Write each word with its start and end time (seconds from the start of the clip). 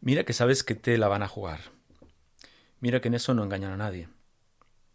Mira 0.00 0.24
que 0.24 0.32
sabes 0.32 0.62
que 0.62 0.74
te 0.74 0.98
la 0.98 1.08
van 1.08 1.22
a 1.22 1.28
jugar. 1.28 1.60
Mira 2.80 3.00
que 3.00 3.08
en 3.08 3.14
eso 3.14 3.34
no 3.34 3.42
engañan 3.42 3.72
a 3.72 3.76
nadie. 3.76 4.08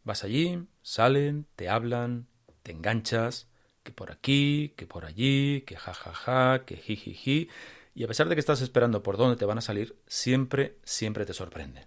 Vas 0.04 0.24
allí, 0.24 0.68
salen, 0.82 1.48
te 1.56 1.70
hablan, 1.70 2.28
te 2.64 2.72
enganchas, 2.72 3.50
que 3.84 3.92
por 3.92 4.12
aquí, 4.12 4.74
que 4.78 4.86
por 4.86 5.06
allí, 5.06 5.62
que 5.62 5.76
jajaja, 5.76 6.14
ja, 6.14 6.58
ja, 6.58 6.66
que 6.66 6.78
jijiji, 6.78 7.50
y 7.94 8.04
a 8.04 8.08
pesar 8.08 8.30
de 8.30 8.36
que 8.36 8.40
estás 8.40 8.62
esperando 8.62 9.04
por 9.04 9.18
dónde 9.18 9.36
te 9.36 9.46
van 9.46 9.58
a 9.58 9.62
salir, 9.62 9.98
siempre, 10.08 10.78
siempre 10.84 11.26
te 11.26 11.34
sorprenden. 11.34 11.86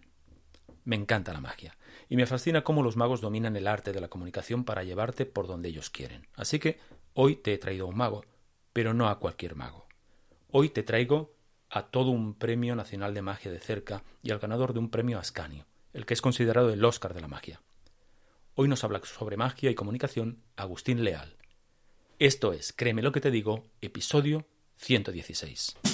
Me 0.85 0.97
encanta 0.97 1.33
la 1.33 1.41
magia, 1.41 1.77
y 2.09 2.17
me 2.17 2.27
fascina 2.27 2.63
cómo 2.65 2.83
los 2.83 2.97
magos 2.97 3.21
dominan 3.21 3.57
el 3.57 3.67
arte 3.67 3.93
de 3.93 4.01
la 4.01 4.09
comunicación 4.09 4.65
para 4.65 4.85
llevarte 4.85 5.25
por 5.25 5.47
donde 5.47 5.69
ellos 5.69 5.91
quieren. 5.91 6.27
Así 6.35 6.59
que 6.59 6.79
hoy 7.15 7.37
te 7.37 7.55
he 7.55 7.59
traído 7.59 7.87
un 7.87 7.97
mago, 7.97 8.25
pero 8.73 8.93
no 8.93 9.09
a 9.09 9.19
cualquier 9.19 9.55
mago. 9.55 9.87
Hoy 10.51 10.69
te 10.69 10.83
traigo 10.83 11.34
a 11.75 11.83
todo 11.83 12.11
un 12.11 12.35
premio 12.35 12.77
nacional 12.77 13.15
de 13.15 13.23
magia 13.23 13.51
de 13.51 13.59
cerca 13.59 14.05
y 14.23 14.31
al 14.31 14.39
ganador 14.39 14.75
de 14.75 14.79
un 14.79 14.91
premio 14.91 15.19
Ascanio, 15.19 15.67
el 15.93 16.07
que 16.07 16.15
es 16.15 16.23
considerado 16.23 16.71
el 16.71 16.85
Oscar 16.85 17.15
de 17.15 17.21
la 17.21 17.27
magia. 17.27 17.61
Hoy 18.55 18.69
nos 18.69 18.85
habla 18.85 19.01
sobre 19.03 19.37
magia 19.37 19.73
y 19.73 19.75
comunicación 19.75 20.39
Agustín 20.55 21.03
Leal. 21.03 21.37
Esto 22.21 22.53
es, 22.53 22.73
créeme 22.73 23.03
lo 23.03 23.11
que 23.11 23.21
te 23.21 23.33
digo, 23.33 23.65
episodio 23.81 24.47
116. 24.77 25.94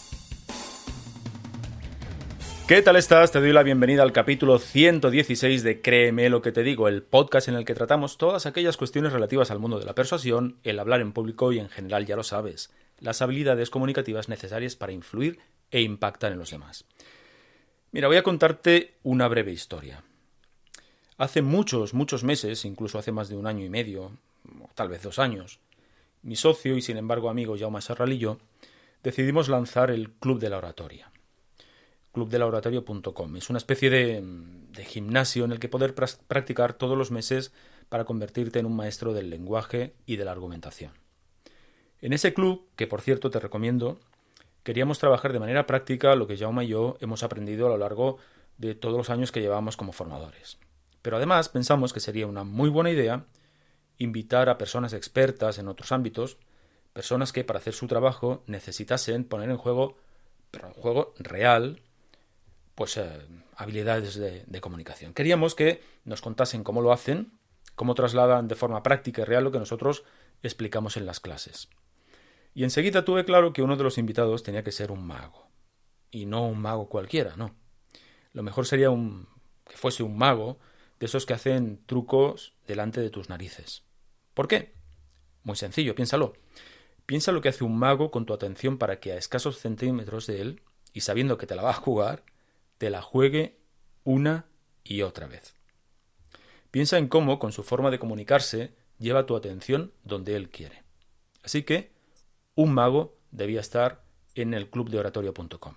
¿Qué 2.71 2.81
tal 2.81 2.95
estás? 2.95 3.33
Te 3.33 3.41
doy 3.41 3.51
la 3.51 3.63
bienvenida 3.63 4.01
al 4.01 4.13
capítulo 4.13 4.57
116 4.57 5.61
de 5.61 5.81
Créeme 5.81 6.29
lo 6.29 6.41
que 6.41 6.53
te 6.53 6.63
digo, 6.63 6.87
el 6.87 7.03
podcast 7.03 7.49
en 7.49 7.55
el 7.55 7.65
que 7.65 7.75
tratamos 7.75 8.17
todas 8.17 8.45
aquellas 8.45 8.77
cuestiones 8.77 9.11
relativas 9.11 9.51
al 9.51 9.59
mundo 9.59 9.77
de 9.77 9.83
la 9.83 9.93
persuasión, 9.93 10.57
el 10.63 10.79
hablar 10.79 11.01
en 11.01 11.11
público 11.11 11.51
y 11.51 11.59
en 11.59 11.67
general 11.67 12.05
ya 12.05 12.15
lo 12.15 12.23
sabes, 12.23 12.71
las 12.97 13.21
habilidades 13.21 13.69
comunicativas 13.69 14.29
necesarias 14.29 14.77
para 14.77 14.93
influir 14.93 15.39
e 15.69 15.81
impactar 15.81 16.31
en 16.31 16.39
los 16.39 16.51
demás. 16.51 16.85
Mira, 17.91 18.07
voy 18.07 18.15
a 18.15 18.23
contarte 18.23 18.95
una 19.03 19.27
breve 19.27 19.51
historia. 19.51 20.05
Hace 21.17 21.41
muchos, 21.41 21.93
muchos 21.93 22.23
meses, 22.23 22.63
incluso 22.63 22.97
hace 22.97 23.11
más 23.11 23.27
de 23.27 23.35
un 23.35 23.47
año 23.47 23.65
y 23.65 23.69
medio, 23.69 24.13
o 24.61 24.69
tal 24.75 24.87
vez 24.87 25.03
dos 25.03 25.19
años, 25.19 25.59
mi 26.21 26.37
socio 26.37 26.77
y 26.77 26.81
sin 26.81 26.95
embargo 26.95 27.29
amigo 27.29 27.57
Jaume 27.59 27.81
Serral 27.81 28.13
y 28.13 28.19
yo 28.19 28.37
decidimos 29.03 29.49
lanzar 29.49 29.91
el 29.91 30.09
Club 30.09 30.39
de 30.39 30.49
la 30.49 30.59
Oratoria 30.59 31.11
clubdelaoratorio.com. 32.11 33.37
Es 33.37 33.49
una 33.49 33.57
especie 33.57 33.89
de, 33.89 34.21
de, 34.23 34.85
gimnasio 34.85 35.45
en 35.45 35.51
el 35.51 35.59
que 35.59 35.69
poder 35.69 35.95
practicar 35.95 36.73
todos 36.73 36.97
los 36.97 37.11
meses 37.11 37.53
para 37.89 38.05
convertirte 38.05 38.59
en 38.59 38.65
un 38.65 38.75
maestro 38.75 39.13
del 39.13 39.29
lenguaje 39.29 39.93
y 40.05 40.15
de 40.15 40.25
la 40.25 40.31
argumentación. 40.31 40.91
En 42.01 42.13
ese 42.13 42.33
club, 42.33 42.67
que 42.75 42.87
por 42.87 43.01
cierto 43.01 43.29
te 43.29 43.39
recomiendo, 43.39 43.99
queríamos 44.63 44.99
trabajar 44.99 45.33
de 45.33 45.39
manera 45.39 45.67
práctica 45.67 46.15
lo 46.15 46.27
que 46.27 46.37
Jaume 46.37 46.65
y 46.65 46.69
yo 46.69 46.97
hemos 46.99 47.23
aprendido 47.23 47.67
a 47.67 47.69
lo 47.69 47.77
largo 47.77 48.17
de 48.57 48.75
todos 48.75 48.97
los 48.97 49.09
años 49.09 49.31
que 49.31 49.41
llevamos 49.41 49.77
como 49.77 49.91
formadores. 49.91 50.57
Pero 51.01 51.17
además 51.17 51.49
pensamos 51.49 51.93
que 51.93 51.99
sería 51.99 52.27
una 52.27 52.43
muy 52.43 52.69
buena 52.69 52.91
idea 52.91 53.25
invitar 53.97 54.49
a 54.49 54.57
personas 54.57 54.93
expertas 54.93 55.57
en 55.57 55.67
otros 55.67 55.91
ámbitos, 55.91 56.37
personas 56.93 57.31
que 57.31 57.43
para 57.43 57.59
hacer 57.59 57.73
su 57.73 57.87
trabajo 57.87 58.43
necesitasen 58.47 59.25
poner 59.25 59.49
en 59.49 59.57
juego, 59.57 59.97
pero 60.49 60.67
en 60.67 60.73
juego 60.73 61.13
real, 61.19 61.81
pues 62.75 62.97
eh, 62.97 63.09
habilidades 63.55 64.15
de, 64.15 64.61
comunicación. 64.61 65.13
Queríamos 65.13 65.55
que 65.55 65.83
nos 66.05 66.21
contasen 66.21 66.63
cómo 66.63 66.81
lo 66.81 66.91
hacen, 66.91 67.33
cómo 67.75 67.95
trasladan 67.95 68.47
de 68.47 68.55
forma 68.55 68.83
práctica 68.83 69.21
y 69.21 69.25
real 69.25 69.43
lo 69.43 69.51
que 69.51 69.59
nosotros 69.59 70.03
explicamos 70.43 70.97
en 70.97 71.05
las 71.05 71.19
clases. 71.19 71.69
Y 72.53 72.63
enseguida 72.63 73.05
tuve 73.05 73.25
claro 73.25 73.53
que 73.53 73.61
uno 73.61 73.77
de 73.77 73.83
los 73.83 73.97
invitados 73.97 74.43
tenía 74.43 74.63
que 74.63 74.71
ser 74.71 74.91
un 74.91 75.05
mago. 75.05 75.47
Y 76.09 76.25
no 76.25 76.45
un 76.45 76.59
mago 76.59 76.89
cualquiera, 76.89 77.35
no. 77.37 77.55
Lo 78.33 78.43
mejor 78.43 78.65
sería 78.65 78.89
un, 78.89 79.27
que 79.69 79.77
fuese 79.77 80.03
un 80.03 80.17
mago 80.17 80.59
de 80.99 81.05
esos 81.05 81.25
que 81.25 81.33
hacen 81.33 81.81
trucos 81.85 82.53
delante 82.67 83.01
de 83.01 83.09
tus 83.09 83.29
narices. 83.29 83.83
¿Por 84.33 84.47
qué? 84.47 84.73
Muy 85.43 85.55
sencillo, 85.55 85.95
piénsalo. 85.95 86.33
Piensa 87.05 87.31
lo 87.31 87.41
que 87.41 87.49
hace 87.49 87.63
un 87.63 87.77
mago 87.77 88.11
con 88.11 88.25
tu 88.25 88.33
atención 88.33 88.77
para 88.77 88.99
que 88.99 89.11
a 89.11 89.17
escasos 89.17 89.57
centímetros 89.57 90.27
de 90.27 90.41
él, 90.41 90.61
y 90.93 91.01
sabiendo 91.01 91.37
que 91.37 91.47
te 91.47 91.55
la 91.55 91.63
va 91.63 91.71
a 91.71 91.73
jugar, 91.73 92.23
te 92.81 92.89
la 92.89 93.03
juegue 93.03 93.59
una 94.05 94.47
y 94.83 95.03
otra 95.03 95.27
vez. 95.27 95.53
Piensa 96.71 96.97
en 96.97 97.09
cómo, 97.09 97.37
con 97.37 97.51
su 97.51 97.61
forma 97.61 97.91
de 97.91 97.99
comunicarse, 97.99 98.73
lleva 98.97 99.27
tu 99.27 99.35
atención 99.35 99.91
donde 100.03 100.35
él 100.35 100.49
quiere. 100.49 100.81
Así 101.43 101.61
que, 101.61 101.91
un 102.55 102.73
mago 102.73 103.19
debía 103.29 103.59
estar 103.59 104.01
en 104.33 104.55
el 104.55 104.71
clubdeoratorio.com. 104.71 105.75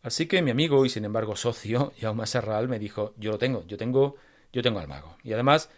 Así 0.00 0.24
que 0.24 0.40
mi 0.40 0.52
amigo 0.52 0.86
y 0.86 0.88
sin 0.88 1.04
embargo 1.04 1.36
socio, 1.36 1.92
Jaume 2.00 2.26
Serral, 2.26 2.68
me 2.68 2.78
dijo, 2.78 3.12
yo 3.18 3.32
lo 3.32 3.36
tengo, 3.36 3.66
yo 3.66 3.76
tengo, 3.76 4.16
yo 4.54 4.62
tengo 4.62 4.80
al 4.80 4.88
mago. 4.88 5.18
Y 5.22 5.34
además, 5.34 5.68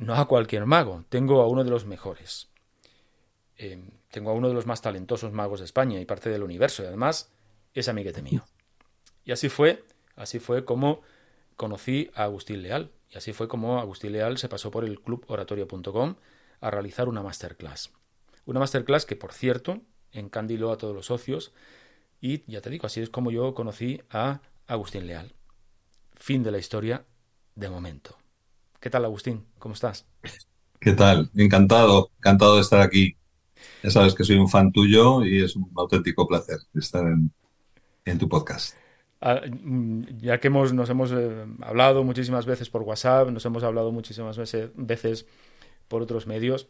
no 0.00 0.14
a 0.14 0.26
cualquier 0.26 0.64
mago, 0.64 1.04
tengo 1.10 1.42
a 1.42 1.48
uno 1.48 1.64
de 1.64 1.70
los 1.70 1.84
mejores. 1.84 2.48
Eh, 3.58 3.90
tengo 4.10 4.30
a 4.30 4.32
uno 4.32 4.48
de 4.48 4.54
los 4.54 4.64
más 4.64 4.80
talentosos 4.80 5.32
magos 5.32 5.60
de 5.60 5.66
España 5.66 6.00
y 6.00 6.06
parte 6.06 6.30
del 6.30 6.42
universo, 6.42 6.82
y 6.82 6.86
además 6.86 7.30
es 7.74 7.88
amiguete 7.88 8.22
mío. 8.22 8.42
Y 9.26 9.32
así 9.32 9.48
fue, 9.50 9.84
así 10.14 10.38
fue 10.38 10.64
como 10.64 11.02
conocí 11.56 12.10
a 12.14 12.22
Agustín 12.22 12.62
Leal. 12.62 12.92
Y 13.10 13.18
así 13.18 13.32
fue 13.32 13.48
como 13.48 13.80
Agustín 13.80 14.12
Leal 14.12 14.38
se 14.38 14.48
pasó 14.48 14.70
por 14.70 14.84
el 14.84 15.00
cluboratorio.com 15.00 16.14
a 16.60 16.70
realizar 16.70 17.08
una 17.08 17.22
masterclass. 17.22 17.90
Una 18.46 18.60
masterclass 18.60 19.04
que, 19.04 19.16
por 19.16 19.32
cierto, 19.32 19.82
encandiló 20.12 20.70
a 20.70 20.78
todos 20.78 20.94
los 20.94 21.06
socios. 21.06 21.52
Y 22.20 22.50
ya 22.50 22.60
te 22.60 22.70
digo, 22.70 22.86
así 22.86 23.00
es 23.00 23.10
como 23.10 23.32
yo 23.32 23.52
conocí 23.52 24.00
a 24.10 24.40
Agustín 24.68 25.08
Leal. 25.08 25.34
Fin 26.14 26.44
de 26.44 26.52
la 26.52 26.58
historia 26.58 27.04
de 27.56 27.68
momento. 27.68 28.16
¿Qué 28.78 28.90
tal, 28.90 29.04
Agustín? 29.04 29.44
¿Cómo 29.58 29.74
estás? 29.74 30.06
¿Qué 30.80 30.92
tal? 30.92 31.30
Encantado, 31.34 32.12
encantado 32.18 32.54
de 32.54 32.60
estar 32.60 32.80
aquí. 32.80 33.16
Ya 33.82 33.90
sabes 33.90 34.14
que 34.14 34.22
soy 34.22 34.36
un 34.36 34.48
fan 34.48 34.70
tuyo 34.70 35.24
y 35.24 35.42
es 35.42 35.56
un 35.56 35.68
auténtico 35.74 36.28
placer 36.28 36.58
estar 36.74 37.04
en, 37.06 37.32
en 38.04 38.18
tu 38.18 38.28
podcast. 38.28 38.76
Ah, 39.20 39.40
mm, 39.48 40.18
ya 40.18 40.38
que 40.40 40.48
hemos, 40.48 40.72
nos 40.72 40.90
hemos 40.90 41.10
eh, 41.12 41.46
hablado 41.62 42.04
muchísimas 42.04 42.44
veces 42.44 42.68
por 42.68 42.82
WhatsApp, 42.82 43.30
nos 43.30 43.44
hemos 43.46 43.62
hablado 43.62 43.90
muchísimas 43.90 44.36
veces, 44.36 44.70
veces 44.74 45.26
por 45.88 46.02
otros 46.02 46.26
medios, 46.26 46.68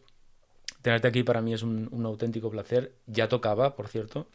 tenerte 0.81 1.07
aquí 1.07 1.23
para 1.23 1.41
mí 1.41 1.53
es 1.53 1.63
un, 1.63 1.89
auténtico 2.05 2.49
placer. 2.49 2.93
Ya 3.05 3.27
tocaba, 3.27 3.75
por 3.75 3.87
cierto, 3.89 4.27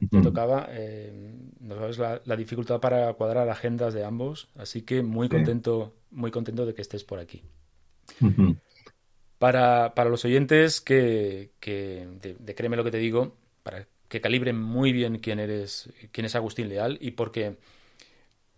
ya 0.00 0.22
tocaba. 0.22 0.68
Eh, 0.70 1.34
no 1.60 1.74
sabes 1.74 1.98
la, 1.98 2.36
dificultad 2.36 2.80
para 2.80 3.12
cuadrar 3.14 3.48
agendas 3.48 3.94
de 3.94 4.04
ambos, 4.04 4.48
así 4.56 4.82
que 4.82 5.02
muy 5.02 5.28
contento, 5.28 5.94
muy 6.10 6.30
contento 6.30 6.66
de 6.66 6.74
que 6.74 6.82
estés 6.82 7.02
por 7.02 7.18
aquí. 7.18 7.42
para, 9.38 9.94
para, 9.94 10.08
los 10.08 10.24
oyentes 10.24 10.80
que, 10.80 11.50
que 11.58 12.06
de, 12.20 12.54
créeme 12.54 12.76
lo 12.76 12.84
que 12.84 12.92
te 12.92 12.98
digo, 12.98 13.34
para 13.64 13.86
que 14.08 14.20
calibren 14.20 14.58
muy 14.58 14.92
bien 14.92 15.18
quién 15.18 15.40
eres, 15.40 15.90
quién 16.12 16.24
es 16.24 16.34
Agustín 16.34 16.68
Leal 16.68 16.98
y 17.00 17.12
porque 17.12 17.56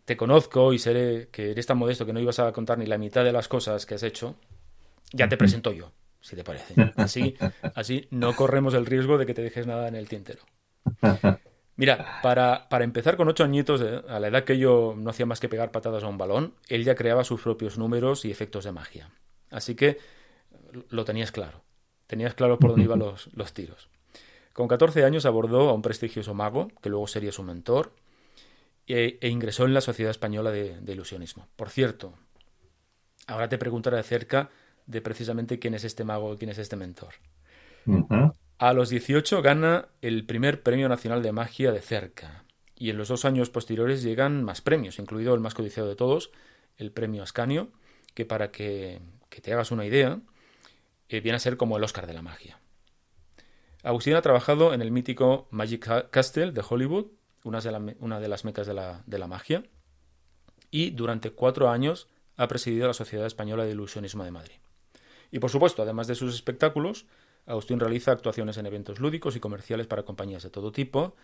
te 0.05 0.17
conozco 0.17 0.73
y 0.73 0.79
seré 0.79 1.29
que 1.31 1.51
eres 1.51 1.67
tan 1.67 1.79
modesto 1.79 2.07
que 2.07 2.13
no 2.13 2.21
ibas 2.21 2.39
a 2.39 2.53
contar 2.53 2.79
ni 2.79 2.87
la 2.87 2.99
mitad 2.99 3.25
de 3.25 3.33
las 3.33 3.49
cosas 3.49 3.85
que 3.85 3.95
has 3.95 4.03
hecho, 4.03 4.37
ya 5.13 5.29
te 5.29 5.37
presento 5.37 5.73
yo, 5.73 5.93
si 6.21 6.35
te 6.35 6.45
parece. 6.45 6.75
Así, 6.97 7.37
así 7.75 8.09
no 8.11 8.35
corremos 8.35 8.75
el 8.75 8.87
riesgo 8.87 9.19
de 9.19 9.27
que 9.27 9.35
te 9.35 9.43
dejes 9.43 9.67
nada 9.67 9.89
en 9.89 9.97
el 9.97 10.09
tintero. 10.09 10.43
Mira, 11.77 12.21
para, 12.23 12.69
para 12.69 12.85
empezar 12.85 13.17
con 13.17 13.29
ocho 13.29 13.45
añitos, 13.45 13.81
eh, 13.83 14.03
a 14.09 14.19
la 14.19 14.29
edad 14.29 14.45
que 14.45 14.59
yo 14.59 14.95
no 14.97 15.11
hacía 15.11 15.27
más 15.27 15.41
que 15.41 15.49
pegar 15.49 15.71
patadas 15.71 16.03
a 16.03 16.09
un 16.09 16.19
balón, 16.19 16.55
él 16.69 16.85
ya 16.85 16.97
creaba 16.97 17.23
sus 17.23 17.41
propios 17.41 17.79
números 17.79 18.25
y 18.25 18.31
efectos 18.33 18.65
de 18.65 18.73
magia. 18.73 19.11
Así 19.51 19.77
que 19.77 19.99
lo 20.91 21.05
tenías 21.05 21.31
claro. 21.31 21.63
Tenías 22.07 22.35
claro 22.35 22.59
por 22.59 22.71
dónde 22.71 22.85
iban 22.85 22.99
los, 22.99 23.29
los 23.33 23.53
tiros. 23.53 23.89
Con 24.59 24.67
14 24.67 25.05
años 25.05 25.25
abordó 25.25 25.69
a 25.69 25.73
un 25.73 25.83
prestigioso 25.83 26.35
mago, 26.35 26.67
que 26.83 26.89
luego 26.89 27.07
sería 27.07 27.31
su 27.31 27.45
mentor, 27.45 27.93
e, 28.89 29.17
e 29.21 29.29
ingresó 29.29 29.67
en 29.67 29.73
la 29.73 29.81
Sociedad 29.81 30.11
Española 30.11 30.51
de, 30.51 30.83
Ilusionismo. 30.85 31.47
Por 31.55 31.71
cierto, 31.71 32.15
ahora 33.29 33.49
te 33.49 33.57
preguntaré 33.57 34.01
acerca 34.01 34.51
de 34.85 35.01
precisamente 35.01 35.61
quién 35.61 35.75
es 35.75 35.85
este 35.85 36.03
mago, 36.03 36.37
quién 36.39 36.51
es 36.51 36.59
este 36.59 36.75
mentor. 36.75 37.15
A 38.59 38.73
los 38.73 38.89
18 38.89 39.43
gana 39.43 39.91
el 40.03 40.27
primer 40.27 40.65
Premio 40.65 40.89
Nacional 40.89 41.23
de 41.23 41.31
Magia 41.31 41.71
de 41.71 41.81
cerca, 41.81 42.43
y 42.75 42.91
en 42.91 42.99
los 42.99 43.07
dos 43.07 43.25
años 43.25 43.51
posteriores 43.51 44.03
llegan 44.03 44.43
más 44.43 44.61
premios, 44.61 44.99
incluido 44.99 45.35
el 45.35 45.41
más 45.41 45.55
codiciado 45.55 45.89
de 45.89 45.95
todos, 45.95 46.33
el 46.79 46.91
Premio 46.91 47.23
Ascanio, 47.23 47.71
que 48.13 48.25
para 48.25 48.51
que, 48.51 49.01
te 49.41 49.53
hagas 49.53 49.71
una 49.71 49.87
idea, 49.87 50.19
eh, 51.09 51.21
viene 51.21 51.37
a 51.37 51.39
ser 51.39 51.57
como 51.57 51.77
el 51.77 51.85
Oscar 51.85 52.09
de 52.09 52.15
la 52.15 52.23
magia. 52.23 52.59
Agustín 53.89 54.17
ha 54.17 54.21
trabajado 54.21 54.75
en 54.75 54.83
el 54.83 54.91
mítico 54.91 55.49
Magic 55.51 56.11
Castle 56.11 56.53
de 56.53 56.63
Hollywood, 56.69 57.07
una 57.43 57.63
de, 57.63 58.29
las 58.29 58.45
mecas 58.45 58.67
de 58.67 58.75
la, 58.75 59.27
magia, 59.27 59.65
y 60.71 60.91
durante 60.91 61.31
cuatro 61.31 61.71
años 61.71 62.07
ha 62.37 62.49
presidido 62.49 62.87
la 62.87 62.93
Sociedad 62.93 63.25
Española 63.25 63.65
de 63.65 63.71
Ilusionismo 63.71 64.25
de 64.25 64.31
Madrid. 64.31 64.57
Y 65.31 65.39
por 65.39 65.49
supuesto, 65.49 65.81
además 65.81 66.07
de 66.07 66.17
sus 66.17 66.35
espectáculos, 66.35 67.07
Agustín 67.47 67.81
realiza 67.81 68.13
actuaciones 68.13 68.59
en 68.59 68.67
eventos 68.67 69.01
lúdicos 69.01 69.37
y 69.37 69.41
comerciales 69.41 69.87
para 69.87 70.03
compañías 70.03 70.43
de 70.43 70.51
todo 70.51 70.71
tipo, 70.71 71.17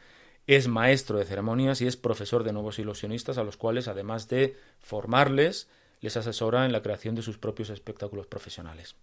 es 0.46 0.66
maestro 0.66 1.18
de 1.18 1.26
ceremonias 1.26 1.82
y 1.82 1.86
es 1.86 1.98
profesor 1.98 2.44
de 2.44 2.54
nuevos 2.54 2.78
ilusionistas 2.78 3.36
a 3.36 3.44
los 3.44 3.58
cuales, 3.58 3.88
además 3.88 4.26
de 4.28 4.56
formarles, 4.78 5.68
les 6.00 6.16
asesora 6.16 6.64
en 6.64 6.72
la 6.72 6.80
creación 6.80 7.14
de 7.14 7.20
sus 7.20 7.36
propios 7.36 7.68
espectáculos 7.68 8.26
profesionales. 8.26 8.96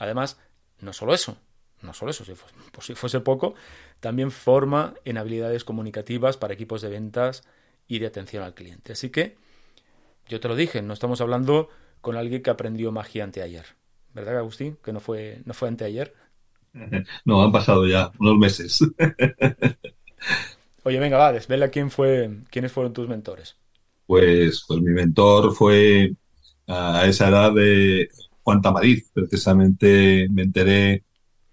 Además, 0.00 0.40
no 0.80 0.92
solo 0.92 1.14
eso, 1.14 1.38
no 1.84 1.92
solo 1.94 2.10
eso, 2.10 2.24
si 2.24 2.34
fuese, 2.34 2.54
por 2.72 2.84
si 2.84 2.94
fuese 2.94 3.20
poco, 3.20 3.54
también 4.00 4.30
forma 4.30 4.94
en 5.04 5.18
habilidades 5.18 5.64
comunicativas 5.64 6.36
para 6.36 6.54
equipos 6.54 6.82
de 6.82 6.88
ventas 6.88 7.44
y 7.86 7.98
de 7.98 8.06
atención 8.06 8.42
al 8.42 8.54
cliente. 8.54 8.92
Así 8.92 9.10
que, 9.10 9.36
yo 10.28 10.40
te 10.40 10.48
lo 10.48 10.56
dije, 10.56 10.82
no 10.82 10.92
estamos 10.92 11.20
hablando 11.20 11.68
con 12.00 12.16
alguien 12.16 12.42
que 12.42 12.50
aprendió 12.50 12.92
magia 12.92 13.24
anteayer. 13.24 13.66
¿Verdad, 14.14 14.38
Agustín? 14.38 14.78
Que 14.82 14.92
no 14.92 15.00
fue, 15.00 15.40
no 15.44 15.54
fue 15.54 15.68
anteayer. 15.68 16.14
No, 17.24 17.42
han 17.42 17.52
pasado 17.52 17.86
ya 17.86 18.10
unos 18.18 18.36
meses. 18.36 18.80
Oye, 20.82 20.98
venga, 20.98 21.16
va, 21.16 21.32
desvela 21.32 21.68
quién 21.68 21.90
fue, 21.90 22.30
quiénes 22.50 22.72
fueron 22.72 22.92
tus 22.92 23.08
mentores. 23.08 23.56
Pues, 24.06 24.64
pues 24.66 24.80
mi 24.80 24.90
mentor 24.90 25.54
fue 25.54 26.14
a 26.66 27.06
esa 27.06 27.28
edad 27.28 27.52
de 27.54 28.08
Juan 28.42 28.60
Tamariz. 28.60 29.08
Precisamente 29.14 30.28
me 30.30 30.42
enteré 30.42 31.04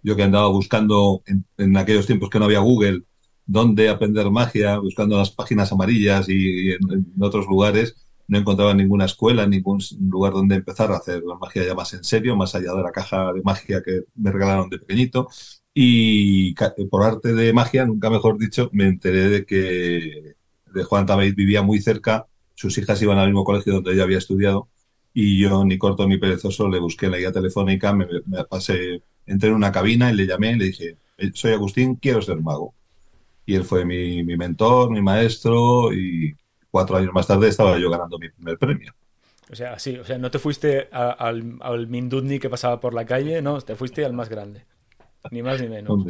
yo 0.04 0.16
que 0.16 0.24
andaba 0.24 0.48
buscando 0.48 1.24
en, 1.26 1.78
aquellos 1.78 2.08
tiempos 2.08 2.30
que 2.30 2.40
no 2.40 2.46
había 2.46 2.60
Google, 2.60 3.04
dónde 3.46 3.90
aprender 3.90 4.30
magia, 4.32 4.78
buscando 4.80 5.18
las 5.18 5.32
páginas 5.32 5.72
amarillas 5.72 6.28
y, 6.30 6.72
en, 6.72 7.06
otros 7.20 7.46
lugares, 7.48 7.96
no 8.28 8.38
encontraba 8.38 8.74
ninguna 8.74 9.06
escuela, 9.06 9.46
ningún 9.46 9.80
lugar 10.10 10.34
donde 10.34 10.56
empezar 10.56 10.92
a 10.92 10.98
hacer 10.98 11.22
la 11.24 11.36
magia 11.36 11.66
ya 11.66 11.76
más 11.76 11.94
en 11.94 12.04
serio, 12.04 12.36
más 12.36 12.56
allá 12.56 12.74
de 12.74 12.84
la 12.84 12.92
caja 12.92 13.34
de 13.34 13.42
magia 13.42 13.82
que 13.84 14.06
me 14.16 14.32
regalaron 14.32 14.70
de 14.70 14.80
pequeñito. 14.80 15.28
Y 15.74 16.54
por 16.90 17.04
arte 17.04 17.34
de 17.34 17.54
magia, 17.54 17.86
nunca 17.86 18.10
mejor 18.10 18.38
dicho, 18.38 18.70
me 18.74 18.88
enteré 18.88 19.30
de 19.30 19.46
que 19.46 20.36
de 20.74 20.84
Juan 20.84 21.06
Tamariz 21.06 21.36
vivía 21.36 21.62
muy 21.62 21.82
cerca, 21.82 22.28
sus 22.56 22.78
hijas 22.78 23.02
iban 23.02 23.18
al 23.18 23.28
mismo 23.28 23.44
colegio 23.44 23.74
donde 23.74 23.94
ella 23.94 24.04
había 24.04 24.18
estudiado, 24.18 24.70
y 25.14 25.40
yo, 25.42 25.66
ni 25.66 25.78
corto 25.78 26.08
ni 26.08 26.18
perezoso, 26.18 26.70
le 26.70 26.80
busqué 26.80 27.10
la 27.10 27.18
guía 27.18 27.32
telefónica, 27.32 27.94
me, 27.94 28.08
me 28.26 28.44
pasé 28.46 29.04
entré 29.26 29.50
en 29.50 29.56
una 29.56 29.72
cabina 29.72 30.12
y 30.12 30.16
le 30.16 30.28
llamé 30.28 30.52
y 30.52 30.56
le 30.58 30.66
dije, 30.66 30.98
eh, 31.18 31.32
soy 31.34 31.54
Agustín, 31.54 31.96
quiero 31.96 32.22
ser 32.22 32.38
mago. 32.42 32.74
Y 33.46 33.56
él 33.56 33.64
fue 33.64 33.86
mi, 33.86 34.24
mentor, 34.24 34.92
mi 34.92 35.02
maestro 35.02 35.94
y 35.94 36.36
cuatro 36.70 36.98
años 36.98 37.14
más 37.14 37.28
tarde 37.28 37.48
estaba 37.50 37.78
yo 37.78 37.90
ganando 37.90 38.18
mi 38.18 38.30
primer 38.30 38.58
premio. 38.58 38.94
O 39.52 39.56
sea, 39.56 39.78
sí, 39.80 39.98
o 39.98 40.06
sea, 40.06 40.18
no 40.18 40.32
te 40.32 40.40
fuiste 40.40 40.88
al, 40.92 41.58
al 41.60 41.88
Mindudni 41.88 42.40
que 42.40 42.50
pasaba 42.50 42.80
por 42.80 42.94
la 42.94 43.06
calle, 43.06 43.42
no, 43.42 43.60
te 43.60 43.76
fuiste 43.76 44.06
al 44.06 44.14
más 44.14 44.30
grande. 44.30 44.66
Ni 45.30 45.44
más 45.44 45.62
ni 45.62 45.68
menos. 45.68 46.06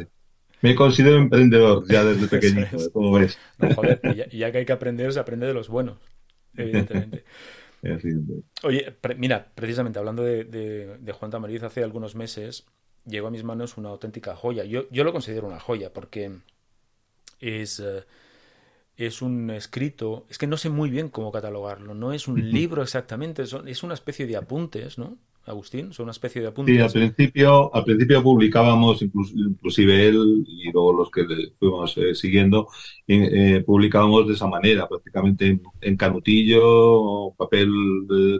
Me 0.60 0.76
considero 0.76 1.16
emprendedor 1.16 1.84
ya 1.88 2.04
desde 2.04 2.28
pequeñito, 2.40 2.90
como 2.92 3.12
ves. 3.12 3.36
joder, 3.74 4.00
ya, 4.30 4.52
que 4.52 4.58
hay 4.58 4.64
que 4.64 4.72
aprender, 4.72 5.12
se 5.12 5.18
aprende 5.18 5.46
de 5.46 5.54
los 5.54 5.68
buenos, 5.68 5.98
evidentemente. 6.56 7.24
Oye, 8.62 8.96
mira, 9.16 9.50
precisamente 9.56 9.98
hablando 9.98 10.22
de, 10.22 10.44
de, 10.44 10.98
de 10.98 11.12
Juan 11.12 11.32
Tamariz, 11.32 11.64
hace 11.64 11.82
algunos 11.82 12.14
meses 12.14 12.64
llegó 13.06 13.28
a 13.28 13.30
mis 13.30 13.44
manos 13.44 13.76
una 13.76 13.90
auténtica 13.90 14.36
joya. 14.36 14.64
Yo, 14.64 14.88
yo 14.90 15.04
lo 15.04 15.12
considero 15.12 15.46
una 15.46 15.60
joya 15.60 15.92
porque 15.92 16.32
es, 17.40 17.80
eh, 17.80 18.04
es 18.96 19.22
un 19.22 19.50
escrito, 19.50 20.26
es 20.28 20.38
que 20.38 20.46
no 20.46 20.56
sé 20.56 20.70
muy 20.70 20.90
bien 20.90 21.08
cómo 21.08 21.32
catalogarlo, 21.32 21.94
no 21.94 22.12
es 22.12 22.28
un 22.28 22.50
libro 22.50 22.82
exactamente, 22.82 23.42
es 23.42 23.82
una 23.82 23.94
especie 23.94 24.26
de 24.26 24.36
apuntes, 24.36 24.98
¿no? 24.98 25.18
Agustín, 25.44 25.92
son 25.92 26.04
una 26.04 26.12
especie 26.12 26.40
de 26.40 26.48
apuntes. 26.48 26.72
Sí, 26.72 26.80
al 26.80 26.92
principio, 26.92 27.74
al 27.74 27.82
principio 27.82 28.22
publicábamos, 28.22 29.02
inclusive 29.02 30.06
él 30.06 30.44
y 30.46 30.70
luego 30.70 30.92
los 30.92 31.10
que 31.10 31.24
le 31.24 31.50
fuimos 31.58 31.96
eh, 31.98 32.14
siguiendo, 32.14 32.68
eh, 33.08 33.60
publicábamos 33.66 34.28
de 34.28 34.34
esa 34.34 34.46
manera, 34.46 34.88
prácticamente 34.88 35.60
en, 35.80 35.96
canutillo, 35.96 37.32
papel 37.36 37.68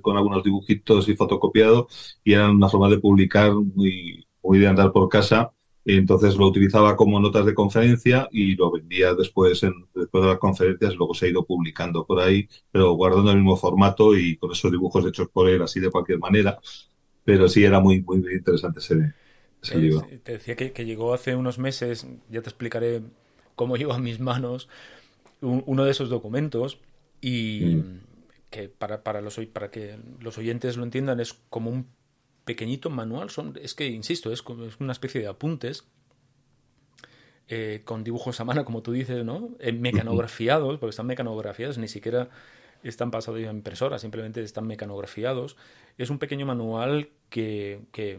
con 0.00 0.16
algunos 0.16 0.44
dibujitos 0.44 1.08
y 1.08 1.16
fotocopiado, 1.16 1.88
y 2.22 2.34
era 2.34 2.48
una 2.50 2.68
forma 2.68 2.88
de 2.88 2.98
publicar 2.98 3.52
muy, 3.52 4.24
muy 4.42 4.58
de 4.58 4.68
andar 4.68 4.92
por 4.92 5.08
casa. 5.08 5.52
Entonces 5.84 6.36
lo 6.36 6.46
utilizaba 6.46 6.96
como 6.96 7.18
notas 7.18 7.44
de 7.44 7.54
conferencia 7.54 8.28
y 8.30 8.54
lo 8.54 8.70
vendía 8.70 9.14
después, 9.14 9.62
en, 9.64 9.72
después 9.94 10.22
de 10.22 10.30
las 10.30 10.38
conferencias, 10.38 10.94
luego 10.94 11.12
se 11.12 11.26
ha 11.26 11.30
ido 11.30 11.44
publicando 11.44 12.06
por 12.06 12.20
ahí, 12.20 12.48
pero 12.70 12.92
guardando 12.92 13.32
el 13.32 13.38
mismo 13.38 13.56
formato 13.56 14.16
y 14.16 14.36
con 14.36 14.52
esos 14.52 14.70
dibujos 14.70 15.04
hechos 15.06 15.28
por 15.28 15.48
él 15.48 15.60
así 15.62 15.80
de 15.80 15.90
cualquier 15.90 16.20
manera. 16.20 16.58
Pero 17.24 17.48
sí 17.48 17.64
era 17.64 17.80
muy, 17.80 18.00
muy 18.02 18.18
interesante 18.32 18.78
ese, 18.78 19.12
ese 19.60 19.78
libro. 19.78 20.06
Te 20.22 20.32
decía 20.32 20.54
que, 20.54 20.84
llegó 20.84 21.14
hace 21.14 21.34
unos 21.34 21.58
meses, 21.58 22.06
ya 22.30 22.42
te 22.42 22.48
explicaré 22.48 23.02
cómo 23.56 23.76
llegó 23.76 23.92
a 23.92 23.98
mis 23.98 24.20
manos 24.20 24.68
uno 25.40 25.84
de 25.84 25.90
esos 25.90 26.08
documentos 26.08 26.78
y 27.20 27.82
mm. 27.82 28.00
que 28.50 28.68
para, 28.68 29.02
para, 29.02 29.20
los, 29.20 29.40
para 29.52 29.72
que 29.72 29.96
los 30.20 30.38
oyentes 30.38 30.76
lo 30.76 30.84
entiendan 30.84 31.18
es 31.18 31.34
como 31.50 31.70
un 31.70 31.88
pequeñito 32.44 32.90
manual. 32.90 33.30
Son, 33.30 33.58
es 33.60 33.74
que, 33.74 33.86
insisto, 33.86 34.32
es, 34.32 34.42
es 34.66 34.80
una 34.80 34.92
especie 34.92 35.20
de 35.20 35.28
apuntes 35.28 35.84
eh, 37.48 37.82
con 37.84 38.04
dibujos 38.04 38.40
a 38.40 38.44
mano, 38.44 38.64
como 38.64 38.82
tú 38.82 38.92
dices, 38.92 39.24
¿no? 39.24 39.50
Eh, 39.58 39.72
mecanografiados, 39.72 40.78
porque 40.78 40.90
están 40.90 41.06
mecanografiados, 41.06 41.78
ni 41.78 41.88
siquiera 41.88 42.30
están 42.82 43.10
pasados 43.10 43.40
a 43.40 43.50
impresora, 43.50 43.98
simplemente 43.98 44.42
están 44.42 44.66
mecanografiados. 44.66 45.56
Es 45.98 46.10
un 46.10 46.18
pequeño 46.18 46.46
manual 46.46 47.10
que, 47.28 47.82
que 47.92 48.18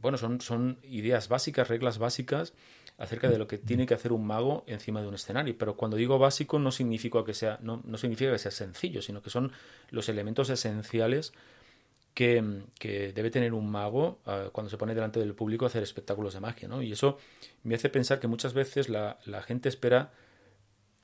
bueno, 0.00 0.18
son, 0.18 0.40
son 0.40 0.78
ideas 0.82 1.28
básicas, 1.28 1.68
reglas 1.68 1.98
básicas 1.98 2.54
acerca 2.98 3.30
de 3.30 3.38
lo 3.38 3.46
que 3.46 3.58
tiene 3.58 3.86
que 3.86 3.94
hacer 3.94 4.12
un 4.12 4.26
mago 4.26 4.64
encima 4.66 5.00
de 5.00 5.08
un 5.08 5.14
escenario. 5.14 5.56
Pero 5.56 5.76
cuando 5.76 5.96
digo 5.96 6.18
básico 6.18 6.58
no 6.58 6.70
significa 6.70 7.24
que 7.24 7.34
sea, 7.34 7.58
no, 7.62 7.80
no 7.84 7.96
significa 7.96 8.32
que 8.32 8.38
sea 8.38 8.50
sencillo, 8.50 9.02
sino 9.02 9.22
que 9.22 9.30
son 9.30 9.52
los 9.90 10.08
elementos 10.08 10.50
esenciales 10.50 11.32
que, 12.14 13.12
debe 13.14 13.30
tener 13.30 13.54
un 13.54 13.70
mago 13.70 14.20
ah, 14.26 14.50
cuando 14.52 14.70
se 14.70 14.76
pone 14.76 14.94
delante 14.94 15.20
del 15.20 15.34
público 15.34 15.64
a 15.64 15.68
hacer 15.68 15.82
espectáculos 15.82 16.34
de 16.34 16.40
magia, 16.40 16.68
¿no? 16.68 16.82
Y 16.82 16.92
eso 16.92 17.18
me 17.62 17.74
hace 17.74 17.88
pensar 17.88 18.20
que 18.20 18.28
muchas 18.28 18.54
veces 18.54 18.88
la, 18.88 19.18
gente 19.46 19.68
espera 19.68 20.12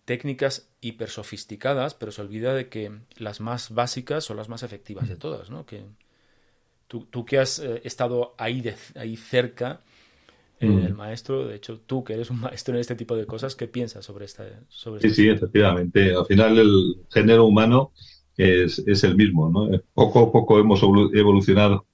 técnicas 0.05 0.69
hiper 0.81 1.11
sofisticadas, 1.11 1.95
pero 1.95 2.13
se 2.13 2.23
olvida 2.23 2.55
de 2.55 2.69
que 2.69 2.93
las 3.17 3.41
más 3.41 3.71
básicas 3.71 4.25
son 4.25 4.37
las 4.37 4.49
más 4.49 4.63
efectivas 4.63 5.09
de 5.09 5.17
todas, 5.17 5.51
¿no? 5.51 5.67
Que 5.67 5.85
tú, 6.87 7.05
tú 7.07 7.25
que 7.25 7.39
has 7.39 7.59
eh, 7.59 7.83
estado 7.85 8.35
ahí, 8.39 8.61
de, 8.61 8.75
ahí 8.95 9.17
cerca, 9.17 9.81
eh, 10.61 10.67
Mm. 10.67 10.87
el 10.87 10.95
maestro, 10.95 11.47
de 11.47 11.55
hecho, 11.55 11.81
tú 11.87 12.03
que 12.03 12.15
eres 12.15 12.31
un 12.31 12.41
maestro 12.41 12.75
en 12.75 12.81
este 12.81 12.97
tipo 12.97 13.17
de 13.17 13.27
cosas, 13.27 13.55
¿qué 13.55 13.69
piensas 13.69 14.05
sobre 14.05 14.25
esta 14.25 14.45
sobre 14.69 15.01
Sí, 15.01 15.07
este 15.09 15.23
sí, 15.23 15.29
efectivamente. 15.29 16.15
Al 16.15 16.27
final 16.27 16.59
el 16.59 16.97
género 17.11 17.45
humano 17.45 17.93
es, 18.39 18.79
es 18.87 19.05
el 19.05 19.17
mismo, 19.17 19.51
¿no? 19.51 19.69
Poco 19.95 20.21
a 20.21 20.33
poco 20.33 20.59
hemos 20.59 20.83
evolu- 20.83 21.11
evolucionado 21.15 21.85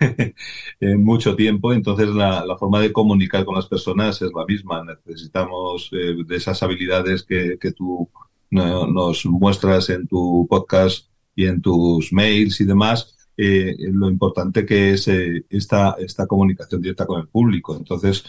en 0.80 1.04
mucho 1.04 1.34
tiempo, 1.36 1.72
entonces 1.72 2.08
la, 2.08 2.44
forma 2.58 2.80
de 2.80 2.92
comunicar 2.92 3.44
con 3.44 3.54
las 3.54 3.66
personas 3.66 4.20
es 4.22 4.30
la 4.34 4.44
misma. 4.46 4.84
Necesitamos 5.06 5.90
eh, 5.92 6.16
de 6.26 6.36
esas 6.36 6.62
habilidades 6.62 7.22
que, 7.22 7.56
que 7.60 7.72
tú 7.72 8.08
no- 8.50 8.86
nos 8.86 9.24
muestras 9.26 9.90
en 9.90 10.06
tu 10.06 10.46
podcast 10.48 11.08
y 11.34 11.46
en 11.46 11.62
tus 11.62 12.12
mails 12.12 12.60
y 12.60 12.64
demás, 12.64 13.16
eh, 13.36 13.76
lo 13.92 14.10
importante 14.10 14.66
que 14.66 14.92
es 14.92 15.06
eh, 15.08 15.44
esta, 15.48 15.94
esta 16.00 16.26
comunicación 16.26 16.82
directa 16.82 17.06
con 17.06 17.20
el 17.20 17.28
público. 17.28 17.76
Entonces, 17.76 18.24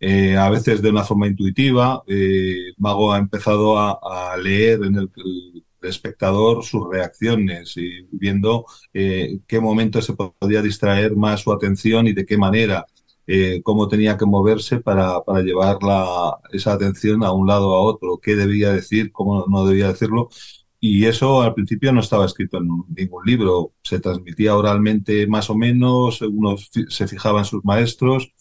eh, 0.00 0.36
a 0.36 0.48
veces 0.50 0.82
de 0.82 0.90
una 0.90 1.04
forma 1.04 1.26
intuitiva, 1.26 2.02
eh, 2.06 2.72
Mago 2.78 3.12
ha 3.12 3.18
empezado 3.18 3.78
a, 3.78 3.98
a 4.32 4.36
leer 4.38 4.82
en 4.84 4.96
el 4.96 5.08
espectador 5.86 6.64
sus 6.64 6.88
reacciones 6.90 7.76
y 7.76 8.06
viendo 8.12 8.66
eh, 8.94 9.38
qué 9.46 9.60
momento 9.60 10.02
se 10.02 10.14
podía 10.14 10.62
distraer 10.62 11.16
más 11.16 11.40
su 11.40 11.52
atención 11.52 12.06
y 12.08 12.12
de 12.12 12.26
qué 12.26 12.36
manera, 12.38 12.86
eh, 13.26 13.60
cómo 13.62 13.88
tenía 13.88 14.16
que 14.16 14.26
moverse 14.26 14.80
para, 14.80 15.22
para 15.24 15.42
llevar 15.42 15.78
esa 16.52 16.72
atención 16.74 17.22
a 17.24 17.32
un 17.32 17.46
lado 17.46 17.74
a 17.74 17.80
otro, 17.80 18.18
qué 18.22 18.36
debía 18.36 18.72
decir, 18.72 19.12
cómo 19.12 19.46
no 19.48 19.66
debía 19.66 19.88
decirlo. 19.88 20.28
Y 20.80 21.06
eso 21.06 21.42
al 21.42 21.54
principio 21.54 21.92
no 21.92 22.00
estaba 22.00 22.26
escrito 22.26 22.58
en 22.58 22.68
ningún 22.96 23.24
libro, 23.24 23.72
se 23.82 23.98
transmitía 23.98 24.54
oralmente 24.56 25.26
más 25.26 25.50
o 25.50 25.56
menos, 25.56 26.20
unos 26.22 26.68
fi- 26.70 26.84
se 26.88 27.08
fijaban 27.08 27.44
sus 27.44 27.64
maestros 27.64 28.32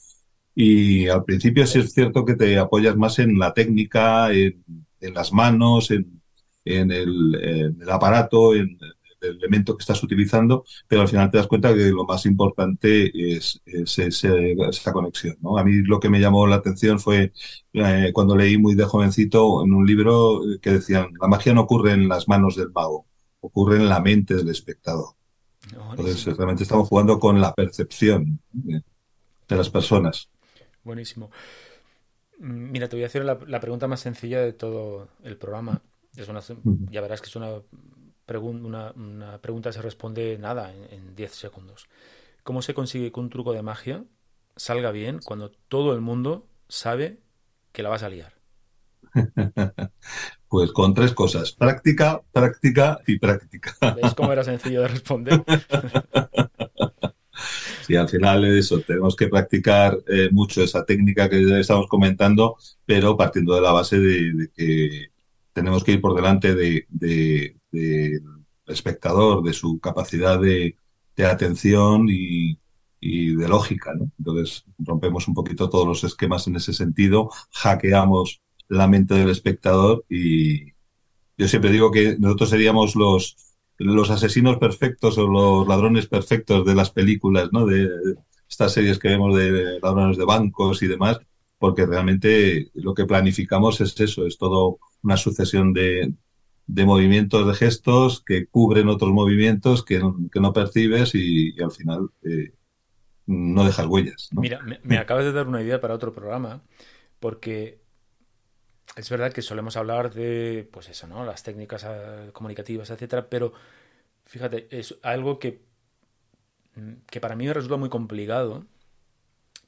y 0.56 1.08
al 1.08 1.24
principio 1.26 1.66
sí 1.68 1.80
es 1.80 1.94
cierto 1.94 2.26
que 2.26 2.36
te 2.36 2.58
apoyas 2.60 2.96
más 2.98 3.20
en 3.20 3.38
la 3.40 3.54
técnica, 3.54 4.32
en, 4.34 4.64
en 5.02 5.14
las 5.14 5.34
manos, 5.34 5.92
en, 5.92 6.15
en 6.66 6.92
el, 6.92 7.36
en 7.36 7.82
el 7.82 7.90
aparato, 7.90 8.56
en 8.56 8.78
el 9.22 9.38
elemento 9.38 9.76
que 9.76 9.82
estás 9.82 10.04
utilizando, 10.04 10.66
pero 10.88 11.02
al 11.02 11.08
final 11.08 11.32
te 11.32 11.38
das 11.38 11.48
cuenta 11.48 11.74
que 11.74 11.86
lo 11.92 12.06
más 12.06 12.26
importante 12.26 13.12
es, 13.36 13.62
es 13.66 13.98
conexión, 14.92 15.38
¿no? 15.42 15.58
A 15.58 15.64
mí 15.64 15.78
lo 15.84 16.00
que 16.00 16.10
me 16.10 16.20
llamó 16.20 16.48
la 16.48 16.58
atención 16.58 17.00
fue 17.00 17.32
eh, 17.74 18.12
cuando 18.14 18.36
leí 18.36 18.58
muy 18.58 18.76
de 18.76 18.86
jovencito 18.86 19.64
en 19.64 19.74
un 19.74 19.86
libro 19.86 20.44
eh, 20.44 20.60
que 20.62 20.72
decían, 20.72 21.08
la 21.20 21.28
magia 21.28 21.54
no 21.54 21.62
ocurre 21.62 21.94
en 21.94 22.08
las 22.08 22.28
manos 22.28 22.56
del 22.56 22.72
mago, 22.72 23.06
ocurre 23.40 23.78
en 23.78 23.90
la 23.90 24.00
mente 24.00 24.36
del 24.36 24.50
espectador. 24.50 25.16
Entonces, 25.92 26.26
realmente 26.38 26.64
estamos 26.64 26.88
jugando 26.88 27.20
con 27.20 27.42
la 27.42 27.54
percepción 27.54 28.40
de, 28.52 28.84
de 29.48 29.56
las 29.56 29.70
personas. 29.70 30.30
Buenísimo. 30.84 31.32
Mm, 32.40 32.72
Mira, 32.72 32.88
te 32.88 32.96
voy 32.96 33.04
a 33.04 33.08
hacer 33.08 33.26
la, 33.26 33.40
la 33.48 33.60
pregunta 33.60 33.88
más 33.88 34.02
sencilla 34.02 34.42
de 34.42 34.54
todo 34.54 35.10
el 35.24 35.38
programa. 35.38 35.82
Es 36.16 36.28
una, 36.30 36.42
ya 36.90 37.02
verás 37.02 37.22
que 37.22 37.28
es 37.28 37.36
una, 37.36 37.50
pregun- 38.28 38.66
una, 38.66 38.92
una 38.96 39.42
pregunta 39.42 39.70
que 39.70 39.74
se 39.74 39.82
responde 39.82 40.38
nada 40.38 40.74
en, 40.74 40.94
en 40.94 41.16
10 41.16 41.34
segundos. 41.34 41.88
¿Cómo 42.44 42.62
se 42.62 42.74
consigue 42.74 43.12
que 43.12 43.20
un 43.20 43.30
truco 43.30 43.54
de 43.54 43.64
magia 43.64 44.06
salga 44.56 44.92
bien 44.92 45.20
cuando 45.22 45.52
todo 45.52 45.94
el 45.94 46.02
mundo 46.02 46.48
sabe 46.70 47.20
que 47.74 47.84
la 47.84 47.90
vas 47.90 48.04
a 48.04 48.10
liar? 48.10 48.34
Pues 50.50 50.72
con 50.72 50.94
tres 50.94 51.14
cosas, 51.14 51.52
práctica, 51.54 52.22
práctica 52.32 53.00
y 53.08 53.20
práctica. 53.20 53.76
¿Ves 53.88 54.14
cómo 54.16 54.32
era 54.34 54.44
sencillo 54.44 54.82
de 54.82 54.88
responder? 54.90 55.46
Sí, 57.80 57.96
al 57.96 58.10
final 58.10 58.44
es 58.46 58.66
eso, 58.66 58.84
tenemos 58.84 59.16
que 59.16 59.28
practicar 59.28 59.98
eh, 60.08 60.30
mucho 60.32 60.64
esa 60.64 60.86
técnica 60.86 61.30
que 61.30 61.60
estamos 61.60 61.88
comentando, 61.88 62.58
pero 62.86 63.16
partiendo 63.18 63.56
de 63.56 63.62
la 63.62 63.72
base 63.72 64.00
de, 64.00 64.34
de 64.34 64.50
que 64.52 65.08
tenemos 65.56 65.84
que 65.86 65.94
ir 65.94 66.02
por 66.02 66.16
delante 66.16 66.56
de, 66.56 66.86
de- 66.90 67.58
del 67.72 68.24
espectador, 68.68 69.44
de 69.44 69.54
su 69.54 69.80
capacidad 69.82 70.40
de, 70.42 70.78
atención 71.26 72.08
y, 72.10 72.60
y 73.00 73.36
de 73.36 73.48
lógica, 73.48 73.94
¿no? 73.96 74.12
Entonces 74.20 74.66
rompemos 74.80 75.28
un 75.30 75.34
poquito 75.34 75.70
todos 75.70 75.88
los 75.88 76.04
esquemas 76.04 76.48
en 76.48 76.58
ese 76.58 76.74
sentido, 76.74 77.30
hackeamos 77.54 78.42
la 78.70 78.88
mente 78.88 79.16
del 79.16 79.30
espectador 79.32 80.06
y 80.10 80.74
yo 81.38 81.48
siempre 81.48 81.72
digo 81.72 81.92
que 81.92 82.18
nosotros 82.20 82.50
seríamos 82.50 82.96
los 82.96 83.38
los 83.78 84.10
asesinos 84.10 84.58
perfectos 84.58 85.18
o 85.18 85.28
los 85.28 85.68
ladrones 85.68 86.08
perfectos 86.08 86.66
de 86.66 86.76
las 86.76 86.92
películas, 86.92 87.50
¿no? 87.52 87.66
De 87.66 87.90
estas 88.50 88.74
series 88.74 89.00
que 89.00 89.10
vemos 89.10 89.36
de 89.36 89.80
ladrones 89.82 90.18
de 90.18 90.26
bancos 90.26 90.82
y 90.82 90.88
demás, 90.88 91.20
porque 91.58 91.86
realmente 91.86 92.70
lo 92.74 92.94
que 92.94 93.06
planificamos 93.06 93.82
es 93.82 94.00
eso, 94.00 94.26
es 94.26 94.38
todo 94.38 94.80
una 95.04 95.18
sucesión 95.18 95.74
de, 95.74 96.14
de 96.68 96.86
movimientos, 96.86 97.48
de 97.48 97.54
gestos 97.54 98.24
que 98.26 98.48
cubren 98.48 98.90
otros 98.90 99.12
movimientos 99.12 99.84
que, 99.84 100.00
no- 100.00 100.54
percibes 100.54 101.16
y, 101.16 101.60
al 101.62 101.72
final 101.72 102.10
eh, 102.24 102.54
no 103.28 103.66
dejas 103.66 103.88
huellas. 103.88 104.30
Mira, 104.32 104.62
me, 104.84 104.98
acabas 104.98 105.26
de 105.26 105.32
dar 105.34 105.48
una 105.48 105.62
idea 105.62 105.82
para 105.82 105.94
otro 105.96 106.14
programa, 106.14 106.62
porque 107.20 107.80
es 108.96 109.10
verdad 109.10 109.34
que 109.34 109.42
solemos 109.42 109.76
hablar 109.78 110.14
de, 110.14 110.68
pues 110.72 110.90
eso, 110.90 111.08
¿no? 111.08 111.26
Las 111.26 111.44
técnicas 111.44 111.86
eh, 111.88 112.30
comunicativas, 112.34 112.90
etcétera, 112.90 113.30
pero 113.30 113.54
fíjate, 114.26 114.68
es 114.72 114.98
algo 115.04 115.40
que, 115.40 115.62
que 117.10 117.22
para 117.22 117.36
mí 117.36 117.46
me 117.48 117.54
resulta 117.54 117.78
muy 117.78 117.90
complicado, 117.90 118.66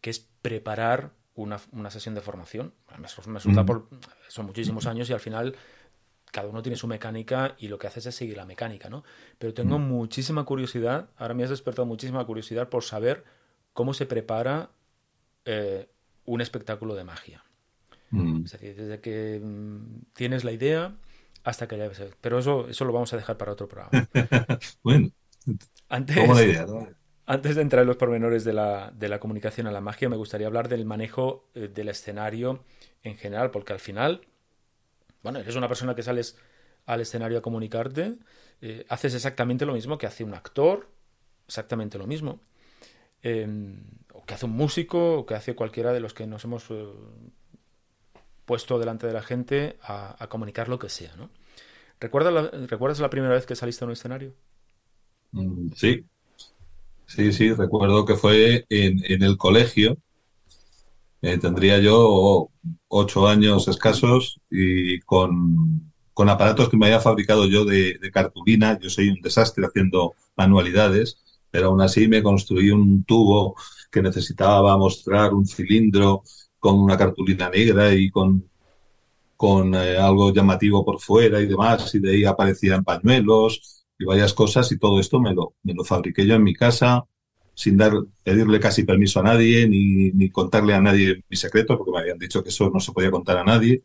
que 0.02 0.10
es 0.10 0.20
preparar 0.42 1.12
una, 1.38 1.60
una 1.72 1.90
sesión 1.90 2.16
de 2.16 2.22
formación. 2.22 2.74
Me 2.98 3.08
resulta 3.34 3.66
por, 3.66 3.88
son 4.28 4.48
muchísimos 4.48 4.86
años 4.86 5.10
y 5.10 5.14
al 5.14 5.20
final 5.20 5.56
cada 6.32 6.50
uno 6.50 6.62
tiene 6.62 6.76
su 6.76 6.88
mecánica 6.88 7.56
y 7.58 7.70
lo 7.70 7.78
que 7.78 7.88
haces 7.88 8.06
es 8.08 8.16
seguir 8.16 8.36
la 8.36 8.46
mecánica, 8.46 8.90
¿no? 8.90 9.04
Pero 9.40 9.54
tengo 9.54 9.80
muchísima 9.80 10.44
curiosidad, 10.44 11.10
ahora 11.16 11.34
me 11.34 11.44
has 11.44 11.50
despertado 11.50 11.86
muchísima 11.86 12.26
curiosidad 12.26 12.70
por 12.70 12.84
saber 12.84 13.24
cómo 13.74 13.94
se 13.94 14.06
prepara 14.06 14.72
eh, 15.46 15.88
un 16.26 16.42
espectáculo 16.42 16.96
de 16.96 17.04
magia. 17.06 17.44
Mm. 18.10 18.44
Es 18.46 18.52
decir, 18.52 18.76
desde 18.76 19.00
que 19.00 19.40
mm, 19.42 20.14
tienes 20.14 20.44
la 20.44 20.52
idea 20.52 20.96
hasta 21.44 21.68
que 21.68 21.78
ya 21.78 21.88
ves. 21.88 22.02
Pero 22.20 22.40
eso, 22.40 22.68
eso 22.68 22.84
lo 22.84 22.94
vamos 22.94 23.14
a 23.14 23.18
dejar 23.18 23.38
para 23.38 23.54
otro 23.54 23.68
programa. 23.68 24.10
Bueno, 24.84 25.12
Antes, 25.88 26.18
como 26.18 26.34
la 26.34 26.44
idea, 26.44 26.66
¿no? 26.66 26.88
Antes 27.28 27.56
de 27.56 27.64
entrar 27.64 27.84
en 27.84 27.88
los 27.90 27.98
pormenores 27.98 28.46
de 28.46 28.54
la, 28.54 28.92
de 28.96 29.10
la 29.10 29.20
comunicación 29.20 29.68
a 29.68 29.74
la 29.74 29.82
magia, 29.82 30.10
me 30.10 30.18
gustaría 30.18 30.48
hablar 30.48 30.70
del 30.70 30.86
manejo 30.86 31.50
eh, 31.56 31.70
del 31.70 31.90
escenario 31.90 32.66
en 33.04 33.18
general, 33.18 33.52
porque 33.52 33.74
al 33.74 33.80
final, 33.80 34.28
bueno, 35.24 35.40
eres 35.40 35.56
una 35.56 35.68
persona 35.68 35.96
que 35.96 36.04
sales 36.04 36.38
al 36.86 37.02
escenario 37.02 37.40
a 37.40 37.42
comunicarte, 37.42 38.16
eh, 38.62 38.86
haces 38.90 39.14
exactamente 39.16 39.66
lo 39.66 39.74
mismo 39.74 39.98
que 39.98 40.08
hace 40.08 40.24
un 40.24 40.34
actor, 40.34 40.90
exactamente 41.48 41.98
lo 41.98 42.08
mismo, 42.08 42.42
eh, 43.24 43.48
o 44.14 44.26
que 44.26 44.36
hace 44.36 44.46
un 44.48 44.54
músico, 44.54 45.20
o 45.20 45.26
que 45.28 45.36
hace 45.36 45.56
cualquiera 45.56 45.94
de 45.94 46.02
los 46.02 46.14
que 46.14 46.28
nos 46.28 46.44
hemos 46.46 46.68
eh, 46.72 46.88
puesto 48.46 48.80
delante 48.80 49.08
de 49.08 49.14
la 49.14 49.22
gente 49.22 49.78
a, 49.82 50.22
a 50.24 50.28
comunicar 50.30 50.70
lo 50.70 50.80
que 50.80 50.90
sea, 50.90 51.16
¿no? 51.16 51.30
¿Recuerdas 52.00 52.34
la, 52.34 52.68
¿Recuerdas 52.68 53.00
la 53.00 53.10
primera 53.12 53.36
vez 53.36 53.46
que 53.46 53.56
saliste 53.56 53.86
a 53.86 53.88
un 53.88 53.94
escenario? 53.94 54.36
Mm, 55.32 55.72
Sí, 55.76 56.06
sí, 57.08 57.34
sí, 57.34 57.52
recuerdo 57.54 58.06
que 58.06 58.16
fue 58.16 58.66
en, 58.70 59.02
en 59.06 59.24
el 59.24 59.38
colegio. 59.38 59.98
Eh, 61.22 61.38
tendría 61.40 61.80
yo 61.80 62.50
ocho 62.88 63.28
años 63.28 63.68
escasos 63.68 64.40
y 64.52 65.00
con, 65.02 65.92
con 66.14 66.30
aparatos 66.30 66.70
que 66.70 66.78
me 66.78 66.88
había 66.88 67.00
fabricado 67.00 67.48
yo 67.48 67.66
de, 67.66 68.00
cartulina. 68.14 68.80
Yo 68.80 68.90
soy 68.90 69.10
un 69.10 69.22
desastre 69.22 69.66
haciendo 69.66 70.14
manualidades, 70.36 71.24
pero 71.52 71.68
aún 71.68 71.82
así 71.82 72.08
me 72.08 72.24
construí 72.24 72.72
un 72.72 73.04
tubo 73.04 73.56
que 73.92 74.02
necesitaba 74.02 74.78
mostrar 74.78 75.34
un 75.34 75.46
cilindro 75.46 76.24
con 76.60 76.80
una 76.80 76.98
cartulina 76.98 77.50
negra 77.50 77.94
y 77.94 78.10
con, 78.10 78.50
con 79.36 79.76
eh, 79.76 79.98
algo 79.98 80.34
llamativo 80.34 80.86
por 80.86 81.00
fuera 81.00 81.42
y 81.42 81.48
demás, 81.48 81.94
y 81.96 82.00
de 82.00 82.12
ahí 82.12 82.26
aparecían 82.26 82.84
pañuelos 82.84 83.77
y 84.00 84.06
varias 84.06 84.34
cosas, 84.34 84.72
y 84.72 84.78
todo 84.78 85.00
esto 85.00 85.20
me 85.20 85.34
lo, 85.34 85.56
me 85.64 85.74
lo 85.74 85.84
fabriqué 85.84 86.26
yo 86.26 86.36
en 86.36 86.44
mi 86.44 86.54
casa, 86.54 87.06
sin 87.54 87.78
dar, 87.78 87.94
pedirle 88.24 88.60
casi 88.60 88.84
permiso 88.84 89.20
a 89.20 89.24
nadie, 89.24 89.68
ni, 89.68 90.12
ni 90.12 90.30
contarle 90.30 90.74
a 90.74 90.82
nadie 90.82 91.24
mi 91.30 91.38
secreto, 91.38 91.78
porque 91.78 91.92
me 91.92 92.00
habían 92.00 92.20
dicho 92.20 92.44
que 92.44 92.50
eso 92.50 92.70
no 92.74 92.80
se 92.80 92.92
podía 92.92 93.12
contar 93.12 93.38
a 93.38 93.44
nadie, 93.44 93.82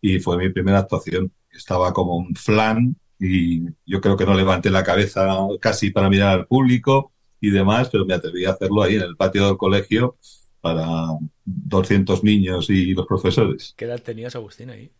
y 0.00 0.20
fue 0.20 0.38
mi 0.38 0.50
primera 0.50 0.80
actuación. 0.80 1.32
Estaba 1.50 1.92
como 1.92 2.16
un 2.16 2.34
flan, 2.36 2.96
y 3.18 3.64
yo 3.86 4.00
creo 4.00 4.16
que 4.16 4.26
no 4.26 4.34
levanté 4.34 4.70
la 4.70 4.84
cabeza 4.84 5.26
casi 5.60 5.90
para 5.90 6.10
mirar 6.10 6.38
al 6.38 6.46
público 6.46 7.12
y 7.40 7.50
demás, 7.50 7.88
pero 7.90 8.04
me 8.04 8.14
atreví 8.14 8.44
a 8.44 8.52
hacerlo 8.52 8.82
ahí 8.82 8.96
en 8.96 9.02
el 9.02 9.16
patio 9.16 9.46
del 9.46 9.56
colegio 9.56 10.16
para 10.60 11.06
200 11.44 12.24
niños 12.24 12.68
y 12.70 12.92
los 12.92 13.06
profesores. 13.06 13.74
¿Qué 13.76 13.86
edad 13.86 14.00
tenías, 14.00 14.34
Agustín, 14.34 14.70
ahí? 14.70 14.90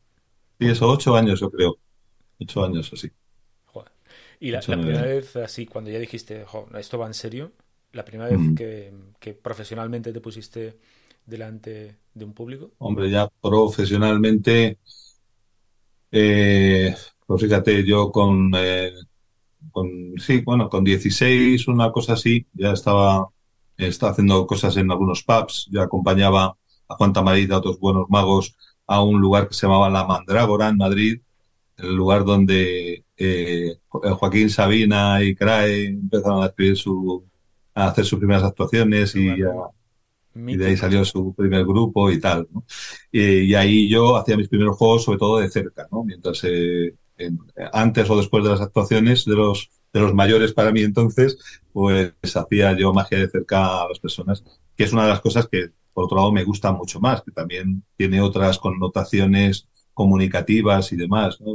Sí, 0.59 0.67
eso, 0.67 0.89
ocho 0.89 1.15
años, 1.17 1.41
yo 1.41 1.51
creo. 1.51 1.79
Ocho 2.39 2.65
años, 2.65 2.91
así. 2.93 3.11
Y 4.41 4.51
la, 4.51 4.61
primera 4.61 5.03
vez, 5.03 5.37
así, 5.37 5.67
cuando 5.67 5.91
ya 5.91 5.99
dijiste, 5.99 6.45
esto 6.79 6.99
va 6.99 7.07
en 7.07 7.15
serio, 7.15 7.53
la 7.93 8.05
primera 8.05 8.29
vez 8.29 8.41
que, 9.19 9.35
profesionalmente 9.35 10.13
te 10.13 10.21
pusiste 10.21 10.77
delante 11.25 11.97
de 12.15 12.25
un 12.25 12.33
público. 12.33 12.71
Hombre, 12.79 13.11
ya 13.11 13.29
profesionalmente, 13.41 14.79
eh, 16.13 16.95
pues 17.27 17.43
fíjate, 17.43 17.85
yo 17.85 18.13
con, 18.13 18.53
eh, 18.57 18.93
con, 19.73 20.15
sí, 20.19 20.43
bueno, 20.45 20.69
con 20.69 20.85
16, 20.85 21.67
una 21.69 21.91
cosa 21.91 22.13
así, 22.13 22.47
ya 22.53 22.73
estaba, 22.73 23.29
estaba 23.77 24.13
haciendo 24.13 24.47
cosas 24.47 24.77
en 24.77 24.91
algunos 24.91 25.23
pubs, 25.23 25.69
ya 25.73 25.83
acompañaba 25.83 26.57
a 26.89 26.95
Juan 26.95 27.13
Tamarit, 27.13 27.51
a 27.51 27.59
otros 27.59 27.81
buenos 27.81 28.09
magos, 28.09 28.55
a 28.87 29.03
un 29.03 29.21
lugar 29.21 29.49
que 29.49 29.55
se 29.55 29.67
llamaba 29.67 29.91
La 29.91 30.05
Mandrágora 30.05 30.69
en 30.69 30.77
Madrid, 30.77 31.21
el 31.79 31.95
lugar 31.95 32.25
donde 32.25 33.06
eh, 33.17 33.77
Joaquín 33.89 34.51
Sabina 34.51 35.23
y 35.23 35.35
Crae 35.35 35.87
empezaron 35.87 36.43
a 36.43 36.47
escribir 36.47 36.77
su, 36.77 37.25
a 37.75 37.89
hacer 37.89 38.05
sus 38.05 38.19
primeras 38.19 38.45
actuaciones 38.45 39.15
y, 39.17 39.29
de 40.35 40.67
ahí 40.67 40.77
salió 40.77 41.03
su 41.05 41.35
primer 41.35 41.65
grupo 41.65 42.11
y 42.11 42.21
tal. 42.21 42.47
Y, 43.11 43.55
ahí 43.55 43.89
yo 43.89 44.17
hacía 44.17 44.37
mis 44.37 44.49
primeros 44.49 44.77
juegos 44.77 45.05
sobre 45.05 45.19
todo 45.19 45.39
de 45.39 45.49
cerca, 45.49 45.89
¿no? 45.91 46.05
mientras 46.05 46.43
eh, 46.45 46.95
antes 47.73 48.11
o 48.11 48.17
después 48.17 48.45
de 48.45 48.51
las 48.51 48.61
actuaciones 48.61 49.25
de 49.25 49.35
los 49.35 49.71
de 49.97 50.03
los 50.03 50.15
mayores 50.15 50.53
para 50.53 50.73
mí 50.73 50.83
entonces, 50.83 51.39
pues 51.73 52.13
hacía 52.35 52.77
yo 52.77 52.93
magia 52.93 53.19
de 53.19 53.31
cerca 53.31 53.83
a 53.83 53.89
las 53.89 53.99
personas, 53.99 54.45
que 54.77 54.85
es 54.85 54.93
una 54.93 55.05
de 55.05 55.09
las 55.09 55.21
cosas 55.21 55.49
que 55.49 55.71
por 55.95 56.05
otro 56.05 56.19
lado 56.19 56.33
me 56.33 56.45
gusta 56.45 56.71
mucho 56.73 57.01
más, 57.01 57.23
que 57.23 57.31
también 57.31 57.83
tiene 57.97 58.21
otras 58.21 58.59
connotaciones 58.59 59.67
comunicativas 59.95 60.93
y 60.93 60.97
demás, 60.97 61.41
¿no? 61.41 61.53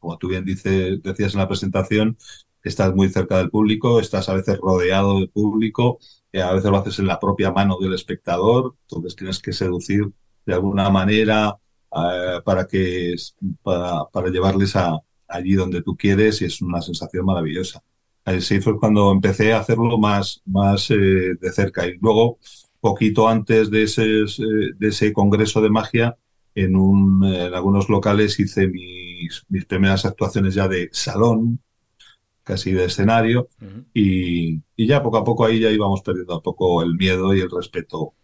Como 0.00 0.18
tú 0.18 0.28
bien 0.28 0.44
decías 0.44 1.34
en 1.34 1.38
la 1.38 1.48
presentación, 1.48 2.16
estás 2.62 2.94
muy 2.94 3.08
cerca 3.08 3.38
del 3.38 3.50
público, 3.50 4.00
estás 4.00 4.28
a 4.28 4.34
veces 4.34 4.58
rodeado 4.58 5.18
del 5.18 5.30
público, 5.30 5.98
eh, 6.32 6.42
a 6.42 6.52
veces 6.52 6.70
lo 6.70 6.78
haces 6.78 6.98
en 6.98 7.06
la 7.06 7.20
propia 7.20 7.52
mano 7.52 7.78
del 7.80 7.94
espectador, 7.94 8.76
entonces 8.82 9.16
tienes 9.16 9.38
que 9.40 9.52
seducir 9.52 10.10
de 10.46 10.54
alguna 10.54 10.90
manera 10.90 11.56
eh, 11.92 12.40
para 12.44 12.66
que 12.66 13.14
para, 13.62 14.04
para 14.12 14.30
llevarles 14.30 14.76
a 14.76 14.98
allí 15.28 15.54
donde 15.54 15.82
tú 15.82 15.96
quieres 15.96 16.42
y 16.42 16.46
es 16.46 16.60
una 16.60 16.82
sensación 16.82 17.24
maravillosa. 17.24 17.82
Así 18.24 18.60
fue 18.60 18.78
cuando 18.78 19.12
empecé 19.12 19.52
a 19.52 19.60
hacerlo 19.60 19.98
más, 19.98 20.42
más 20.44 20.90
eh, 20.90 21.34
de 21.40 21.52
cerca 21.52 21.86
y 21.86 21.98
luego 22.00 22.38
poquito 22.80 23.28
antes 23.28 23.70
de 23.70 23.82
ese, 23.84 24.02
de 24.02 24.88
ese 24.88 25.12
congreso 25.12 25.60
de 25.60 25.70
magia 25.70 26.16
en, 26.54 26.76
un, 26.76 27.24
en 27.24 27.54
algunos 27.54 27.88
locales 27.88 28.38
hice 28.40 28.66
mis, 28.66 29.44
mis 29.48 29.64
primeras 29.64 30.04
actuaciones 30.04 30.54
ya 30.54 30.68
de 30.68 30.88
salón, 30.92 31.60
casi 32.42 32.72
de 32.72 32.86
escenario, 32.86 33.48
y, 33.94 34.60
y 34.76 34.86
ya 34.86 35.02
poco 35.02 35.18
a 35.18 35.24
poco 35.24 35.44
ahí 35.44 35.60
ya 35.60 35.70
íbamos 35.70 36.02
perdiendo 36.02 36.36
un 36.36 36.42
poco 36.42 36.82
el 36.82 36.94
miedo 36.94 37.34
y 37.34 37.40
el 37.40 37.50
respeto. 37.50 38.14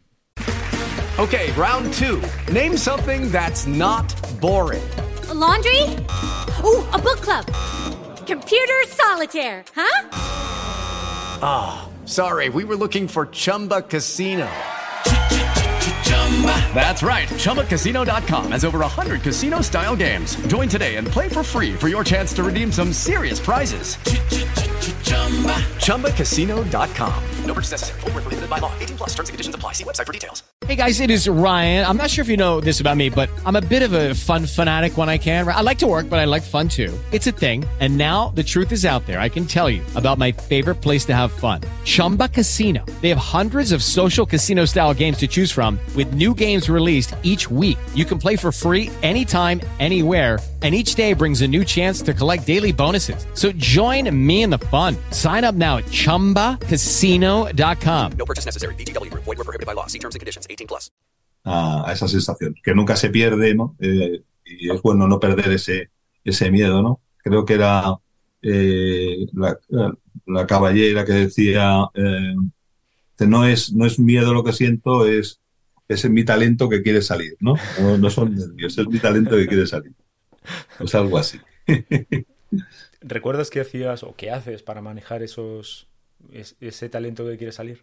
Okay, 1.18 1.50
round 1.52 1.92
two. 1.94 2.20
Name 2.52 2.76
something 2.76 3.30
that's 3.30 3.66
not 3.66 4.04
boring. 4.40 4.82
A 5.30 5.34
laundry? 5.34 5.82
Ooh, 6.62 6.84
a 6.92 6.98
book 6.98 7.20
club. 7.22 7.46
Computer 8.26 8.74
solitaire, 8.88 9.64
huh? 9.74 10.08
Ah, 11.40 11.88
oh, 11.88 12.06
sorry, 12.06 12.48
we 12.48 12.64
were 12.64 12.76
looking 12.76 13.08
for 13.08 13.26
Chumba 13.26 13.82
Casino. 13.82 14.48
That's 16.74 17.02
right. 17.02 17.28
ChumbaCasino.com 17.28 18.52
has 18.52 18.64
over 18.64 18.80
100 18.80 19.22
casino 19.22 19.62
style 19.62 19.96
games. 19.96 20.36
Join 20.48 20.68
today 20.68 20.96
and 20.96 21.06
play 21.06 21.28
for 21.28 21.42
free 21.42 21.72
for 21.72 21.88
your 21.88 22.04
chance 22.04 22.34
to 22.34 22.42
redeem 22.42 22.70
some 22.70 22.92
serious 22.92 23.40
prizes. 23.40 23.96
ChumbaCasino.com. 25.86 27.22
No 27.46 27.54
purchase 27.54 27.70
necessary. 27.70 28.00
Full 28.00 28.10
prohibited 28.10 28.50
by 28.50 28.58
law. 28.58 28.72
18 28.80 28.96
plus 28.96 29.10
terms 29.10 29.28
and 29.28 29.34
conditions 29.34 29.54
apply. 29.54 29.72
See 29.72 29.84
website 29.84 30.06
for 30.06 30.12
details. 30.12 30.42
Hey 30.66 30.74
guys, 30.74 31.00
it 31.00 31.10
is 31.10 31.28
Ryan. 31.28 31.86
I'm 31.86 31.96
not 31.96 32.10
sure 32.10 32.22
if 32.22 32.28
you 32.28 32.36
know 32.36 32.60
this 32.60 32.80
about 32.80 32.96
me, 32.96 33.08
but 33.08 33.30
I'm 33.44 33.56
a 33.56 33.60
bit 33.60 33.82
of 33.82 33.92
a 33.92 34.14
fun 34.14 34.46
fanatic 34.46 34.96
when 34.96 35.08
I 35.08 35.18
can. 35.18 35.46
I 35.46 35.60
like 35.60 35.78
to 35.78 35.86
work, 35.86 36.08
but 36.08 36.18
I 36.18 36.24
like 36.24 36.42
fun 36.42 36.68
too. 36.68 36.92
It's 37.12 37.26
a 37.26 37.32
thing. 37.32 37.64
And 37.78 37.96
now 37.96 38.30
the 38.30 38.42
truth 38.42 38.72
is 38.72 38.84
out 38.84 39.06
there. 39.06 39.20
I 39.20 39.28
can 39.28 39.46
tell 39.46 39.70
you 39.70 39.82
about 39.94 40.18
my 40.18 40.32
favorite 40.32 40.76
place 40.76 41.04
to 41.06 41.14
have 41.14 41.30
fun. 41.30 41.60
Chumba 41.84 42.28
Casino. 42.28 42.84
They 43.00 43.10
have 43.10 43.18
hundreds 43.18 43.70
of 43.70 43.82
social 43.82 44.26
casino 44.26 44.64
style 44.64 44.94
games 44.94 45.18
to 45.18 45.28
choose 45.28 45.52
from 45.52 45.78
with 45.94 46.14
new 46.16 46.34
games 46.34 46.70
released 46.70 47.14
each 47.22 47.50
week. 47.50 47.76
You 47.94 48.06
can 48.06 48.18
play 48.18 48.36
for 48.36 48.50
free 48.50 48.90
anytime, 49.02 49.60
anywhere, 49.78 50.38
and 50.62 50.74
each 50.74 50.94
day 50.94 51.12
brings 51.12 51.42
a 51.42 51.48
new 51.48 51.64
chance 51.64 52.00
to 52.02 52.14
collect 52.14 52.46
daily 52.46 52.72
bonuses. 52.72 53.26
So 53.34 53.52
join 53.52 54.08
me 54.26 54.42
in 54.42 54.48
the 54.48 54.58
fun. 54.58 54.96
Sign 55.10 55.44
up 55.44 55.54
now 55.54 55.76
at 55.76 55.84
ChumbaCasino.com. 55.84 58.12
No 58.16 58.24
purchase 58.24 58.46
necessary. 58.46 58.74
BGW. 58.76 59.12
Void 59.12 59.26
were 59.26 59.44
prohibited 59.44 59.66
by 59.66 59.74
law. 59.74 59.84
See 59.86 59.98
terms 59.98 60.14
and 60.14 60.20
conditions. 60.20 60.46
18 60.48 60.66
plus. 60.66 60.90
A, 61.44 61.84
a 61.86 61.92
esa 61.92 62.08
sensación, 62.08 62.54
que 62.64 62.74
nunca 62.74 62.96
se 62.96 63.10
pierde, 63.10 63.54
¿no? 63.54 63.76
Eh, 63.78 64.22
y 64.44 64.70
es 64.70 64.82
bueno 64.82 65.06
no 65.06 65.20
perder 65.20 65.52
ese, 65.52 65.90
ese 66.24 66.50
miedo, 66.50 66.82
¿no? 66.82 67.00
Creo 67.18 67.44
que 67.44 67.54
era 67.54 67.98
eh, 68.42 69.26
la, 69.32 69.58
la, 70.26 70.46
caballera 70.46 71.04
que 71.04 71.12
decía, 71.12 71.88
eh, 71.94 72.34
no 73.26 73.44
es, 73.44 73.72
no 73.72 73.86
es 73.86 73.98
miedo 73.98 74.32
lo 74.32 74.44
que 74.44 74.52
siento, 74.52 75.06
es 75.06 75.40
es 75.88 76.08
mi 76.10 76.24
talento 76.24 76.68
que 76.68 76.82
quiere 76.82 77.02
salir, 77.02 77.36
¿no? 77.40 77.54
No, 77.98 78.10
son 78.10 78.34
nervios, 78.34 78.76
es 78.78 78.88
mi 78.88 78.98
talento 78.98 79.36
que 79.36 79.46
quiere 79.46 79.66
salir. 79.66 79.92
Es 80.80 80.94
algo 80.94 81.18
así. 81.18 81.38
¿Recuerdas 83.00 83.50
qué 83.50 83.60
hacías 83.60 84.02
o 84.02 84.14
qué 84.16 84.30
haces 84.30 84.62
para 84.62 84.80
manejar 84.80 85.22
esos 85.22 85.88
ese 86.32 86.88
talento 86.88 87.26
que 87.26 87.36
quiere 87.36 87.52
salir? 87.52 87.82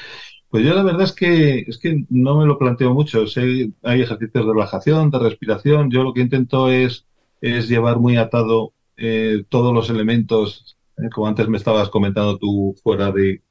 Pues 0.52 0.65
yo 0.65 0.76
la 0.76 0.84
verdad 0.84 1.04
es 1.04 1.13
que 1.13 1.60
es 1.60 1.78
que 1.78 2.04
no 2.10 2.38
me 2.38 2.46
lo 2.46 2.60
planteo 2.60 2.94
mucho. 2.94 3.26
Sé, 3.26 3.72
hay 3.84 4.02
ejercicios 4.02 4.46
de 4.46 4.52
relajación, 4.52 5.10
de 5.10 5.20
respiración. 5.20 5.89
Yo 5.89 6.04
lo 6.04 6.13
que 6.13 6.20
intento 6.20 6.70
es, 6.70 7.06
es 7.39 7.70
llevar 7.70 8.00
muy 8.00 8.17
atado 8.17 8.74
eh, 8.98 9.46
todos 9.48 9.74
los 9.74 9.89
elementos, 9.89 10.78
eh, 10.98 11.10
como 11.10 11.28
antes 11.28 11.48
me 11.48 11.58
estabas 11.58 11.89
comentando 11.89 12.38
tú 12.38 12.76
fuera 12.84 13.13
de, 13.13 13.41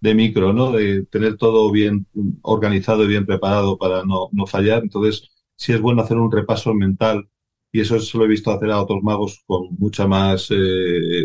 de 0.00 0.14
micro, 0.14 0.52
¿no? 0.52 0.72
De 0.72 1.04
tener 1.06 1.36
todo 1.36 1.70
bien 1.72 2.06
organizado 2.42 3.04
y 3.04 3.08
bien 3.08 3.26
preparado 3.26 3.78
para 3.78 4.04
no, 4.04 4.28
no 4.32 4.46
fallar. 4.46 4.82
Entonces, 4.82 5.30
sí 5.56 5.72
es 5.72 5.80
bueno 5.80 6.02
hacer 6.02 6.16
un 6.18 6.32
repaso 6.32 6.74
mental 6.74 7.28
y 7.72 7.80
eso 7.80 7.98
se 8.00 8.18
lo 8.18 8.24
he 8.24 8.28
visto 8.28 8.50
hacer 8.50 8.70
a 8.70 8.80
otros 8.82 9.02
magos 9.02 9.42
con 9.46 9.68
mucha 9.78 10.06
más 10.06 10.48
eh, 10.50 11.24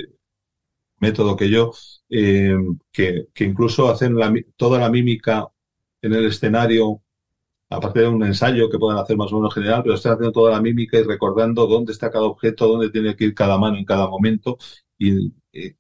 método 0.99 1.35
que 1.35 1.49
yo, 1.49 1.71
eh, 2.09 2.55
que, 2.91 3.27
que, 3.33 3.43
incluso 3.45 3.89
hacen 3.89 4.15
la, 4.15 4.33
toda 4.57 4.79
la 4.79 4.89
mímica 4.89 5.47
en 6.01 6.13
el 6.13 6.25
escenario, 6.25 7.01
aparte 7.69 8.01
de 8.01 8.07
un 8.07 8.23
ensayo 8.23 8.69
que 8.69 8.79
pueden 8.79 8.99
hacer 8.99 9.17
más 9.17 9.31
o 9.33 9.37
menos 9.37 9.53
general, 9.53 9.83
pero 9.83 9.95
están 9.95 10.13
haciendo 10.13 10.31
toda 10.33 10.51
la 10.53 10.61
mímica 10.61 10.99
y 10.99 11.03
recordando 11.03 11.67
dónde 11.67 11.93
está 11.93 12.11
cada 12.11 12.25
objeto, 12.25 12.67
dónde 12.67 12.89
tiene 12.91 13.15
que 13.15 13.25
ir 13.25 13.35
cada 13.35 13.57
mano 13.57 13.77
en 13.77 13.85
cada 13.85 14.07
momento 14.09 14.57
y, 14.97 15.33
y 15.51 15.75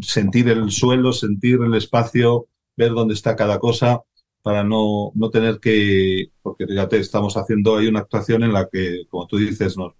sentir 0.00 0.48
el 0.48 0.70
suelo, 0.70 1.12
sentir 1.12 1.60
el 1.62 1.74
espacio, 1.74 2.48
ver 2.76 2.92
dónde 2.92 3.14
está 3.14 3.36
cada 3.36 3.58
cosa, 3.58 4.02
para 4.42 4.64
no, 4.64 5.12
no 5.14 5.30
tener 5.30 5.60
que, 5.60 6.32
porque 6.42 6.66
fíjate, 6.66 6.98
estamos 6.98 7.36
haciendo 7.36 7.76
ahí 7.76 7.86
una 7.86 8.00
actuación 8.00 8.42
en 8.42 8.52
la 8.52 8.68
que, 8.68 9.04
como 9.08 9.26
tú 9.26 9.36
dices, 9.36 9.76
nos, 9.76 9.94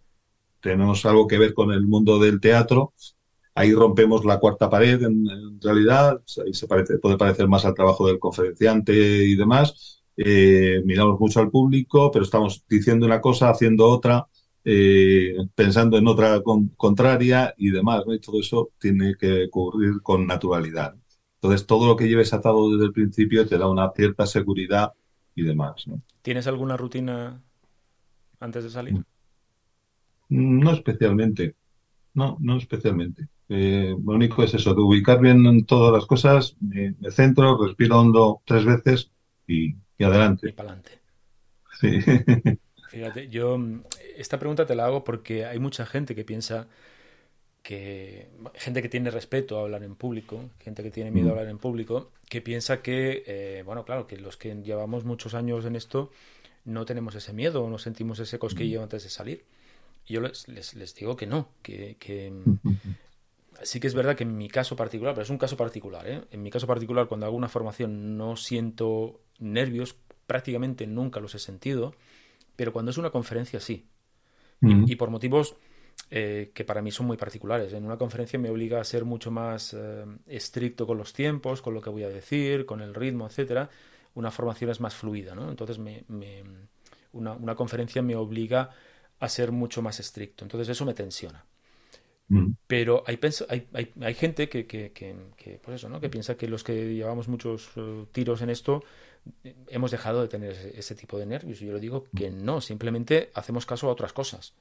tenemos 0.60 1.04
algo 1.06 1.26
que 1.26 1.38
ver 1.38 1.54
con 1.54 1.72
el 1.72 1.86
mundo 1.86 2.18
del 2.18 2.40
teatro, 2.40 2.92
ahí 3.54 3.72
rompemos 3.72 4.24
la 4.24 4.38
cuarta 4.40 4.68
pared 4.70 5.02
en, 5.02 5.60
realidad, 5.60 6.20
ahí 6.44 6.54
se 6.54 6.66
parece, 6.66 6.98
puede 6.98 7.16
parecer 7.16 7.48
más 7.48 7.64
al 7.64 7.74
trabajo 7.74 8.06
del 8.06 8.18
conferenciante 8.18 8.92
y 8.92 9.36
demás, 9.36 10.02
eh, 10.16 10.82
miramos 10.84 11.18
mucho 11.20 11.40
al 11.40 11.50
público, 11.50 12.10
pero 12.10 12.24
estamos 12.24 12.64
diciendo 12.68 13.06
una 13.06 13.20
cosa, 13.20 13.50
haciendo 13.50 13.86
otra, 13.88 14.26
eh, 14.64 15.34
pensando 15.54 15.98
en 15.98 16.06
otra 16.06 16.40
contraria 16.76 17.54
y 17.56 17.70
demás, 17.70 18.04
¿no? 18.06 18.14
Y 18.14 18.20
todo 18.20 18.40
eso 18.40 18.70
tiene 18.78 19.16
que 19.18 19.46
ocurrir 19.46 20.00
con 20.02 20.26
naturalidad. 20.26 20.94
Entonces, 21.34 21.66
todo 21.66 21.88
lo 21.88 21.96
que 21.96 22.08
lleves 22.08 22.32
atado 22.32 22.70
desde 22.70 22.86
el 22.86 22.92
principio 22.92 23.46
te 23.46 23.58
da 23.58 23.68
una 23.68 23.90
cierta 23.90 24.26
seguridad 24.26 24.92
y 25.34 25.42
demás, 25.42 25.86
¿no? 25.88 26.00
¿Tienes 26.22 26.46
alguna 26.46 26.76
rutina 26.76 27.42
antes 28.38 28.62
de 28.62 28.70
salir? 28.70 29.04
No 30.28 30.72
especialmente. 30.72 31.56
No, 32.14 32.36
no 32.40 32.56
especialmente. 32.58 33.26
Eh, 33.48 33.94
lo 34.04 34.14
único 34.14 34.44
es 34.44 34.54
eso, 34.54 34.74
de 34.74 34.80
ubicar 34.80 35.20
bien 35.20 35.66
todas 35.66 35.92
las 35.92 36.06
cosas, 36.06 36.56
me, 36.60 36.94
centro, 37.10 37.58
respiro 37.62 38.00
hondo 38.00 38.40
tres 38.44 38.64
veces 38.64 39.10
y, 39.46 39.74
y 39.98 40.04
adelante. 40.04 40.50
Y 40.50 40.52
para 40.52 40.70
adelante. 40.70 41.00
Sí. 41.80 41.98
Fíjate, 42.92 43.28
yo 43.28 43.58
esta 44.22 44.38
pregunta 44.38 44.66
te 44.66 44.74
la 44.74 44.86
hago 44.86 45.04
porque 45.04 45.44
hay 45.44 45.58
mucha 45.58 45.86
gente 45.86 46.14
que 46.14 46.24
piensa 46.24 46.68
que 47.62 48.28
gente 48.54 48.82
que 48.82 48.88
tiene 48.88 49.10
respeto 49.10 49.58
a 49.58 49.62
hablar 49.62 49.84
en 49.84 49.94
público, 49.94 50.50
gente 50.60 50.82
que 50.82 50.90
tiene 50.90 51.10
miedo 51.10 51.28
a 51.28 51.30
hablar 51.32 51.48
en 51.48 51.58
público, 51.58 52.10
que 52.28 52.40
piensa 52.40 52.82
que, 52.82 53.22
eh, 53.26 53.62
bueno, 53.64 53.84
claro, 53.84 54.06
que 54.06 54.16
los 54.16 54.36
que 54.36 54.54
llevamos 54.62 55.04
muchos 55.04 55.34
años 55.34 55.64
en 55.64 55.76
esto 55.76 56.10
no 56.64 56.84
tenemos 56.84 57.14
ese 57.14 57.32
miedo, 57.32 57.68
no 57.68 57.78
sentimos 57.78 58.18
ese 58.18 58.38
cosquillo 58.38 58.82
antes 58.82 59.04
de 59.04 59.10
salir. 59.10 59.44
Y 60.06 60.14
yo 60.14 60.20
les, 60.20 60.48
les, 60.48 60.74
les 60.74 60.94
digo 60.94 61.16
que 61.16 61.26
no, 61.26 61.50
que, 61.62 61.96
que 62.00 62.32
sí 63.62 63.80
que 63.80 63.86
es 63.86 63.94
verdad 63.94 64.16
que 64.16 64.24
en 64.24 64.36
mi 64.36 64.48
caso 64.48 64.76
particular, 64.76 65.14
pero 65.14 65.22
es 65.22 65.30
un 65.30 65.38
caso 65.38 65.56
particular, 65.56 66.08
¿eh? 66.08 66.22
en 66.30 66.42
mi 66.42 66.50
caso 66.50 66.66
particular 66.66 67.06
cuando 67.06 67.26
hago 67.26 67.36
una 67.36 67.48
formación 67.48 68.16
no 68.16 68.36
siento 68.36 69.20
nervios, 69.38 69.96
prácticamente 70.26 70.86
nunca 70.86 71.20
los 71.20 71.34
he 71.34 71.38
sentido, 71.38 71.94
pero 72.56 72.72
cuando 72.72 72.90
es 72.90 72.98
una 72.98 73.10
conferencia 73.10 73.60
sí. 73.60 73.86
Y, 74.62 74.92
y 74.92 74.96
por 74.96 75.10
motivos 75.10 75.56
eh, 76.14 76.50
que 76.52 76.64
para 76.64 76.82
mí 76.82 76.90
son 76.90 77.06
muy 77.06 77.16
particulares. 77.16 77.72
En 77.72 77.86
una 77.86 77.96
conferencia 77.96 78.38
me 78.38 78.50
obliga 78.50 78.80
a 78.80 78.84
ser 78.84 79.06
mucho 79.06 79.30
más 79.30 79.72
eh, 79.72 80.04
estricto 80.26 80.86
con 80.86 80.98
los 80.98 81.14
tiempos, 81.14 81.62
con 81.62 81.72
lo 81.72 81.80
que 81.80 81.88
voy 81.88 82.02
a 82.02 82.08
decir, 82.08 82.66
con 82.66 82.82
el 82.82 82.94
ritmo, 82.94 83.26
etcétera. 83.26 83.70
Una 84.14 84.30
formación 84.30 84.70
es 84.70 84.80
más 84.80 84.94
fluida, 84.94 85.34
¿no? 85.34 85.48
Entonces 85.48 85.78
me, 85.78 86.04
me, 86.08 86.44
una, 87.12 87.32
una, 87.32 87.54
conferencia 87.54 88.02
me 88.02 88.14
obliga 88.14 88.70
a 89.20 89.28
ser 89.30 89.52
mucho 89.52 89.80
más 89.80 90.00
estricto. 90.00 90.44
Entonces 90.44 90.68
eso 90.68 90.84
me 90.84 90.92
tensiona. 90.92 91.46
Mm. 92.28 92.52
Pero 92.66 93.04
hay, 93.06 93.18
hay, 93.48 93.68
hay, 93.72 93.92
hay 93.98 94.14
gente 94.14 94.50
que, 94.50 94.66
que, 94.66 94.92
que, 94.92 95.16
que, 95.34 95.60
pues 95.62 95.76
eso, 95.76 95.88
¿no? 95.88 95.98
que 95.98 96.10
piensa 96.10 96.36
que 96.36 96.46
los 96.46 96.62
que 96.62 96.94
llevamos 96.94 97.26
muchos 97.28 97.74
uh, 97.78 98.06
tiros 98.12 98.42
en 98.42 98.50
esto 98.50 98.84
hemos 99.68 99.90
dejado 99.90 100.22
de 100.22 100.28
tener 100.28 100.52
ese, 100.52 100.78
ese, 100.78 100.94
tipo 100.94 101.18
de 101.18 101.26
nervios. 101.26 101.60
Y 101.62 101.66
yo 101.66 101.72
le 101.72 101.80
digo 101.80 102.04
que 102.16 102.30
no, 102.30 102.60
simplemente 102.60 103.30
hacemos 103.34 103.66
caso 103.66 103.88
a 103.88 103.92
otras 103.92 104.12
cosas. 104.12 104.54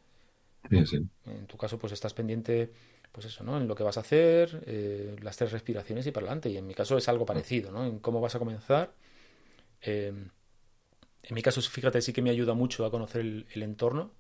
Sí, 0.70 0.86
sí. 0.86 1.08
En 1.26 1.48
tu 1.48 1.58
caso, 1.58 1.78
pues 1.80 1.94
estás 1.94 2.14
pendiente, 2.14 2.72
pues 3.12 3.26
eso, 3.26 3.44
¿no? 3.44 3.58
En 3.58 3.68
lo 3.68 3.76
que 3.76 3.84
vas 3.84 3.98
a 3.98 4.02
hacer, 4.02 4.64
eh, 4.66 5.16
las 5.22 5.38
tres 5.38 5.52
respiraciones 5.52 6.06
y 6.06 6.12
para 6.12 6.28
adelante. 6.28 6.50
Y 6.50 6.58
en 6.58 6.68
mi 6.68 6.74
caso 6.74 6.98
es 6.98 7.08
algo 7.10 7.26
parecido, 7.26 7.72
¿no? 7.72 7.86
En 7.86 8.00
cómo 8.00 8.22
vas 8.22 8.36
a 8.36 8.40
comenzar. 8.40 8.94
Eh, 9.82 10.14
en 11.24 11.36
mi 11.36 11.42
caso, 11.42 11.62
fíjate, 11.62 12.02
sí 12.02 12.14
que 12.14 12.22
me 12.22 12.30
ayuda 12.30 12.54
mucho 12.54 12.86
a 12.86 12.92
conocer 12.92 13.22
el, 13.22 13.48
el 13.54 13.64
entorno. 13.64 14.12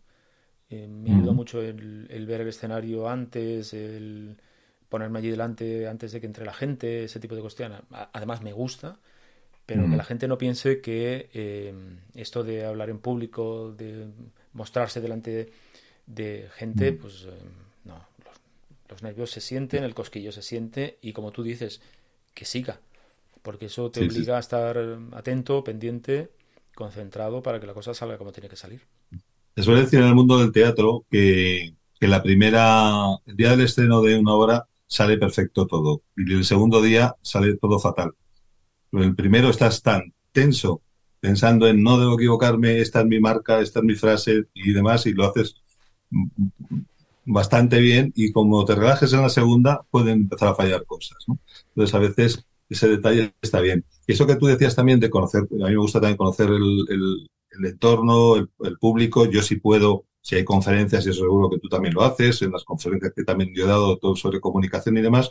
Eh, 0.69 0.87
me 0.87 1.13
ayuda 1.13 1.33
mucho 1.33 1.61
el, 1.61 2.07
el, 2.09 2.25
ver 2.25 2.41
el 2.41 2.47
escenario 2.47 3.09
antes, 3.09 3.73
el 3.73 4.37
ponerme 4.87 5.19
allí 5.19 5.29
delante 5.29 5.87
antes 5.87 6.11
de 6.11 6.21
que 6.21 6.27
entre 6.27 6.45
la 6.45 6.53
gente, 6.53 7.05
ese 7.05 7.19
tipo 7.19 7.35
de 7.35 7.41
cuestiones. 7.41 7.81
Además, 7.91 8.41
me 8.41 8.53
gusta 8.53 8.99
pero 9.73 9.89
que 9.89 9.95
la 9.95 10.03
gente 10.03 10.27
no 10.27 10.37
piense 10.37 10.81
que 10.81 11.29
eh, 11.33 11.73
esto 12.15 12.43
de 12.43 12.65
hablar 12.65 12.89
en 12.89 12.99
público, 12.99 13.73
de 13.77 14.07
mostrarse 14.53 14.99
delante 14.99 15.31
de, 15.31 15.53
de 16.07 16.49
gente, 16.55 16.91
pues 16.91 17.23
eh, 17.23 17.31
no, 17.85 17.95
los, 18.25 18.35
los, 18.89 19.03
nervios 19.03 19.31
se 19.31 19.39
sienten, 19.39 19.85
el 19.85 19.93
cosquillo 19.93 20.33
se 20.33 20.41
siente 20.41 20.97
y 21.01 21.13
como 21.13 21.31
tú 21.31 21.41
dices, 21.41 21.81
que 22.33 22.43
siga, 22.43 22.79
porque 23.41 23.67
eso 23.67 23.89
te 23.91 24.01
sí, 24.01 24.07
obliga 24.07 24.25
sí. 24.25 24.31
a 24.31 24.39
estar 24.39 24.77
atento, 25.13 25.63
pendiente, 25.63 26.31
concentrado 26.75 27.41
para 27.41 27.59
que 27.61 27.67
la 27.67 27.73
cosa 27.73 27.93
salga 27.93 28.17
como 28.17 28.33
tiene 28.33 28.49
que 28.49 28.57
salir. 28.57 28.81
Se 29.55 29.63
suele 29.63 29.81
decir 29.81 29.99
en 29.99 30.07
el 30.07 30.15
mundo 30.15 30.37
del 30.37 30.51
teatro 30.51 31.05
que, 31.09 31.75
que 31.97 32.07
la 32.07 32.21
primera, 32.21 32.93
el 33.25 33.37
día 33.37 33.51
del 33.51 33.61
estreno 33.61 34.01
de 34.01 34.17
una 34.17 34.33
obra 34.33 34.67
sale 34.87 35.17
perfecto 35.17 35.65
todo 35.65 36.01
y 36.17 36.33
el 36.33 36.43
segundo 36.43 36.81
día 36.81 37.15
sale 37.21 37.55
todo 37.55 37.79
fatal 37.79 38.13
el 38.91 39.15
primero 39.15 39.49
estás 39.49 39.81
tan 39.81 40.13
tenso, 40.31 40.81
pensando 41.19 41.67
en 41.67 41.83
no 41.83 41.99
debo 41.99 42.15
equivocarme, 42.15 42.79
esta 42.79 43.01
es 43.01 43.05
mi 43.07 43.19
marca, 43.19 43.61
esta 43.61 43.79
es 43.79 43.85
mi 43.85 43.95
frase 43.95 44.45
y 44.53 44.73
demás, 44.73 45.05
y 45.05 45.13
lo 45.13 45.25
haces 45.25 45.55
bastante 47.25 47.79
bien, 47.79 48.11
y 48.15 48.31
como 48.31 48.65
te 48.65 48.75
relajes 48.75 49.13
en 49.13 49.21
la 49.21 49.29
segunda, 49.29 49.81
pueden 49.89 50.21
empezar 50.21 50.49
a 50.49 50.55
fallar 50.55 50.85
cosas. 50.85 51.17
Entonces, 51.69 51.95
a 51.95 51.99
veces 51.99 52.45
ese 52.69 52.89
detalle 52.89 53.33
está 53.41 53.59
bien. 53.61 53.85
Eso 54.07 54.25
que 54.25 54.35
tú 54.35 54.47
decías 54.47 54.75
también 54.75 54.99
de 54.99 55.09
conocer, 55.09 55.43
a 55.43 55.67
mí 55.67 55.71
me 55.71 55.77
gusta 55.77 55.99
también 55.99 56.17
conocer 56.17 56.49
el, 56.49 57.27
entorno, 57.63 58.35
el, 58.35 58.77
público, 58.79 59.25
yo 59.25 59.41
sí 59.41 59.57
puedo, 59.57 60.05
si 60.21 60.35
hay 60.35 60.43
conferencias, 60.43 61.05
y 61.05 61.13
seguro 61.13 61.49
que 61.49 61.59
tú 61.59 61.69
también 61.69 61.93
lo 61.93 62.03
haces, 62.03 62.41
en 62.41 62.51
las 62.51 62.63
conferencias 62.63 63.13
que 63.15 63.23
también 63.23 63.51
yo 63.53 63.65
he 63.65 63.67
dado 63.67 63.97
todo 63.97 64.15
sobre 64.15 64.39
comunicación 64.39 64.97
y 64.97 65.01
demás, 65.01 65.29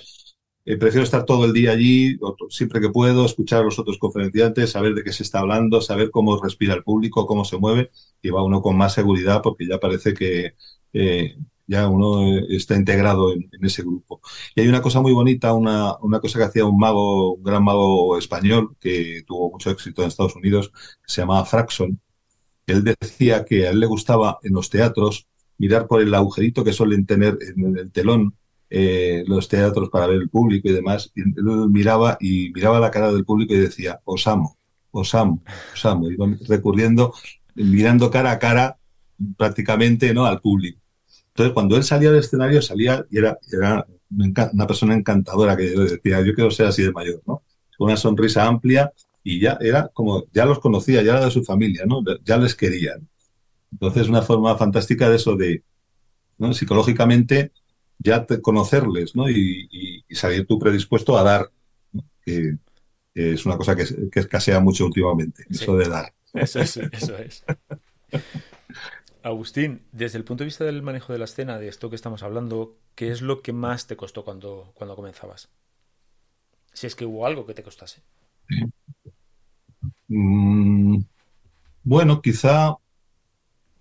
eh, 0.64 0.76
prefiero 0.76 1.04
estar 1.04 1.24
todo 1.24 1.46
el 1.46 1.52
día 1.52 1.72
allí, 1.72 2.18
siempre 2.50 2.80
que 2.80 2.90
puedo, 2.90 3.24
escuchar 3.24 3.60
a 3.62 3.64
los 3.64 3.78
otros 3.78 3.98
conferenciantes, 3.98 4.70
saber 4.70 4.94
de 4.94 5.02
qué 5.02 5.12
se 5.12 5.22
está 5.22 5.40
hablando, 5.40 5.80
saber 5.80 6.10
cómo 6.10 6.40
respira 6.42 6.74
el 6.74 6.82
público, 6.82 7.26
cómo 7.26 7.44
se 7.44 7.58
mueve, 7.58 7.90
y 8.22 8.30
va 8.30 8.44
uno 8.44 8.62
con 8.62 8.76
más 8.76 8.92
seguridad 8.94 9.40
porque 9.42 9.66
ya 9.66 9.78
parece 9.80 10.14
que 10.14 10.54
eh, 10.92 11.36
ya 11.66 11.88
uno 11.88 12.38
está 12.48 12.76
integrado 12.76 13.32
en, 13.32 13.48
ese 13.62 13.82
grupo. 13.82 14.20
Y 14.54 14.60
hay 14.60 14.68
una 14.68 14.82
cosa 14.82 15.00
muy 15.00 15.12
bonita, 15.12 15.54
una, 15.54 15.96
una 16.00 16.20
cosa 16.20 16.38
que 16.38 16.44
hacía 16.46 16.64
un 16.66 16.78
mago, 16.78 17.34
un 17.34 17.42
gran 17.44 17.64
mago 17.64 18.18
español 18.18 18.76
que 18.80 19.22
tuvo 19.26 19.50
mucho 19.52 19.70
éxito 19.70 20.02
en 20.02 20.08
Estados 20.08 20.36
Unidos, 20.36 20.72
se 21.06 21.22
llamaba 21.22 21.44
Fraxon. 21.46 22.00
Él 22.66 22.84
decía 22.84 23.44
que 23.44 23.66
a 23.66 23.70
él 23.70 23.80
le 23.80 23.86
gustaba 23.86 24.38
en 24.42 24.54
los 24.54 24.70
teatros 24.70 25.28
mirar 25.58 25.86
por 25.86 26.02
el 26.02 26.14
agujerito 26.14 26.64
que 26.64 26.72
suelen 26.72 27.06
tener 27.06 27.38
en 27.40 27.78
el 27.78 27.92
telón 27.92 28.34
eh, 28.70 29.24
los 29.26 29.48
teatros 29.48 29.90
para 29.90 30.06
ver 30.06 30.18
el 30.22 30.30
público 30.30 30.68
y 30.68 30.72
demás, 30.72 31.12
y 31.14 31.22
miraba 31.68 32.16
y 32.20 32.50
miraba 32.52 32.78
la 32.78 32.90
cara 32.90 33.12
del 33.12 33.24
público 33.24 33.52
y 33.52 33.58
decía, 33.58 34.00
os 34.04 34.26
amo, 34.28 34.56
os 34.92 35.14
amo, 35.14 35.42
os 35.74 35.84
amo, 35.84 36.08
y 36.08 36.16
recurriendo, 36.46 37.12
mirando 37.56 38.10
cara 38.10 38.30
a 38.30 38.38
cara 38.38 38.78
prácticamente 39.36 40.14
¿no? 40.14 40.24
al 40.24 40.40
público. 40.40 40.80
Entonces, 41.28 41.52
cuando 41.52 41.76
él 41.76 41.84
salía 41.84 42.10
del 42.10 42.20
escenario, 42.20 42.62
salía 42.62 43.04
y 43.10 43.18
era, 43.18 43.38
era 43.52 43.86
una 44.52 44.66
persona 44.66 44.94
encantadora 44.94 45.56
que 45.56 45.72
yo 45.72 45.80
decía, 45.80 46.20
yo 46.20 46.34
quiero 46.34 46.50
ser 46.50 46.66
así 46.66 46.82
de 46.82 46.92
mayor, 46.92 47.22
¿no? 47.26 47.42
Una 47.78 47.96
sonrisa 47.96 48.46
amplia 48.46 48.92
y 49.22 49.40
ya 49.40 49.56
era 49.60 49.88
como, 49.88 50.24
ya 50.32 50.44
los 50.44 50.58
conocía, 50.58 51.02
ya 51.02 51.12
era 51.12 51.24
de 51.24 51.30
su 51.30 51.44
familia, 51.44 51.84
¿no? 51.86 52.02
Ya 52.24 52.36
les 52.36 52.54
querían. 52.54 53.08
Entonces, 53.72 54.08
una 54.08 54.22
forma 54.22 54.56
fantástica 54.56 55.08
de 55.08 55.16
eso 55.16 55.36
de, 55.36 55.64
¿no? 56.38 56.52
Psicológicamente, 56.52 57.52
ya 58.00 58.26
te, 58.26 58.40
conocerles 58.40 59.14
¿no? 59.14 59.28
Y, 59.28 59.68
y, 59.70 60.04
y, 60.08 60.14
salir 60.14 60.46
tú 60.46 60.58
predispuesto 60.58 61.16
a 61.16 61.22
dar, 61.22 61.50
¿no? 61.92 62.04
que, 62.24 62.56
que, 63.14 63.32
es 63.34 63.46
una 63.46 63.56
cosa 63.56 63.76
que, 63.76 63.84
que, 64.10 64.20
escasea 64.20 64.60
mucho 64.60 64.86
últimamente, 64.86 65.44
sí. 65.50 65.62
eso 65.62 65.76
de 65.76 65.88
dar. 65.88 66.12
Eso 66.32 66.60
es, 66.60 66.76
eso 66.76 67.16
es. 67.18 67.44
Agustín, 69.22 69.82
desde 69.92 70.16
el 70.16 70.24
punto 70.24 70.44
de 70.44 70.46
vista 70.46 70.64
del 70.64 70.82
manejo 70.82 71.12
de 71.12 71.18
la 71.18 71.26
escena, 71.26 71.58
de 71.58 71.68
esto 71.68 71.90
que 71.90 71.96
estamos 71.96 72.22
hablando, 72.22 72.78
¿qué 72.94 73.10
es 73.10 73.20
lo 73.20 73.42
que 73.42 73.52
más 73.52 73.86
te 73.86 73.96
costó 73.96 74.24
cuando, 74.24 74.72
cuando 74.74 74.96
comenzabas? 74.96 75.50
Si 76.72 76.86
es 76.86 76.94
que 76.94 77.04
hubo 77.04 77.26
algo 77.26 77.44
que 77.44 77.52
te 77.52 77.62
costase. 77.62 78.00
Mm, 80.08 81.00
bueno, 81.82 82.22
quizá 82.22 82.76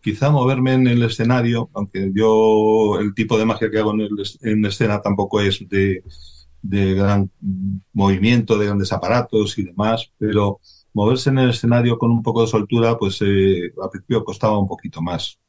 quizá 0.01 0.29
moverme 0.29 0.73
en 0.73 0.87
el 0.87 1.03
escenario, 1.03 1.69
aunque 1.73 2.11
yo 2.13 2.99
el 2.99 3.13
tipo 3.13 3.37
de 3.37 3.45
magia 3.45 3.69
que 3.69 3.79
hago 3.79 3.93
en, 3.93 4.01
el, 4.01 4.09
en 4.41 4.65
escena 4.65 5.01
tampoco 5.01 5.41
es 5.41 5.59
de, 5.69 6.03
gran 6.61 7.31
movimiento, 7.93 8.57
de 8.57 8.65
grandes 8.67 8.91
aparatos 8.93 9.57
y 9.57 9.63
demás, 9.63 10.11
pero 10.17 10.59
moverse 10.93 11.29
en 11.29 11.39
el 11.39 11.51
escenario 11.51 11.97
con 11.97 12.11
un 12.11 12.23
poco 12.23 12.41
de 12.41 12.47
soltura, 12.47 12.97
pues 12.97 13.21
eh, 13.21 13.73
al 13.81 13.89
principio 13.89 14.23
costaba 14.23 14.57
un 14.59 14.67
poquito 14.67 15.01
más. 15.01 15.39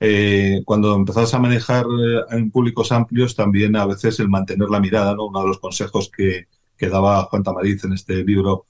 Eh, 0.00 0.62
cuando 0.64 0.94
empezabas 0.94 1.34
a 1.34 1.38
manejar 1.38 1.84
eh, 1.86 2.36
en 2.36 2.50
públicos 2.50 2.92
amplios, 2.92 3.34
también 3.34 3.74
a 3.76 3.86
veces 3.86 4.20
el 4.20 4.28
mantener 4.28 4.68
la 4.68 4.80
mirada, 4.80 5.14
¿no? 5.14 5.26
uno 5.26 5.40
de 5.42 5.48
los 5.48 5.58
consejos 5.58 6.10
que, 6.14 6.46
daba 6.80 7.24
Juan 7.24 7.42
Tamariz 7.42 7.82
en 7.84 7.94
este 7.94 8.22
libro, 8.22 8.66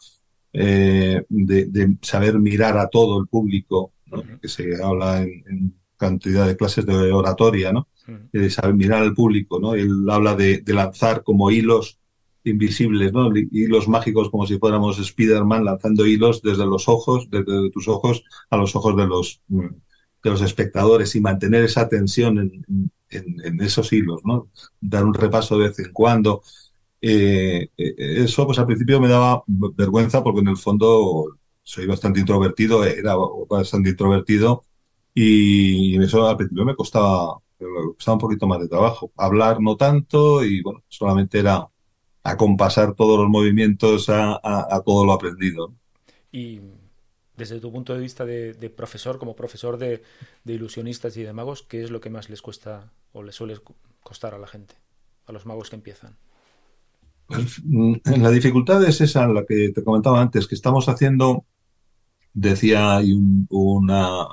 eh, 0.53 1.25
de 1.29 1.97
saber 2.01 2.39
mirar 2.39 2.79
a 2.79 2.87
todo 2.87 3.21
el 3.21 3.27
público 3.27 3.94
¿no? 4.17 4.41
que 4.41 4.49
se 4.49 4.83
habla 4.83 5.23
en, 5.23 5.45
en, 5.49 5.75
cantidad 5.97 6.47
de 6.47 6.57
clases 6.57 6.85
de 6.85 7.13
oratoria, 7.13 7.73
¿no? 7.73 7.89
de 8.33 8.51
saber 8.51 8.75
mirar 8.75 9.03
al 9.03 9.15
público, 9.15 9.59
¿no? 9.59 9.75
Él 9.75 10.05
habla 10.11 10.35
de, 10.35 10.59
de 10.59 10.75
lanzar 10.75 11.23
como 11.23 11.51
hilos 11.51 11.99
invisibles, 12.43 13.13
¿no? 13.13 13.31
Hilos 13.35 13.89
mágicos 13.89 14.29
como 14.31 14.47
si 14.47 14.59
fuéramos 14.59 14.99
Spider-Man 14.99 15.65
lanzando 15.65 16.05
hilos 16.05 16.43
desde 16.43 16.67
los 16.67 16.89
ojos, 16.89 17.29
desde 17.31 17.71
tus 17.71 17.89
ojos 17.89 18.25
a 18.51 18.57
los 18.57 18.77
ojos 18.77 18.97
de 18.97 19.07
los 19.07 19.41
de 19.49 20.31
los 20.31 20.43
espectadores 20.43 21.15
y 21.15 21.21
mantener 21.21 21.65
esa 21.65 21.89
tensión 21.89 22.39
en, 22.39 22.91
en, 23.11 23.37
en 23.45 23.61
esos 23.61 23.93
hilos, 23.93 24.21
¿no? 24.25 24.49
Dar 24.81 25.05
un 25.05 25.15
repaso 25.15 25.59
de 25.59 25.69
vez 25.69 25.79
en 25.79 25.93
cuando. 25.93 26.43
Eh, 27.01 27.69
eso, 27.77 28.47
pues 28.47 28.59
al 28.59 28.67
principio 28.67 29.01
me 29.01 29.09
daba 29.09 29.43
vergüenza 29.47 30.23
porque 30.23 30.41
en 30.41 30.49
el 30.49 30.57
fondo 30.57 31.37
soy 31.65 31.87
bastante 31.87 32.21
introvertido, 32.21 32.85
era 32.85 33.17
bastante 33.49 33.91
introvertido 33.91 34.65
y 35.15 36.03
eso 36.03 36.29
al 36.29 36.37
principio 36.37 36.65
me 36.65 36.77
costaba, 36.77 37.39
me 37.59 37.67
costaba 37.97 38.15
un 38.17 38.21
poquito 38.21 38.47
más 38.47 38.61
de 38.61 38.69
trabajo. 38.69 39.13
Hablar 39.17 39.61
no 39.61 39.77
tanto 39.77 40.45
y 40.45 40.63
bueno, 40.63 40.85
solamente 40.89 41.39
era 41.41 41.69
acompasar 42.25 42.95
todos 42.95 43.19
los 43.21 43.29
movimientos 43.29 44.09
a, 44.09 44.35
a, 44.35 44.77
a 44.77 44.83
todo 44.83 45.05
lo 45.07 45.13
aprendido. 45.13 45.75
Y 46.33 46.61
desde 47.37 47.61
tu 47.61 47.73
punto 47.73 47.95
de 47.95 48.01
vista 48.01 48.25
de, 48.25 48.55
de 48.55 48.71
profesor, 48.71 49.19
como 49.19 49.37
profesor 49.37 49.77
de, 49.79 50.03
de, 50.45 50.53
ilusionistas 50.53 51.17
y 51.17 51.23
de 51.23 51.33
magos, 51.33 51.63
¿qué 51.63 51.83
es 51.83 51.91
lo 51.91 52.01
que 52.01 52.11
más 52.11 52.31
les 52.31 52.43
cuesta 52.43 52.93
o 53.13 53.23
les 53.23 53.35
suele 53.35 53.57
costar 54.03 54.35
a 54.35 54.39
la 54.39 54.47
gente, 54.47 54.75
a 55.27 55.33
los 55.33 55.47
magos 55.47 55.71
que 55.71 55.77
empiezan? 55.77 56.17
Pues, 57.27 57.61
la 57.65 58.31
dificultad 58.31 58.85
es 58.85 59.01
esa, 59.01 59.27
la 59.29 59.45
que 59.47 59.71
te 59.75 59.83
comentaba 59.83 60.21
antes, 60.21 60.47
que 60.47 60.55
estamos 60.55 60.89
haciendo 60.89 61.47
decía 62.35 62.97
hay 62.97 63.13
un, 63.13 63.47
una, 63.51 64.27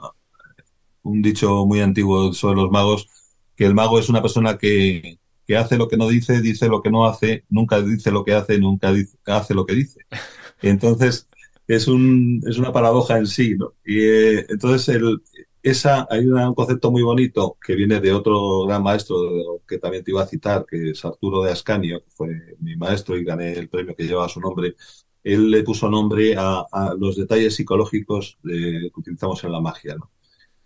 un 1.04 1.22
dicho 1.22 1.66
muy 1.66 1.80
antiguo 1.82 2.34
sobre 2.34 2.62
los 2.62 2.72
magos, 2.72 3.08
que 3.56 3.66
el 3.66 3.74
mago 3.74 4.00
es 4.00 4.10
una 4.10 4.22
persona 4.22 4.58
que, 4.58 5.20
que 5.46 5.58
hace 5.58 5.78
lo 5.78 5.88
que 5.88 5.98
no 5.98 6.08
dice, 6.10 6.42
dice 6.42 6.68
lo 6.68 6.82
que 6.82 6.92
no 6.92 7.06
hace, 7.06 7.46
nunca 7.50 7.82
dice 7.82 8.12
lo 8.12 8.24
que 8.24 8.34
hace, 8.34 8.60
nunca 8.60 8.92
dice, 8.94 9.18
hace 9.26 9.54
lo 9.54 9.66
que 9.66 9.76
dice. 9.76 10.02
Entonces, 10.62 11.28
es, 11.68 11.88
un, 11.88 12.42
es 12.48 12.58
una 12.58 12.72
paradoja 12.74 13.18
en 13.18 13.28
sí, 13.28 13.56
¿no? 13.58 13.74
Y 13.86 14.00
eh, 14.02 14.46
entonces 14.50 14.90
el, 14.96 15.22
esa, 15.64 16.08
hay 16.10 16.26
un 16.26 16.54
concepto 16.56 16.92
muy 16.92 17.04
bonito 17.04 17.58
que 17.66 17.76
viene 17.76 18.00
de 18.00 18.12
otro 18.14 18.66
gran 18.66 18.84
maestro 18.84 19.62
que 19.68 19.78
también 19.78 20.04
te 20.04 20.12
iba 20.12 20.24
a 20.24 20.28
citar, 20.28 20.66
que 20.68 20.92
es 20.92 21.06
Arturo 21.06 21.44
de 21.44 21.52
Ascanio, 21.52 22.04
que 22.04 22.10
fue 22.12 22.58
mi 22.60 22.76
maestro 22.76 23.18
y 23.18 23.24
gané 23.24 23.54
el 23.54 23.70
premio 23.70 23.96
que 23.96 24.06
lleva 24.06 24.28
su 24.30 24.40
nombre. 24.40 24.76
Él 25.24 25.52
le 25.52 25.64
puso 25.64 25.90
nombre 25.90 26.36
a, 26.38 26.66
a 26.72 26.96
los 26.98 27.16
detalles 27.16 27.56
psicológicos 27.56 28.38
que 28.44 28.90
utilizamos 28.96 29.44
en 29.44 29.52
la 29.52 29.62
magia, 29.62 29.96
¿no? 29.96 30.10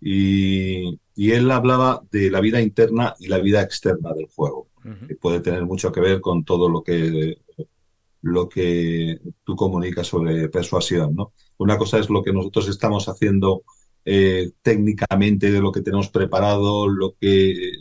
Y, 0.00 0.98
y, 1.14 1.30
él 1.30 1.50
hablaba 1.50 2.02
de 2.12 2.30
la 2.30 2.40
vida 2.40 2.60
interna 2.60 3.14
y 3.18 3.28
la 3.28 3.38
vida 3.38 3.62
externa 3.62 4.12
del 4.12 4.26
juego, 4.26 4.68
uh 4.84 4.88
-huh. 4.88 5.06
que 5.08 5.16
puede 5.16 5.40
tener 5.40 5.64
mucho 5.64 5.90
que 5.90 6.00
ver 6.00 6.20
con 6.20 6.44
todo 6.44 6.68
lo 6.68 6.82
que 6.82 7.38
lo 8.22 8.48
que 8.48 9.20
tú 9.44 9.56
comunicas 9.56 10.06
sobre 10.08 10.48
persuasión, 10.48 11.14
¿no? 11.14 11.32
Una 11.58 11.78
cosa 11.78 11.98
es 11.98 12.10
lo 12.10 12.22
que 12.22 12.32
nosotros 12.32 12.68
estamos 12.68 13.08
haciendo 13.08 13.62
eh, 14.04 14.50
técnicamente, 14.62 15.50
de 15.50 15.60
lo 15.60 15.72
que 15.72 15.80
tenemos 15.80 16.08
preparado, 16.10 16.88
lo 16.88 17.14
que 17.20 17.72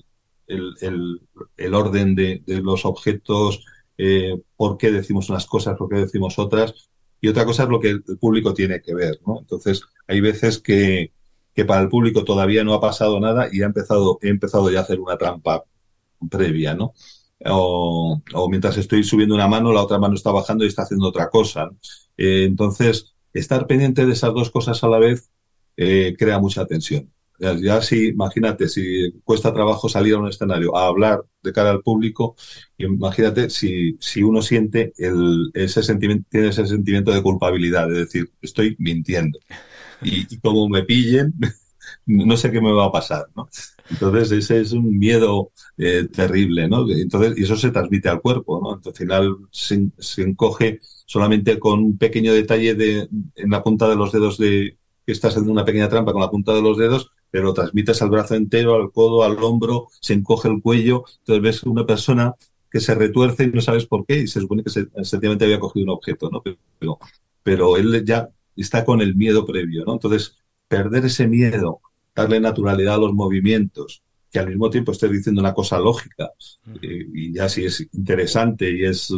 el, 0.48 0.74
el, 0.82 1.22
el 1.58 1.74
orden 1.74 2.16
de, 2.16 2.44
de, 2.46 2.62
los 2.62 2.86
objetos, 2.86 3.66
eh, 3.98 4.42
por 4.56 4.78
qué 4.78 4.92
decimos 4.92 5.30
unas 5.30 5.46
cosas, 5.46 5.78
por 5.78 5.90
qué 5.90 5.96
decimos 5.98 6.38
otras, 6.40 6.90
y 7.22 7.28
otra 7.28 7.46
cosa 7.46 7.64
es 7.64 7.70
lo 7.70 7.80
que 7.80 7.90
el 7.90 8.04
público 8.20 8.54
tiene 8.54 8.82
que 8.82 8.94
ver, 8.94 9.20
¿no? 9.26 9.40
Entonces, 9.40 9.82
hay 10.08 10.22
veces 10.22 10.60
que, 10.60 11.14
que 11.54 11.66
para 11.66 11.82
el 11.82 11.90
público 11.90 12.24
todavía 12.24 12.64
no 12.64 12.74
ha 12.74 12.82
pasado 12.82 13.20
nada 13.20 13.50
y 13.52 13.62
ha 13.62 13.66
empezado, 13.66 14.20
he 14.22 14.30
empezado 14.30 14.70
ya 14.70 14.80
a 14.80 14.82
hacer 14.84 15.00
una 15.00 15.18
trampa 15.18 15.64
previa, 16.30 16.76
¿no? 16.76 16.94
o, 17.46 18.22
o, 18.34 18.50
mientras 18.50 18.78
estoy 18.78 19.04
subiendo 19.04 19.36
una 19.36 19.48
mano, 19.48 19.74
la 19.74 19.84
otra 19.84 20.00
mano 20.00 20.16
está 20.16 20.32
bajando 20.32 20.64
y 20.64 20.68
está 20.68 20.84
haciendo 20.84 21.08
otra 21.08 21.30
cosa. 21.30 21.70
Eh, 22.18 22.46
entonces, 22.46 23.16
estar 23.34 23.68
pendiente 23.68 24.06
de 24.06 24.14
esas 24.14 24.34
dos 24.34 24.50
cosas 24.52 24.84
a 24.84 24.88
la 24.88 25.00
vez 25.00 25.30
eh, 25.78 26.16
crea 26.18 26.40
mucha 26.40 26.66
tensión. 26.66 27.12
Ya, 27.40 27.82
si, 27.82 28.08
imagínate, 28.08 28.70
si 28.70 29.12
cuesta 29.24 29.54
trabajo 29.54 29.90
salir 29.90 30.16
a 30.16 30.20
un 30.20 30.28
escenario 30.30 30.76
a 30.76 30.88
hablar 30.88 31.22
de 31.44 31.52
cara 31.52 31.72
al 31.72 31.82
público, 31.82 32.36
imagínate 32.78 33.50
si, 33.50 33.98
si 34.00 34.24
uno 34.24 34.42
siente 34.42 34.94
el, 34.98 35.52
ese 35.54 35.84
sentimiento, 35.84 36.28
tiene 36.30 36.48
ese 36.50 36.66
sentimiento 36.66 37.12
de 37.12 37.22
culpabilidad, 37.22 37.90
de 37.90 38.00
decir, 38.00 38.32
estoy 38.42 38.76
mintiendo. 38.80 39.40
Y, 40.02 40.34
y 40.34 40.40
como 40.40 40.70
me 40.70 40.84
pillen, 40.84 41.34
no 42.06 42.38
sé 42.38 42.52
qué 42.52 42.62
me 42.62 42.72
va 42.72 42.86
a 42.86 42.92
pasar. 42.92 43.26
Entonces, 43.90 44.32
ese 44.32 44.62
es 44.62 44.72
un 44.72 44.98
miedo 44.98 45.52
eh, 45.78 46.08
terrible, 46.12 46.68
¿no? 46.68 46.90
Entonces, 46.90 47.38
y 47.38 47.44
eso 47.44 47.56
se 47.56 47.72
transmite 47.72 48.10
al 48.10 48.22
cuerpo, 48.22 48.62
¿no? 48.62 48.82
Al 48.84 48.96
final 48.96 49.38
se, 49.52 49.90
se, 49.98 50.24
encoge 50.24 50.80
solamente 51.06 51.60
con 51.60 51.80
un 51.80 51.98
pequeño 51.98 52.34
detalle 52.34 52.76
de, 52.76 53.08
en 53.36 53.50
la 53.50 53.64
punta 53.64 53.88
de 53.88 53.96
los 53.96 54.12
dedos 54.12 54.38
de 54.38 54.78
que 55.06 55.12
estás 55.12 55.32
haciendo 55.32 55.52
una 55.52 55.66
pequeña 55.66 55.90
trampa 55.90 56.14
con 56.14 56.22
la 56.22 56.32
punta 56.32 56.54
de 56.54 56.62
los 56.62 56.78
dedos, 56.78 57.12
pero 57.36 57.48
lo 57.48 57.54
transmites 57.54 58.02
al 58.02 58.12
brazo 58.12 58.36
entero, 58.36 58.76
al 58.76 58.94
codo, 58.94 59.26
al 59.26 59.44
hombro, 59.44 59.90
se 60.00 60.14
encoge 60.14 60.48
el 60.48 60.62
cuello, 60.62 61.04
entonces 61.20 61.44
ves 61.44 61.64
una 61.64 61.86
persona 61.86 62.34
que 62.72 62.80
se 62.80 62.96
retuerce 62.96 63.44
y 63.44 63.48
no 63.48 63.60
sabes 63.60 63.86
por 63.86 64.06
qué, 64.06 64.20
y 64.20 64.28
se 64.28 64.40
supone 64.40 64.64
que 64.64 64.70
se, 64.70 64.88
sencillamente 65.04 65.44
había 65.44 65.60
cogido 65.60 65.84
un 65.84 65.90
objeto, 65.90 66.30
¿no? 66.30 66.42
Pero, 66.80 66.98
pero 67.44 67.76
él 67.76 68.06
ya 68.06 68.30
está 68.56 68.86
con 68.86 69.02
el 69.02 69.18
miedo 69.18 69.46
previo, 69.46 69.84
¿no? 69.84 69.92
Entonces, 69.96 70.38
perder 70.70 71.04
ese 71.04 71.28
miedo, 71.28 71.82
darle 72.16 72.40
naturalidad 72.40 72.96
a 72.96 73.00
los 73.00 73.12
movimientos, 73.14 74.02
que 74.32 74.40
al 74.40 74.48
mismo 74.48 74.70
tiempo 74.70 74.94
estés 74.94 75.12
diciendo 75.12 75.42
una 75.42 75.54
cosa 75.54 75.78
lógica, 75.78 76.30
eh, 76.82 77.06
y 77.14 77.34
ya 77.34 77.50
si 77.50 77.66
es 77.66 77.86
interesante 77.92 78.72
y 78.72 78.86
es, 78.86 79.14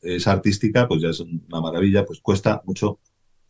es 0.00 0.26
artística, 0.26 0.88
pues 0.88 1.02
ya 1.02 1.10
es 1.10 1.20
una 1.20 1.60
maravilla, 1.60 2.06
pues 2.06 2.20
cuesta 2.20 2.62
mucho 2.64 3.00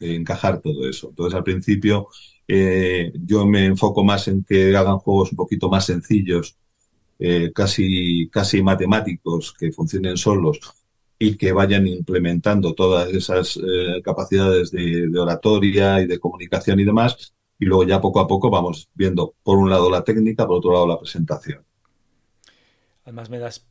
eh, 0.00 0.16
encajar 0.16 0.60
todo 0.60 0.88
eso. 0.88 1.10
Entonces, 1.10 1.36
al 1.36 1.44
principio, 1.44 2.08
eh, 2.46 3.12
yo 3.24 3.46
me 3.46 3.66
enfoco 3.66 4.04
más 4.04 4.28
en 4.28 4.44
que 4.44 4.76
hagan 4.76 4.98
juegos 4.98 5.32
un 5.32 5.36
poquito 5.36 5.68
más 5.68 5.86
sencillos, 5.86 6.56
eh, 7.18 7.52
casi, 7.54 8.28
casi 8.30 8.62
matemáticos, 8.62 9.54
que 9.54 9.72
funcionen 9.72 10.16
solos 10.16 10.58
y 11.18 11.36
que 11.36 11.52
vayan 11.52 11.86
implementando 11.86 12.74
todas 12.74 13.08
esas 13.10 13.56
eh, 13.56 14.02
capacidades 14.02 14.70
de, 14.72 15.08
oratoria 15.18 16.00
y 16.00 16.06
de 16.06 16.18
comunicación 16.18 16.80
y 16.80 16.84
demás, 16.84 17.34
y 17.58 17.64
luego 17.64 17.84
ya 17.84 18.00
poco 18.00 18.20
a 18.20 18.26
poco 18.26 18.50
vamos 18.50 18.88
viendo 18.94 19.34
por 19.42 19.58
un 19.58 19.70
lado 19.70 19.88
la 19.90 20.04
técnica, 20.04 20.46
por 20.46 20.58
otro 20.58 20.72
lado 20.72 20.86
la 20.86 20.98
presentación. 20.98 21.64
Además 23.04 23.30
me 23.30 23.38
das, 23.38 23.66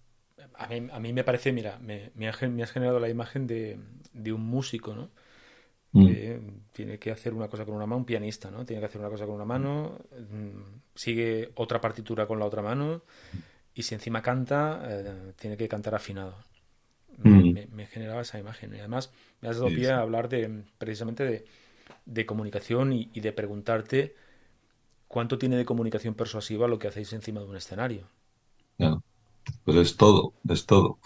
a 0.55 0.67
mí, 0.67 0.87
a 0.91 0.99
mí 0.99 1.13
me 1.13 1.23
parece, 1.23 1.51
mira, 1.51 1.77
me, 1.79 2.11
me, 2.15 2.27
has, 2.27 2.37
generado 2.71 2.99
la 2.99 3.09
imagen 3.09 3.45
de 3.45 4.33
un 4.33 4.41
músico, 4.41 4.95
¿no? 4.95 5.09
Que 5.93 6.39
mm. 6.41 6.71
tiene 6.71 6.97
que 6.97 7.11
hacer 7.11 7.33
una 7.33 7.47
cosa 7.47 7.65
con 7.65 7.75
una 7.75 7.85
mano, 7.85 7.99
un 7.99 8.05
pianista, 8.05 8.49
¿no? 8.49 8.65
Tiene 8.65 8.79
que 8.79 8.87
hacer 8.87 8.99
una 8.99 9.09
cosa 9.09 9.25
con 9.25 9.35
una 9.35 9.45
mano, 9.45 9.99
mm, 10.11 10.79
sigue 10.95 11.51
otra 11.55 11.79
partitura 11.79 12.25
con 12.25 12.39
la 12.39 12.45
otra 12.45 12.61
mano 12.61 13.03
y 13.75 13.83
si 13.83 13.93
encima 13.93 14.21
canta, 14.21 14.81
eh, 14.85 15.33
tiene 15.35 15.55
que 15.55 15.67
cantar 15.67 15.95
afinado. 15.95 16.35
Mm. 17.17 17.53
Me, 17.53 17.67
me, 17.67 17.85
generaba 17.85 18.21
esa 18.21 18.39
imagen 18.39 18.73
y 18.73 18.79
además 18.79 19.11
me 19.41 19.49
has 19.49 19.57
dado 19.57 19.69
pie 19.69 19.91
a 19.91 19.99
hablar 19.99 20.29
de 20.29 20.63
precisamente 20.79 21.23
de, 21.23 21.45
de 22.05 22.25
comunicación 22.25 22.91
y, 22.91 23.11
y, 23.13 23.19
de 23.19 23.31
preguntarte 23.31 24.15
cuánto 25.07 25.37
tiene 25.37 25.57
de 25.57 25.65
comunicación 25.65 26.15
persuasiva 26.15 26.67
lo 26.67 26.79
que 26.79 26.87
hacéis 26.87 27.13
encima 27.13 27.39
de 27.41 27.45
un 27.45 27.55
escenario. 27.55 28.07
Ya. 28.79 28.97
Pues 29.63 29.77
es 29.77 29.95
todo, 29.95 30.33
es 30.49 30.65
todo. 30.65 30.97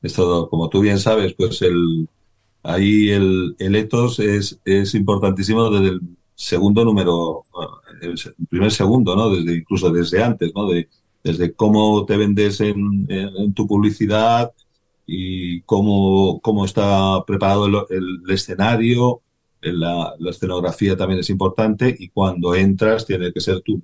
Es 0.00 0.14
todo. 0.14 0.48
Como 0.48 0.70
tú 0.70 0.80
bien 0.80 0.98
sabes, 0.98 1.34
pues 1.34 1.60
el, 1.60 2.08
ahí 2.64 3.10
el, 3.10 3.54
el 3.58 3.76
etos 3.76 4.18
es, 4.18 4.60
es 4.64 4.94
importantísimo 4.94 5.70
desde 5.70 5.94
el 5.94 6.00
segundo 6.34 6.84
número, 6.84 7.44
el 8.00 8.16
primer 8.48 8.72
segundo, 8.72 9.14
¿no? 9.14 9.30
Desde, 9.30 9.58
incluso 9.58 9.90
desde 9.90 10.22
antes, 10.22 10.52
¿no? 10.54 10.68
De, 10.68 10.88
desde 11.22 11.54
cómo 11.54 12.04
te 12.06 12.16
vendes 12.16 12.60
en, 12.60 13.06
en, 13.08 13.36
en 13.36 13.54
tu 13.54 13.66
publicidad 13.66 14.52
y 15.06 15.60
cómo, 15.62 16.40
cómo 16.42 16.64
está 16.64 17.24
preparado 17.26 17.66
el, 17.66 17.74
el, 17.90 18.22
el 18.26 18.30
escenario, 18.30 19.22
la, 19.62 20.14
la, 20.18 20.30
escenografía 20.30 20.96
también 20.96 21.20
es 21.20 21.30
importante 21.30 21.94
y 21.98 22.08
cuando 22.08 22.54
entras 22.54 23.06
tiene 23.06 23.32
que 23.32 23.40
ser 23.40 23.60
tu, 23.60 23.82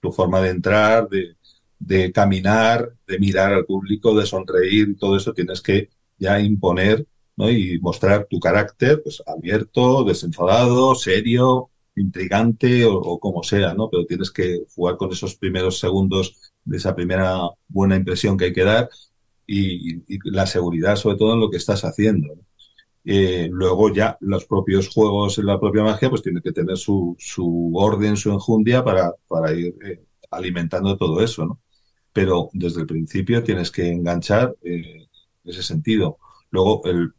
tu 0.00 0.12
forma 0.12 0.40
de 0.40 0.50
entrar, 0.50 1.08
de, 1.08 1.36
de 1.78 2.12
caminar, 2.12 2.90
de 3.06 3.18
mirar 3.18 3.52
al 3.52 3.64
público, 3.64 4.14
de 4.14 4.26
sonreír, 4.26 4.96
todo 4.98 5.16
eso 5.16 5.32
tienes 5.32 5.60
que 5.60 5.90
ya 6.18 6.40
imponer 6.40 7.06
y 7.36 7.78
mostrar 7.80 8.26
tu 8.28 8.38
carácter 8.38 9.02
pues, 9.02 9.22
abierto, 9.26 10.04
desenfadado, 10.04 10.94
serio, 10.94 11.70
intrigante 11.96 12.84
o, 12.86 13.18
como 13.18 13.42
sea, 13.42 13.74
¿no? 13.74 13.88
Pero 13.90 14.06
tienes 14.06 14.30
que 14.30 14.64
jugar 14.74 14.96
con 14.96 15.12
esos 15.12 15.36
primeros 15.36 15.78
segundos 15.78 16.52
de 16.64 16.76
esa 16.76 16.94
primera 16.94 17.40
buena 17.68 17.96
impresión 17.96 18.36
que 18.36 18.46
hay 18.46 18.52
que 18.52 18.64
dar 18.64 18.88
y, 19.46 20.02
la 20.30 20.46
seguridad 20.46 20.96
sobre 20.96 21.16
todo 21.16 21.34
en 21.34 21.40
lo 21.40 21.50
que 21.50 21.56
estás 21.58 21.84
haciendo. 21.84 22.34
Eh, 23.04 23.48
luego 23.50 23.92
ya 23.92 24.16
los 24.20 24.46
propios 24.46 24.88
juegos 24.88 25.38
en 25.38 25.46
la 25.46 25.60
propia 25.60 25.82
magia 25.82 26.08
pues 26.08 26.22
tienen 26.22 26.42
que 26.42 26.52
tener 26.52 26.78
su, 26.78 27.14
su 27.18 27.72
orden, 27.74 28.16
su 28.16 28.32
enjundia 28.32 28.82
para, 28.82 29.12
para 29.28 29.52
ir 29.52 29.74
eh, 29.84 30.02
alimentando 30.30 30.96
todo 30.96 31.22
eso, 31.22 31.44
¿no? 31.44 31.60
Pero 32.12 32.48
desde 32.52 32.80
el 32.80 32.86
principio 32.86 33.42
tienes 33.42 33.70
que 33.70 33.90
enganchar 33.90 34.54
eh, 34.62 35.06
ese 35.44 35.62
sentido. 35.62 36.18
Luego 36.50 36.80
el, 36.84 37.12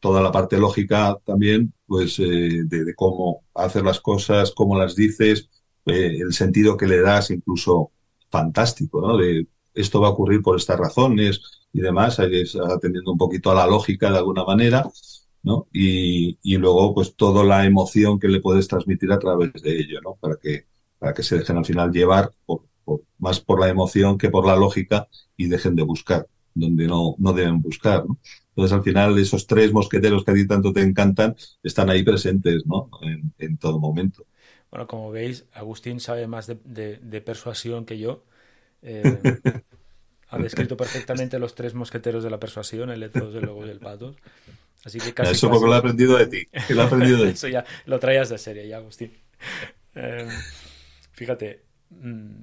toda 0.00 0.22
la 0.22 0.32
parte 0.32 0.58
lógica 0.58 1.18
también, 1.24 1.72
pues 1.86 2.18
eh, 2.18 2.62
de, 2.64 2.94
cómo 2.94 3.44
hacer 3.54 3.84
las 3.84 4.00
cosas, 4.00 4.52
cómo 4.52 4.78
las 4.78 4.94
dices, 4.94 5.48
eh, 5.86 6.18
el 6.20 6.32
sentido 6.32 6.76
que 6.76 6.86
le 6.86 7.00
das, 7.00 7.30
incluso 7.30 7.92
fantástico, 8.28 9.00
¿no? 9.00 9.16
De 9.16 9.46
esto 9.74 10.00
va 10.00 10.08
a 10.08 10.10
ocurrir 10.12 10.42
por 10.42 10.56
estas 10.56 10.78
razones 10.78 11.40
y 11.72 11.80
demás, 11.80 12.18
atendiendo 12.18 13.12
un 13.12 13.18
poquito 13.18 13.50
a 13.50 13.54
la 13.54 13.66
lógica 13.66 14.10
de 14.10 14.18
alguna 14.18 14.44
manera, 14.44 14.88
¿no? 15.42 15.68
Y, 15.72 16.38
y, 16.42 16.56
luego, 16.56 16.94
pues, 16.94 17.14
toda 17.14 17.44
la 17.44 17.64
emoción 17.66 18.18
que 18.18 18.28
le 18.28 18.40
puedes 18.40 18.68
transmitir 18.68 19.12
a 19.12 19.18
través 19.18 19.52
de 19.62 19.78
ello, 19.78 20.00
¿no? 20.02 20.16
Para 20.20 20.36
que, 20.36 20.66
para 20.98 21.14
que 21.14 21.22
se 21.22 21.38
dejen 21.38 21.58
al 21.58 21.64
final 21.64 21.92
llevar 21.92 22.32
por, 22.46 22.62
más 23.18 23.40
por 23.40 23.60
la 23.60 23.68
emoción 23.68 24.18
que 24.18 24.30
por 24.30 24.46
la 24.46 24.56
lógica 24.56 25.08
y 25.36 25.46
dejen 25.48 25.76
de 25.76 25.82
buscar 25.82 26.26
donde 26.54 26.86
no, 26.86 27.14
no 27.18 27.32
deben 27.32 27.60
buscar, 27.60 28.06
¿no? 28.06 28.18
Entonces, 28.56 28.72
al 28.76 28.82
final, 28.84 29.18
esos 29.18 29.46
tres 29.46 29.72
mosqueteros 29.72 30.24
que 30.24 30.30
a 30.32 30.34
ti 30.34 30.46
tanto 30.46 30.72
te 30.72 30.82
encantan 30.82 31.36
están 31.62 31.90
ahí 31.90 32.02
presentes, 32.02 32.66
¿no? 32.66 32.88
En, 33.02 33.32
en 33.38 33.58
todo 33.58 33.78
momento. 33.80 34.26
Bueno, 34.70 34.86
como 34.86 35.10
veis, 35.10 35.46
Agustín 35.52 36.00
sabe 36.00 36.26
más 36.26 36.46
de, 36.46 36.58
de, 36.64 36.98
de 36.98 37.20
persuasión 37.20 37.84
que 37.84 37.98
yo. 37.98 38.24
Eh, 38.82 39.26
ha 40.28 40.38
descrito 40.38 40.76
perfectamente 40.76 41.38
los 41.38 41.54
tres 41.54 41.74
mosqueteros 41.74 42.24
de 42.24 42.30
la 42.30 42.40
persuasión, 42.40 42.90
el 42.90 43.02
ethos, 43.02 43.34
el 43.34 43.44
logo 43.46 43.66
y 43.66 43.70
el 43.70 43.80
patos. 43.80 44.16
Así 44.84 45.02
que 45.02 45.14
casi, 45.14 45.40
Eso 45.40 45.48
casi- 45.48 45.60
porque 45.60 45.66
lo 45.66 45.74
he 45.74 45.78
aprendido 45.78 46.16
de 46.16 46.26
ti. 46.26 46.42
que 46.66 46.74
Lo 46.74 46.82
he 46.82 46.84
aprendido 46.86 47.22
de 47.24 47.32
ti. 47.34 47.38
Eso 47.38 47.48
ya 47.48 47.64
lo 47.86 47.98
traías 48.00 48.28
de 48.30 48.38
serie, 48.38 48.68
ya, 48.68 48.78
Agustín. 48.78 49.12
Eh, 49.94 50.42
fíjate, 51.12 51.64
mm, 51.90 52.42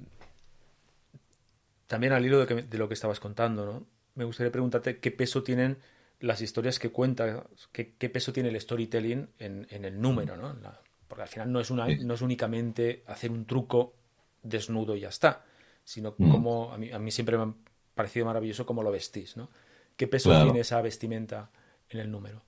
también 1.88 2.14
al 2.14 2.26
hilo 2.26 2.40
de, 2.40 2.48
que- 2.48 2.64
de 2.64 2.78
lo 2.78 2.88
que 2.88 2.94
estabas 2.94 3.20
contando, 3.20 3.66
¿no? 3.66 3.88
Me 4.16 4.24
gustaría 4.26 4.52
preguntarte 4.52 5.00
qué 5.00 5.12
peso 5.12 5.44
tienen 5.44 5.78
las 6.28 6.42
historias 6.42 6.80
que 6.80 6.92
cuentas, 6.92 7.44
qué, 7.72 7.96
qué 7.98 8.10
peso 8.10 8.34
tiene 8.34 8.50
el 8.50 8.60
storytelling 8.62 9.30
en, 9.40 9.68
en 9.70 9.86
el 9.86 10.00
número, 10.02 10.38
¿no? 10.38 10.54
La- 10.62 10.82
porque 11.08 11.24
al 11.24 11.28
final 11.30 11.52
no 11.52 11.60
es, 11.60 11.70
una, 11.72 11.90
no 12.00 12.14
es 12.16 12.22
únicamente 12.22 13.04
hacer 13.08 13.32
un 13.32 13.46
truco 13.46 13.94
desnudo 14.42 14.96
y 14.96 15.02
ya 15.02 15.10
está, 15.10 15.46
sino 15.84 16.18
como 16.28 16.74
a 16.74 16.78
mí, 16.78 16.92
a 16.92 17.00
mí 17.00 17.12
siempre 17.12 17.38
me 17.38 17.44
ha 17.44 17.54
parecido 17.96 18.26
maravilloso 18.26 18.66
cómo 18.66 18.84
lo 18.84 18.92
vestís, 18.92 19.38
¿no? 19.38 19.50
¿Qué 19.98 20.08
peso 20.08 20.34
Claro. 20.34 20.38
tiene 20.38 20.62
esa 20.62 20.82
vestimenta 20.82 21.52
en 21.90 22.00
el 22.00 22.12
número? 22.12 22.44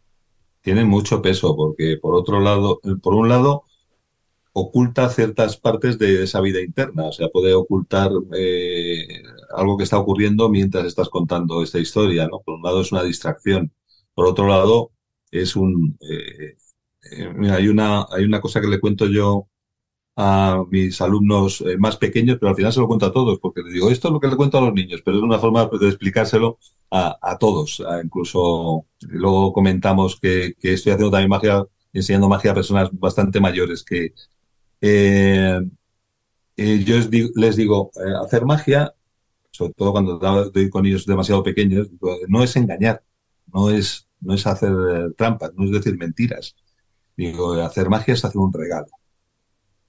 Tiene 0.62 0.84
mucho 0.86 1.22
peso 1.22 1.56
porque 1.56 1.98
por 2.02 2.16
otro 2.16 2.40
lado, 2.40 2.80
eh, 2.84 2.96
por 3.02 3.14
un 3.14 3.30
lado, 3.30 3.64
oculta 4.54 5.10
ciertas 5.10 5.58
partes 5.58 6.00
de 6.00 6.24
esa 6.24 6.42
vida 6.42 6.62
interna. 6.62 7.06
O 7.08 7.14
sea, 7.14 7.30
puede 7.30 7.54
ocultar 7.56 8.12
eh, 8.36 9.24
algo 9.56 9.78
que 9.78 9.84
está 9.84 9.98
ocurriendo 10.00 10.50
mientras 10.50 10.86
estás 10.86 11.10
contando 11.10 11.64
esta 11.64 11.80
historia, 11.80 12.28
¿no? 12.28 12.42
Por 12.42 12.56
un 12.56 12.64
lado 12.64 12.82
es 12.82 12.92
una 12.92 13.04
distracción. 13.04 13.74
Por 14.14 14.26
otro 14.28 14.48
lado, 14.48 14.92
es 15.32 15.56
un... 15.56 15.98
eh, 16.02 16.58
eh, 17.12 17.52
hay 17.52 17.68
una, 17.68 18.06
hay 18.12 18.24
una 18.26 18.42
cosa 18.42 18.62
que 18.62 18.68
le 18.68 18.80
cuento 18.80 19.06
yo 19.08 19.48
a 20.18 20.64
mis 20.72 21.02
alumnos 21.02 21.62
eh, 21.62 21.78
más 21.78 21.98
pequeños, 21.98 22.38
pero 22.40 22.50
al 22.52 22.56
final 22.56 22.72
se 22.74 22.80
lo 22.80 22.88
cuento 22.88 23.06
a 23.08 23.12
todos, 23.14 23.40
porque 23.40 23.62
les 23.64 23.74
digo, 23.74 23.90
esto 23.92 24.08
es 24.08 24.14
lo 24.14 24.20
que 24.20 24.28
le 24.30 24.38
cuento 24.38 24.58
a 24.58 24.62
los 24.62 24.74
niños, 24.74 25.02
pero 25.04 25.18
es 25.18 25.24
una 25.24 25.40
forma 25.40 25.70
pues, 25.70 25.82
de 25.82 25.90
explicárselo 25.90 26.58
a, 26.92 27.18
a 27.22 27.38
todos. 27.38 27.84
Incluso 28.04 28.86
luego 29.02 29.54
comentamos 29.54 30.20
que, 30.20 30.56
estoy 30.62 30.94
haciendo 30.94 31.12
también 31.12 31.30
magia, 31.30 31.66
enseñando 31.94 32.30
magia 32.30 32.52
a 32.52 32.56
personas 32.56 32.90
bastante 32.94 33.40
mayores 33.42 33.84
que 33.84 34.14
yo 36.58 36.96
les 37.36 37.56
digo, 37.56 37.92
hacer 38.24 38.46
magia, 38.46 38.94
sobre 39.56 39.74
todo 39.74 39.92
cuando 39.94 40.18
doy 40.20 40.70
con 40.70 40.86
ellos 40.86 41.06
demasiado 41.06 41.44
pequeños, 41.44 41.90
no 42.28 42.44
es 42.44 42.56
engañar, 42.56 43.04
no 43.54 43.70
es, 43.70 44.08
no 44.22 44.34
es 44.34 44.46
hacer 44.48 44.72
eh, 44.72 45.14
trampas, 45.18 45.54
no 45.56 45.66
es 45.66 45.72
decir 45.72 45.98
mentiras. 45.98 46.56
Digo, 47.18 47.54
hacer 47.54 47.90
magia 47.90 48.14
es 48.16 48.26
hacer 48.26 48.40
un 48.42 48.54
regalo. 48.54 48.88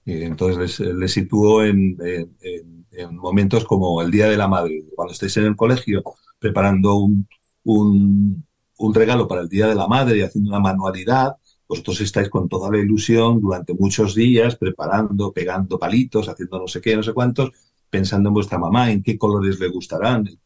Y 0.05 0.23
entonces 0.23 0.79
les, 0.79 0.95
les 0.95 1.11
sitúo 1.13 1.63
en- 1.63 1.97
en- 2.01 2.85
en 2.91 3.15
momentos 3.17 3.65
como 3.65 4.01
el 4.01 4.09
Día 4.11 4.27
de 4.27 4.37
la 4.37 4.47
Madre, 4.47 4.83
cuando 4.95 5.13
estéis 5.13 5.37
en 5.37 5.45
el 5.45 5.55
colegio 5.55 6.03
preparando 6.39 6.95
un, 6.95 7.27
un, 7.65 8.45
un 8.77 8.93
regalo 8.93 9.27
para 9.27 9.41
el 9.41 9.49
Día 9.49 9.67
de 9.67 9.75
la 9.75 9.87
Madre 9.87 10.17
y 10.17 10.21
haciendo 10.21 10.49
una 10.49 10.59
manualidad, 10.59 11.33
vosotros 11.67 11.99
estáis 12.01 12.29
con 12.29 12.47
toda 12.49 12.71
la 12.71 12.77
ilusión 12.79 13.41
durante 13.41 13.73
muchos 13.73 14.15
días 14.15 14.55
preparando, 14.55 15.33
pegando 15.33 15.77
palitos, 15.77 16.29
haciendo 16.29 16.59
no 16.59 16.67
sé 16.67 16.79
qué, 16.81 16.95
no 16.95 17.03
sé 17.03 17.13
cuántos, 17.13 17.51
pensando 17.89 18.29
en 18.29 18.33
vuestra 18.33 18.57
mamá, 18.57 18.91
en 18.91 19.03
qué 19.03 19.17
colores 19.17 19.59
le 19.59 19.67
gustarán, 19.69 20.27
en 20.27 20.37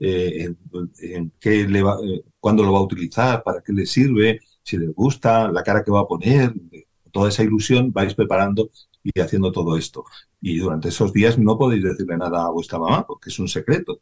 eh, 0.00 1.30
qué 1.38 1.68
le 1.68 1.82
va, 1.82 1.98
eh, 2.04 2.24
cuándo 2.38 2.62
lo 2.62 2.72
va 2.72 2.78
a 2.78 2.82
utilizar, 2.82 3.42
para 3.42 3.62
qué 3.62 3.72
le 3.72 3.86
sirve, 3.86 4.40
si 4.62 4.78
les 4.78 4.94
gusta, 4.94 5.50
la 5.50 5.62
cara 5.62 5.82
que 5.84 5.90
va 5.90 6.00
a 6.00 6.08
poner, 6.08 6.54
toda 7.12 7.28
esa 7.28 7.42
ilusión 7.42 7.92
vais 7.92 8.14
preparando 8.14 8.70
y 9.02 9.18
haciendo 9.20 9.52
todo 9.52 9.76
esto. 9.76 10.04
Y 10.40 10.58
durante 10.58 10.88
esos 10.88 11.12
días 11.12 11.38
no 11.38 11.58
podéis 11.58 11.82
decirle 11.84 12.16
nada 12.16 12.44
a 12.46 12.50
vuestra 12.50 12.78
mamá 12.78 13.06
porque 13.06 13.30
es 13.30 13.38
un 13.38 13.48
secreto. 13.48 14.00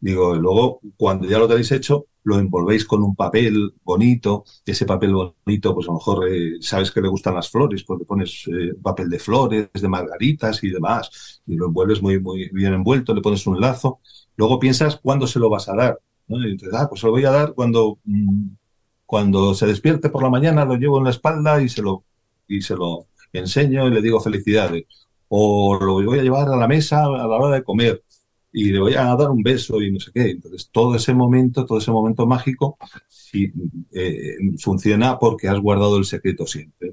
Digo, 0.00 0.34
luego 0.34 0.80
cuando 0.96 1.28
ya 1.28 1.38
lo 1.38 1.48
tenéis 1.48 1.72
hecho, 1.72 2.06
lo 2.24 2.38
envolvéis 2.38 2.84
con 2.84 3.02
un 3.02 3.14
papel 3.16 3.74
bonito. 3.84 4.44
Ese 4.64 4.86
papel 4.86 5.14
bonito, 5.14 5.74
pues 5.74 5.88
a 5.88 5.92
lo 5.92 5.98
mejor 5.98 6.28
eh, 6.28 6.56
sabes 6.60 6.90
que 6.90 7.00
le 7.00 7.08
gustan 7.08 7.34
las 7.34 7.50
flores, 7.50 7.84
pues 7.84 8.00
le 8.00 8.06
pones 8.06 8.44
eh, 8.48 8.74
papel 8.80 9.08
de 9.10 9.18
flores, 9.18 9.68
de 9.72 9.88
margaritas 9.88 10.62
y 10.62 10.70
demás. 10.70 11.42
Y 11.46 11.56
lo 11.56 11.66
envuelves 11.66 12.02
muy, 12.02 12.20
muy 12.20 12.48
bien 12.52 12.74
envuelto, 12.74 13.14
le 13.14 13.20
pones 13.22 13.46
un 13.46 13.60
lazo. 13.60 14.00
Luego 14.36 14.58
piensas 14.58 14.96
cuándo 14.96 15.26
se 15.26 15.38
lo 15.38 15.50
vas 15.50 15.68
a 15.68 15.76
dar. 15.76 15.98
¿no? 16.28 16.46
Y 16.46 16.52
dices, 16.52 16.70
ah, 16.74 16.86
pues 16.88 17.00
se 17.00 17.06
lo 17.06 17.12
voy 17.12 17.24
a 17.24 17.30
dar 17.30 17.54
cuando, 17.54 17.98
mm, 18.04 18.48
cuando 19.06 19.54
se 19.54 19.66
despierte 19.66 20.08
por 20.10 20.22
la 20.22 20.30
mañana, 20.30 20.64
lo 20.64 20.76
llevo 20.76 20.98
en 20.98 21.04
la 21.04 21.10
espalda 21.10 21.60
y 21.62 21.68
se 21.68 21.82
lo, 21.82 22.04
y 22.48 22.62
se 22.62 22.76
lo 22.76 23.06
enseño 23.32 23.88
y 23.88 23.90
le 23.90 24.02
digo 24.02 24.20
felicidades. 24.20 24.84
O 25.28 25.78
lo 25.80 25.94
voy 25.94 26.18
a 26.18 26.22
llevar 26.22 26.48
a 26.48 26.56
la 26.56 26.68
mesa 26.68 27.04
a 27.04 27.08
la 27.08 27.36
hora 27.36 27.56
de 27.56 27.64
comer 27.64 28.02
y 28.52 28.70
le 28.72 28.80
voy 28.80 28.94
a 28.94 29.04
dar 29.16 29.30
un 29.30 29.42
beso 29.42 29.80
y 29.80 29.90
no 29.92 30.00
sé 30.00 30.10
qué. 30.14 30.30
Entonces, 30.30 30.70
todo 30.70 30.94
ese 30.96 31.14
momento, 31.14 31.64
todo 31.66 31.78
ese 31.78 31.90
momento 31.90 32.26
mágico, 32.26 32.76
sí, 33.08 33.52
eh, 33.92 34.36
funciona 34.58 35.18
porque 35.18 35.48
has 35.48 35.58
guardado 35.60 35.96
el 35.98 36.04
secreto 36.04 36.46
siempre. 36.46 36.92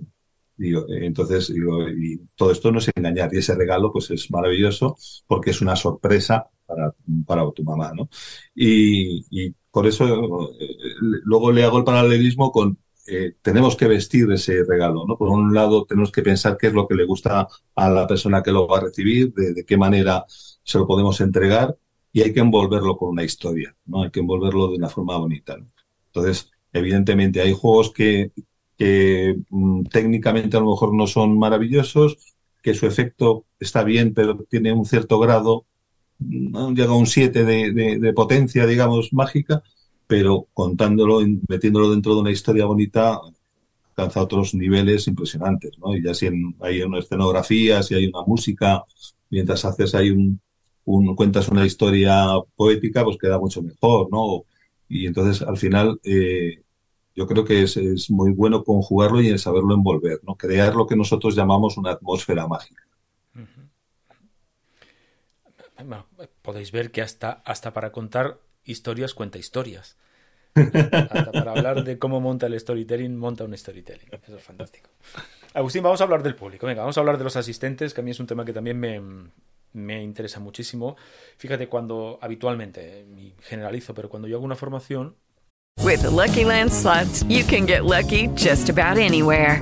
Digo, 0.57 0.81
eh, 0.89 1.05
entonces, 1.05 1.49
y 1.51 2.17
todo 2.35 2.51
esto 2.51 2.71
no 2.71 2.79
es 2.79 2.89
engañar. 2.95 3.33
Y 3.33 3.37
ese 3.37 3.55
regalo, 3.55 3.91
pues 3.93 4.09
es 4.11 4.29
maravilloso 4.31 4.97
porque 5.27 5.51
es 5.51 5.61
una 5.61 5.75
sorpresa 5.75 6.47
para, 6.65 6.93
para 7.25 7.49
tu 7.51 7.63
mamá, 7.63 7.93
¿no? 7.95 8.09
Y, 8.55 9.25
y 9.29 9.53
por 9.71 9.87
eso 9.87 10.51
eh, 10.59 10.67
luego 10.99 11.51
le 11.51 11.63
hago 11.63 11.77
el 11.77 11.83
paralelismo 11.85 12.51
con 12.51 12.77
eh, 13.07 13.35
tenemos 13.41 13.75
que 13.75 13.87
vestir 13.87 14.31
ese 14.31 14.63
regalo, 14.67 15.03
¿no? 15.07 15.17
Por 15.17 15.29
un 15.29 15.53
lado, 15.53 15.85
tenemos 15.85 16.11
que 16.11 16.21
pensar 16.21 16.57
qué 16.59 16.67
es 16.67 16.73
lo 16.73 16.87
que 16.87 16.93
le 16.95 17.05
gusta 17.05 17.47
a 17.75 17.89
la 17.89 18.05
persona 18.05 18.43
que 18.43 18.51
lo 18.51 18.67
va 18.67 18.77
a 18.77 18.81
recibir, 18.81 19.33
de, 19.33 19.53
de 19.53 19.65
qué 19.65 19.77
manera 19.77 20.25
se 20.69 20.77
lo 20.79 20.87
podemos 20.87 21.19
entregar 21.21 21.77
y 22.11 22.21
hay 22.21 22.33
que 22.33 22.39
envolverlo 22.41 22.97
con 22.97 23.09
una 23.09 23.23
historia, 23.23 23.75
¿no? 23.85 24.03
Hay 24.03 24.11
que 24.11 24.19
envolverlo 24.21 24.69
de 24.69 24.77
una 24.77 24.89
forma 24.89 25.17
bonita. 25.17 25.57
Entonces, 26.07 26.51
evidentemente 26.73 27.41
hay 27.41 27.53
juegos 27.53 27.91
que, 27.91 28.31
que 28.77 29.35
mm, 29.49 29.83
técnicamente 29.85 30.57
a 30.57 30.59
lo 30.61 30.71
mejor 30.71 30.93
no 30.93 31.07
son 31.07 31.37
maravillosos, 31.37 32.17
que 32.61 32.73
su 32.73 32.85
efecto 32.87 33.45
está 33.59 33.83
bien, 33.83 34.13
pero 34.13 34.37
tiene 34.49 34.73
un 34.73 34.85
cierto 34.85 35.19
grado, 35.19 35.65
¿no? 36.19 36.71
llega 36.73 36.91
a 36.91 36.95
un 36.97 37.07
7 37.07 37.43
de, 37.45 37.71
de- 37.99 38.13
potencia, 38.13 38.65
digamos, 38.67 39.13
mágica, 39.13 39.63
pero 40.07 40.47
contándolo, 40.53 41.21
metiéndolo 41.47 41.91
dentro 41.91 42.15
de 42.15 42.21
una 42.21 42.31
historia 42.31 42.65
bonita, 42.65 43.19
alcanza 43.95 44.21
otros 44.23 44.53
niveles 44.55 45.07
impresionantes, 45.07 45.77
¿no? 45.79 45.95
Y 45.95 46.03
ya 46.03 46.13
si 46.13 46.27
hay 46.61 46.81
una 46.81 46.99
escenografía, 46.99 47.83
si 47.83 47.95
hay 47.95 48.07
una 48.07 48.21
música, 48.25 48.83
mientras 49.29 49.65
haces 49.65 49.93
ahí 49.95 50.09
un, 50.11 50.39
un- 50.85 51.15
cuentas 51.15 51.47
una 51.49 51.65
historia 51.65 52.25
poética, 52.55 53.03
pues 53.03 53.17
queda 53.17 53.39
mucho 53.39 53.61
mejor, 53.61 54.09
¿no? 54.11 54.43
Y 54.87 55.07
entonces, 55.07 55.41
al 55.47 55.57
final, 55.57 55.99
eh, 56.03 56.61
yo 57.15 57.27
creo 57.27 57.45
que 57.45 57.63
es, 57.63 57.77
muy 58.09 58.31
bueno 58.31 58.63
conjugarlo 58.63 59.21
y 59.21 59.37
saberlo 59.37 59.73
envolver, 59.75 60.19
¿no? 60.23 60.35
Crear 60.35 60.75
lo 60.75 60.87
que 60.87 60.95
nosotros 60.95 61.35
llamamos 61.35 61.77
una 61.77 61.91
atmósfera 61.91 62.47
mágica. 62.47 62.83
Bueno, 65.77 66.05
podéis 66.41 66.71
ver 66.71 66.91
que 66.91 67.01
hasta, 67.01 67.41
hasta 67.45 67.73
para 67.73 67.91
contar 67.91 68.39
historias 68.65 69.13
cuenta 69.13 69.37
historias. 69.37 69.97
Hasta 71.09 71.33
para 71.33 71.51
hablar 71.53 71.83
de 71.83 71.97
cómo 71.97 72.19
monta 72.21 72.47
el 72.47 72.59
storytelling, 72.59 73.17
monta 73.17 73.43
un 73.43 73.57
storytelling. 73.57 74.09
Eso 74.23 74.37
es 74.37 74.43
fantástico. 74.43 74.89
Agustín, 75.53 75.83
vamos 75.83 76.01
a 76.01 76.03
hablar 76.03 76.21
del 76.21 76.35
público. 76.35 76.67
Venga, 76.67 76.81
vamos 76.81 76.97
a 76.97 77.01
hablar 77.01 77.17
de 77.17 77.23
los 77.23 77.35
asistentes, 77.35 77.93
que 77.93 78.01
a 78.01 78.03
mí 78.03 78.11
es 78.11 78.19
un 78.19 78.27
tema 78.27 78.45
que 78.45 78.53
también 78.53 78.79
me, 78.79 79.01
me 79.73 80.01
interesa 80.03 80.39
muchísimo. 80.39 80.95
Fíjate, 81.37 81.67
cuando 81.67 82.19
habitualmente, 82.21 83.05
y 83.17 83.33
generalizo, 83.41 83.93
pero 83.93 84.09
cuando 84.09 84.27
yo 84.27 84.37
hago 84.37 84.45
una 84.45 84.55
formación, 84.55 85.15
With 85.83 86.01
the 86.01 86.11
Lucky 86.11 86.43
Land 86.43 86.71
slots, 86.73 87.23
you 87.23 87.43
can 87.43 87.65
get 87.65 87.85
lucky 87.85 88.27
just 88.35 88.69
about 88.69 88.97
anywhere. 88.97 89.61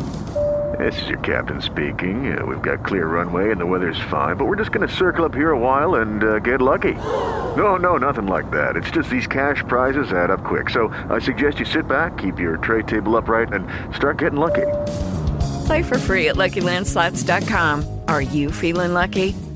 This 0.78 1.02
is 1.02 1.08
your 1.08 1.20
captain 1.20 1.62
speaking. 1.62 2.38
Uh, 2.38 2.46
we've 2.46 2.62
got 2.62 2.86
clear 2.86 3.08
runway 3.08 3.52
and 3.52 3.62
the 3.62 3.66
weather's 3.66 4.00
fine, 4.10 4.36
but 4.36 4.46
we're 4.46 4.58
just 4.58 4.72
going 4.72 4.88
to 4.88 4.94
circle 4.94 5.26
up 5.26 5.34
here 5.34 5.52
a 5.52 5.58
while 5.58 5.96
and 5.96 6.24
uh, 6.24 6.40
get 6.40 6.60
lucky. 6.62 6.94
No, 6.94 7.78
no, 7.78 7.98
nothing 7.98 8.28
like 8.28 8.52
that. 8.52 8.76
It's 8.76 8.92
just 8.92 9.10
these 9.10 9.28
cash 9.28 9.64
prizes 9.68 10.12
add 10.12 10.30
up 10.30 10.44
quick. 10.44 10.70
So 10.70 10.90
I 11.10 11.20
suggest 11.20 11.60
you 11.60 11.66
sit 11.66 11.88
back, 11.88 12.18
keep 12.18 12.40
your 12.40 12.58
tray 12.58 12.84
table 12.84 13.16
upright, 13.16 13.54
and 13.54 13.66
start 13.96 14.18
getting 14.18 14.40
lucky. 14.40 14.68
Play 15.66 15.84
for 15.84 15.98
free 15.98 16.28
at 16.28 16.36
LuckyLandSlots.com. 16.36 18.02
Are 18.08 18.22
you 18.22 18.52
feeling 18.52 18.94
lucky? 18.94 19.34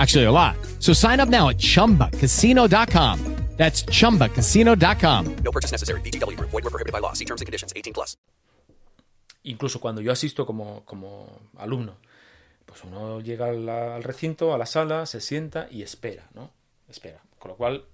Actually, 0.00 0.24
a 0.24 0.32
lot. 0.32 0.56
So 0.78 0.92
sign 0.94 1.20
up 1.20 1.28
now 1.28 1.48
at 1.50 1.58
chumbacasino.com. 1.58 3.18
That's 3.56 3.84
chumbacasino.com. 3.84 5.36
No 5.44 5.50
purchase 5.52 5.70
necessary. 5.72 6.00
VGW 6.00 6.36
Group. 6.36 6.50
Void 6.50 6.64
were 6.64 6.70
prohibited 6.70 6.92
by 6.94 7.00
law. 7.00 7.12
See 7.12 7.26
terms 7.26 7.42
and 7.42 7.46
conditions. 7.46 7.72
18 7.76 7.92
plus. 7.92 8.16
incluso 9.42 9.80
cuando 9.80 10.00
yo 10.02 10.12
asisto 10.12 10.44
como, 10.44 10.84
como 10.84 11.26
alumno, 11.58 11.96
pues 12.66 12.84
uno 12.84 13.20
llega 13.20 13.46
al, 13.48 13.66
al 13.68 14.02
recinto, 14.02 14.52
a 14.54 14.58
la 14.58 14.66
sala, 14.66 15.06
se 15.06 15.20
sienta 15.20 15.66
y 15.70 15.82
espera, 15.82 16.28
¿no? 16.34 16.50
Espera. 16.88 17.22
Con 17.38 17.50
lo 17.52 17.56
cual, 17.56 17.84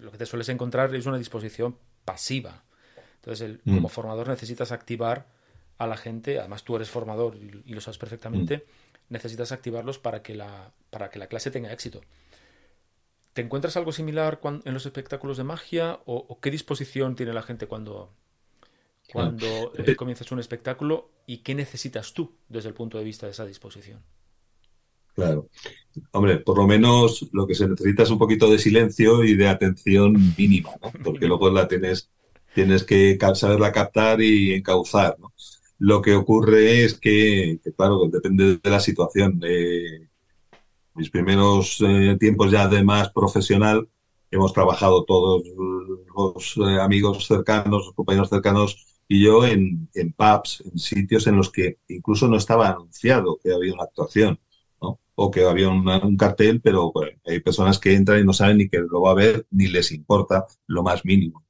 lo 0.00 0.10
que 0.10 0.18
te 0.18 0.26
sueles 0.26 0.48
encontrar 0.48 0.92
es 0.94 1.06
una 1.06 1.16
disposición 1.16 1.76
pasiva. 2.04 2.64
Entonces, 3.16 3.40
el- 3.42 3.60
Mm. 3.64 3.76
como 3.76 3.88
formador 3.88 4.28
necesitas 4.28 4.72
activar 4.72 5.26
a 5.78 5.86
la 5.86 5.96
gente, 5.96 6.38
además 6.40 6.64
tú 6.64 6.74
eres 6.76 6.90
formador 6.90 7.36
y, 7.36 7.62
y 7.66 7.72
lo 7.74 7.80
sabes 7.80 7.98
perfectamente, 7.98 8.64
necesitas 9.08 9.52
activarlos 9.52 9.98
para 9.98 10.22
que, 10.22 10.34
la, 10.34 10.72
para 10.90 11.10
que 11.10 11.18
la 11.18 11.26
clase 11.26 11.50
tenga 11.50 11.72
éxito. 11.72 12.00
¿Te 13.32 13.42
encuentras 13.42 13.76
algo 13.76 13.92
similar 13.92 14.40
en 14.64 14.74
los 14.74 14.86
espectáculos 14.86 15.36
de 15.36 15.44
magia 15.44 16.00
o, 16.06 16.24
o 16.28 16.40
qué 16.40 16.50
disposición 16.50 17.16
tiene 17.16 17.32
la 17.32 17.42
gente 17.42 17.66
cuando, 17.66 18.12
cuando 19.12 19.72
eh, 19.76 19.96
comienzas 19.96 20.30
un 20.32 20.38
espectáculo 20.38 21.10
y 21.26 21.38
qué 21.38 21.54
necesitas 21.54 22.12
tú 22.14 22.36
desde 22.48 22.68
el 22.68 22.74
punto 22.74 22.98
de 22.98 23.04
vista 23.04 23.26
de 23.26 23.32
esa 23.32 23.44
disposición? 23.44 24.02
Claro. 25.14 25.48
Hombre, 26.12 26.38
por 26.38 26.58
lo 26.58 26.66
menos 26.66 27.28
lo 27.32 27.46
que 27.46 27.54
se 27.54 27.68
necesita 27.68 28.02
es 28.02 28.10
un 28.10 28.18
poquito 28.18 28.50
de 28.50 28.58
silencio 28.58 29.22
y 29.22 29.36
de 29.36 29.48
atención 29.48 30.16
mínima, 30.36 30.70
¿no? 30.82 30.90
Porque 31.04 31.26
luego 31.26 31.50
la 31.50 31.68
tienes, 31.68 32.10
tienes 32.52 32.82
que 32.82 33.16
saberla 33.34 33.70
captar 33.70 34.20
y 34.20 34.54
encauzar, 34.54 35.16
¿no? 35.20 35.32
Lo 35.78 36.00
que 36.00 36.14
ocurre 36.14 36.84
es 36.84 36.98
que, 36.98 37.60
claro, 37.76 38.08
depende 38.08 38.58
de 38.62 38.70
la 38.70 38.80
situación. 38.80 39.40
Eh, 39.44 40.08
mis 40.94 41.10
primeros 41.10 41.78
eh, 41.80 42.16
tiempos 42.18 42.50
ya 42.50 42.68
de 42.68 42.84
más 42.84 43.10
profesional, 43.10 43.88
hemos 44.30 44.52
trabajado 44.52 45.04
todos 45.04 45.42
los 46.16 46.56
eh, 46.56 46.80
amigos 46.80 47.26
cercanos, 47.26 47.92
compañeros 47.94 48.28
cercanos 48.28 48.86
y 49.08 49.24
yo 49.24 49.44
en, 49.44 49.88
pubs, 50.16 50.62
en 50.64 50.78
sitios 50.78 51.26
en 51.26 51.36
los 51.36 51.50
que 51.50 51.78
incluso 51.88 52.28
no 52.28 52.36
estaba 52.36 52.68
anunciado 52.68 53.38
que 53.42 53.52
había 53.52 53.74
una 53.74 53.84
actuación. 53.84 54.38
O 55.16 55.30
que 55.30 55.44
había 55.44 55.68
un 55.68 56.16
cartel, 56.16 56.60
pero 56.60 56.92
hay 57.24 57.38
personas 57.38 57.78
que 57.78 57.94
entran 57.94 58.18
y 58.18 58.24
no 58.24 58.32
saben 58.32 58.58
ni 58.58 58.68
que 58.68 58.80
lo 58.80 59.00
va 59.00 59.12
a 59.12 59.14
ver, 59.14 59.46
ni 59.52 59.68
les 59.68 59.92
importa 59.92 60.44
lo 60.66 60.82
más 60.82 61.04
mínimo. 61.04 61.44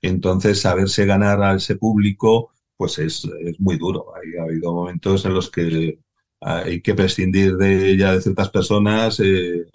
Entonces, 0.00 0.60
saberse 0.60 1.06
ganar 1.06 1.42
a 1.42 1.56
ese 1.56 1.74
público, 1.74 2.52
pues 2.80 2.98
es, 2.98 3.26
es 3.42 3.60
muy 3.60 3.76
duro. 3.76 4.06
Ha 4.14 4.42
habido 4.42 4.72
momentos 4.72 5.26
en 5.26 5.34
los 5.34 5.50
que 5.50 5.98
hay 6.40 6.80
que 6.80 6.94
prescindir 6.94 7.58
de 7.58 7.94
ya 7.98 8.14
de 8.14 8.22
ciertas 8.22 8.48
personas, 8.48 9.20
eh, 9.20 9.66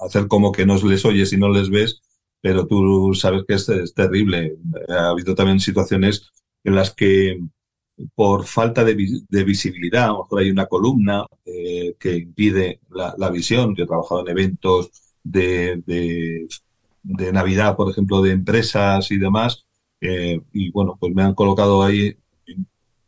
hacer 0.00 0.26
como 0.26 0.50
que 0.50 0.66
no 0.66 0.76
les 0.82 1.04
oyes 1.04 1.32
y 1.32 1.36
no 1.36 1.48
les 1.48 1.70
ves, 1.70 2.02
pero 2.40 2.66
tú 2.66 3.14
sabes 3.14 3.44
que 3.46 3.54
es, 3.54 3.94
terrible. 3.94 4.56
Ha 4.88 5.10
habido 5.10 5.36
también 5.36 5.60
situaciones 5.60 6.32
en 6.64 6.74
las 6.74 6.92
que 6.92 7.38
por 8.16 8.46
falta 8.46 8.82
de, 8.82 8.96
de 9.28 9.44
visibilidad, 9.44 10.06
a 10.06 10.08
lo 10.08 10.18
mejor 10.24 10.40
hay 10.40 10.50
una 10.50 10.66
columna 10.66 11.26
eh, 11.44 11.94
que 12.00 12.16
impide 12.16 12.80
la, 12.90 13.14
la 13.16 13.30
visión. 13.30 13.76
Yo 13.76 13.84
he 13.84 13.86
trabajado 13.86 14.22
en 14.22 14.28
eventos 14.36 14.90
de, 15.22 15.80
de, 15.86 16.48
de 17.04 17.32
Navidad, 17.32 17.76
por 17.76 17.88
ejemplo, 17.92 18.22
de 18.22 18.32
empresas 18.32 19.12
y 19.12 19.18
demás, 19.18 19.64
eh, 20.00 20.40
y 20.52 20.70
bueno, 20.70 20.96
pues 21.00 21.14
me 21.14 21.22
han 21.22 21.34
colocado 21.34 21.82
ahí, 21.82 22.14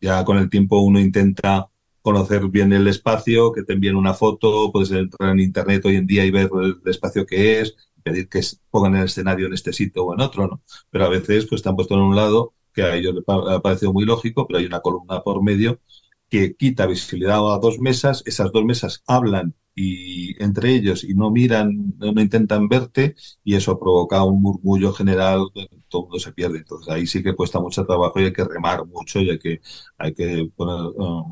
ya 0.01 0.25
con 0.25 0.39
el 0.39 0.51
tiempo 0.51 0.81
uno 0.81 1.01
intenta 1.01 1.69
conocer 2.03 2.47
bien 2.49 2.73
el 2.73 2.87
espacio, 2.87 3.53
que 3.53 3.65
te 3.65 3.73
envíen 3.73 3.97
una 3.97 4.15
foto, 4.15 4.71
puedes 4.73 4.91
entrar 4.93 5.31
en 5.33 5.41
internet 5.41 5.85
hoy 5.85 5.97
en 5.97 6.07
día 6.07 6.25
y 6.25 6.31
ver 6.31 6.51
el 6.63 6.81
espacio 6.85 7.27
que 7.27 7.61
es, 7.61 7.75
pedir 8.03 8.29
que 8.29 8.41
pongan 8.71 8.95
el 8.97 9.05
escenario 9.05 9.47
en 9.47 9.55
este 9.55 9.73
sitio 9.73 10.05
o 10.05 10.15
en 10.15 10.21
otro, 10.21 10.47
¿no? 10.47 10.63
Pero 10.91 11.07
a 11.07 11.09
veces 11.09 11.47
pues 11.47 11.63
te 11.63 11.69
han 11.69 11.75
puesto 11.75 11.95
en 11.95 12.01
un 12.01 12.15
lado 12.15 12.55
que 12.73 12.83
a 12.83 12.95
ellos 12.95 13.15
les 13.15 13.25
ha 13.27 13.61
parecido 13.61 13.93
muy 13.93 14.05
lógico, 14.05 14.47
pero 14.47 14.61
hay 14.61 14.67
una 14.67 14.81
columna 14.81 15.23
por 15.23 15.43
medio 15.43 15.81
que 16.29 16.55
quita 16.55 16.87
visibilidad 16.87 17.39
a 17.39 17.59
dos 17.59 17.79
mesas, 17.81 18.23
esas 18.27 18.53
dos 18.53 18.65
mesas 18.65 19.03
hablan 19.07 19.55
y 19.77 20.43
entre 20.43 20.75
ellos 20.75 21.05
y 21.05 21.15
no 21.15 21.31
miran, 21.31 21.95
no, 21.99 22.21
intentan 22.21 22.69
verte 22.69 23.15
y 23.45 23.55
eso 23.57 23.79
provoca 23.79 24.25
un 24.25 24.41
murmullo 24.43 24.93
general, 24.93 25.49
todo 25.89 26.03
el 26.03 26.07
mundo 26.09 26.19
se 26.19 26.33
pierde. 26.33 26.59
Entonces 26.59 26.93
ahí 26.93 27.07
sí 27.07 27.23
que 27.23 27.37
cuesta 27.37 27.61
mucho 27.61 27.87
trabajo 27.87 28.19
y 28.21 28.25
hay 28.25 28.33
que 28.33 28.45
remar 28.45 28.87
mucho 28.87 29.21
y 29.21 29.31
hay 29.31 29.39
que, 29.39 29.61
hay 29.99 30.15
que 30.15 30.51
poner, 30.57 30.93
eh, 30.99 31.23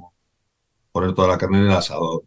poner 0.93 1.15
toda 1.15 1.29
la 1.29 1.39
carne 1.39 1.59
en 1.59 1.65
el 1.65 1.73
asador. 1.73 2.25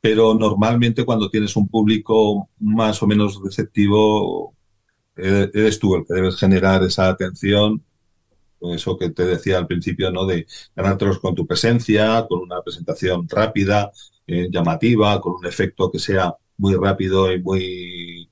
Pero 0.00 0.34
normalmente 0.34 1.04
cuando 1.04 1.30
tienes 1.30 1.56
un 1.56 1.68
público 1.68 2.48
más 2.58 3.02
o 3.02 3.06
menos 3.06 3.40
receptivo, 3.44 4.54
eh, 5.16 5.50
eres 5.54 5.78
tú 5.78 5.94
el 5.96 6.04
que 6.06 6.14
debes 6.14 6.36
generar 6.36 6.82
esa 6.84 7.08
atención 7.08 7.84
eso 8.70 8.96
que 8.96 9.10
te 9.10 9.24
decía 9.24 9.58
al 9.58 9.66
principio, 9.66 10.10
¿no? 10.10 10.26
De 10.26 10.46
ganártelos 10.76 11.18
con 11.18 11.34
tu 11.34 11.46
presencia, 11.46 12.26
con 12.28 12.40
una 12.40 12.62
presentación 12.62 13.28
rápida, 13.28 13.90
llamativa, 14.50 15.20
con 15.20 15.34
un 15.36 15.46
efecto 15.46 15.90
que 15.90 15.98
sea 15.98 16.34
muy 16.58 16.74
rápido 16.74 17.32
y 17.32 17.42
muy, 17.42 18.30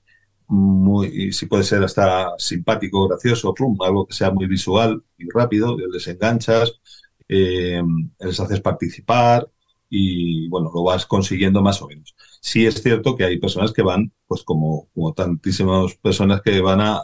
muy, 0.48 1.32
si 1.32 1.46
puede 1.46 1.64
ser 1.64 1.82
hasta 1.84 2.32
simpático, 2.38 3.08
gracioso, 3.08 3.54
plum, 3.54 3.76
algo 3.82 4.06
que 4.06 4.14
sea 4.14 4.30
muy 4.30 4.46
visual 4.46 5.02
y 5.18 5.28
rápido, 5.30 5.76
les 5.78 6.06
enganchas, 6.08 6.72
eh, 7.28 7.82
les 8.18 8.40
haces 8.40 8.60
participar 8.60 9.48
y 9.88 10.48
bueno, 10.48 10.70
lo 10.74 10.84
vas 10.84 11.06
consiguiendo 11.06 11.62
más 11.62 11.82
o 11.82 11.88
menos. 11.88 12.14
Sí 12.40 12.66
es 12.66 12.82
cierto 12.82 13.16
que 13.16 13.24
hay 13.24 13.38
personas 13.38 13.72
que 13.72 13.82
van, 13.82 14.12
pues 14.26 14.42
como, 14.44 14.88
como 14.94 15.12
tantísimas 15.14 15.94
personas 15.96 16.42
que 16.42 16.60
van 16.60 16.80
a, 16.80 17.00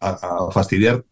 a 0.00 0.50
fastidiar 0.52 1.04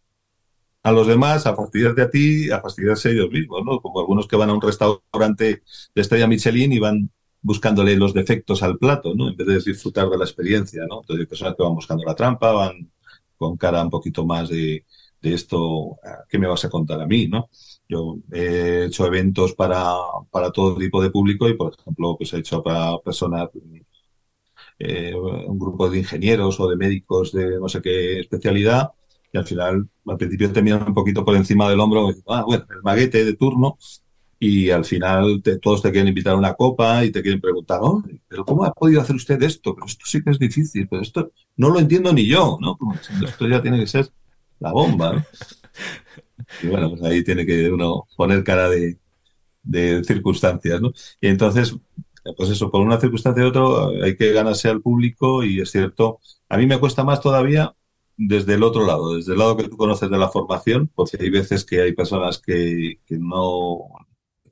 a 0.86 0.92
los 0.92 1.08
demás, 1.08 1.46
a 1.46 1.56
fastidiarte 1.56 2.02
a 2.02 2.10
ti, 2.10 2.48
a 2.48 2.60
fastidiarse 2.60 3.10
ellos 3.10 3.28
mismos, 3.28 3.64
¿no? 3.64 3.80
Como 3.80 3.98
algunos 3.98 4.28
que 4.28 4.36
van 4.36 4.50
a 4.50 4.54
un 4.54 4.62
restaurante 4.62 5.64
de 5.92 6.00
estrella 6.00 6.28
Michelin 6.28 6.72
y 6.72 6.78
van 6.78 7.10
buscándole 7.42 7.96
los 7.96 8.14
defectos 8.14 8.62
al 8.62 8.78
plato, 8.78 9.12
¿no? 9.16 9.28
En 9.28 9.36
vez 9.36 9.48
de 9.48 9.72
disfrutar 9.72 10.08
de 10.08 10.16
la 10.16 10.24
experiencia, 10.24 10.82
¿no? 10.88 11.00
Entonces 11.00 11.22
hay 11.22 11.26
personas 11.26 11.54
que 11.56 11.64
van 11.64 11.74
buscando 11.74 12.04
la 12.04 12.14
trampa, 12.14 12.52
van 12.52 12.88
con 13.36 13.56
cara 13.56 13.82
un 13.82 13.90
poquito 13.90 14.24
más 14.24 14.48
de, 14.48 14.84
de 15.20 15.34
esto, 15.34 15.98
¿qué 16.28 16.38
me 16.38 16.46
vas 16.46 16.64
a 16.64 16.70
contar 16.70 17.00
a 17.00 17.06
mí, 17.06 17.26
no? 17.26 17.50
Yo 17.88 18.18
he 18.32 18.84
hecho 18.84 19.06
eventos 19.06 19.54
para, 19.54 19.92
para 20.30 20.52
todo 20.52 20.78
tipo 20.78 21.02
de 21.02 21.10
público 21.10 21.48
y, 21.48 21.54
por 21.54 21.74
ejemplo, 21.76 22.16
pues 22.16 22.32
he 22.32 22.38
hecho 22.38 22.62
para 22.62 22.96
personas, 22.98 23.48
eh, 24.78 25.14
un 25.16 25.58
grupo 25.58 25.90
de 25.90 25.98
ingenieros 25.98 26.60
o 26.60 26.68
de 26.68 26.76
médicos 26.76 27.32
de 27.32 27.58
no 27.58 27.68
sé 27.68 27.82
qué 27.82 28.20
especialidad 28.20 28.92
al 29.36 29.46
final, 29.46 29.88
al 30.06 30.16
principio 30.16 30.52
te 30.52 30.62
miran 30.62 30.88
un 30.88 30.94
poquito 30.94 31.24
por 31.24 31.36
encima 31.36 31.68
del 31.68 31.80
hombro, 31.80 32.10
ah, 32.28 32.44
bueno, 32.46 32.66
el 32.70 32.82
maguete 32.82 33.24
de 33.24 33.34
turno, 33.34 33.78
y 34.38 34.70
al 34.70 34.84
final 34.84 35.42
todos 35.62 35.82
te 35.82 35.90
quieren 35.90 36.08
invitar 36.08 36.34
a 36.34 36.36
una 36.36 36.54
copa 36.54 37.04
y 37.04 37.10
te 37.10 37.22
quieren 37.22 37.40
preguntar, 37.40 37.80
oh, 37.82 38.02
pero 38.28 38.44
¿cómo 38.44 38.64
ha 38.64 38.72
podido 38.72 39.00
hacer 39.00 39.16
usted 39.16 39.42
esto? 39.42 39.74
Pero 39.74 39.86
esto 39.86 40.04
sí 40.06 40.22
que 40.22 40.30
es 40.30 40.38
difícil, 40.38 40.86
pero 40.88 41.02
esto 41.02 41.32
no 41.56 41.70
lo 41.70 41.78
entiendo 41.78 42.12
ni 42.12 42.26
yo, 42.26 42.58
¿no? 42.60 42.78
Esto 43.24 43.48
ya 43.48 43.62
tiene 43.62 43.78
que 43.78 43.86
ser 43.86 44.10
la 44.58 44.72
bomba, 44.72 45.14
¿no? 45.14 45.24
Y 46.62 46.68
bueno, 46.68 46.90
pues 46.90 47.02
ahí 47.02 47.24
tiene 47.24 47.46
que 47.46 47.70
uno 47.70 48.06
poner 48.16 48.44
cara 48.44 48.68
de, 48.68 48.98
de 49.62 50.04
circunstancias, 50.04 50.80
¿no? 50.80 50.92
Y 51.20 51.28
entonces, 51.28 51.74
pues 52.36 52.50
eso, 52.50 52.70
por 52.70 52.82
una 52.82 53.00
circunstancia 53.00 53.44
u 53.44 53.48
otra 53.48 53.62
hay 54.04 54.16
que 54.16 54.32
ganarse 54.32 54.68
al 54.68 54.82
público 54.82 55.44
y 55.44 55.60
es 55.60 55.70
cierto, 55.70 56.20
a 56.48 56.56
mí 56.56 56.66
me 56.66 56.78
cuesta 56.78 57.04
más 57.04 57.20
todavía 57.20 57.74
desde 58.16 58.54
el 58.54 58.62
otro 58.62 58.86
lado, 58.86 59.14
desde 59.16 59.32
el 59.32 59.38
lado 59.38 59.56
que 59.56 59.68
tú 59.68 59.76
conoces 59.76 60.10
de 60.10 60.18
la 60.18 60.28
formación, 60.28 60.90
porque 60.94 61.18
hay 61.20 61.30
veces 61.30 61.64
que 61.64 61.82
hay 61.82 61.92
personas 61.92 62.38
que, 62.38 63.00
que 63.06 63.18
no, 63.18 63.78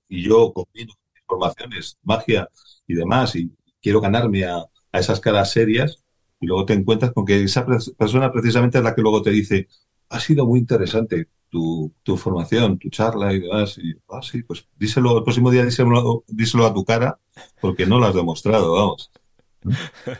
y 0.09 0.23
yo 0.23 0.53
combino 0.53 0.93
formaciones, 1.27 1.99
magia 2.03 2.49
y 2.87 2.95
demás, 2.95 3.35
y 3.37 3.51
quiero 3.81 4.01
ganarme 4.01 4.45
a, 4.45 4.59
a, 4.59 4.99
esas 4.99 5.21
caras 5.21 5.51
serias, 5.53 6.05
y 6.41 6.47
luego 6.47 6.67
te 6.67 6.75
encuentras 6.75 7.13
con 7.13 7.25
que 7.25 7.43
esa 7.43 7.65
persona 7.97 8.31
precisamente 8.33 8.79
es 8.79 8.85
la 8.85 8.95
que 8.95 9.03
luego 9.03 9.23
te 9.23 9.31
dice, 9.31 9.69
ha 10.11 10.21
sido 10.21 10.47
muy 10.47 10.59
interesante 10.61 11.29
tu, 11.49 11.93
tu 12.03 12.17
formación, 12.17 12.79
tu 12.79 12.91
charla 12.91 13.33
y 13.33 13.41
demás, 13.41 13.79
y 13.79 13.95
ah, 14.11 14.21
sí, 14.23 14.43
pues 14.43 14.69
díselo, 14.77 15.19
el 15.19 15.25
próximo 15.25 15.51
día 15.51 15.65
díselo, 15.65 16.25
díselo 16.29 16.67
a 16.67 16.75
tu 16.75 16.85
cara, 16.85 17.19
porque 17.61 17.87
no 17.87 17.99
lo 17.99 18.07
has 18.07 18.15
demostrado, 18.15 18.73
vamos. 18.75 19.11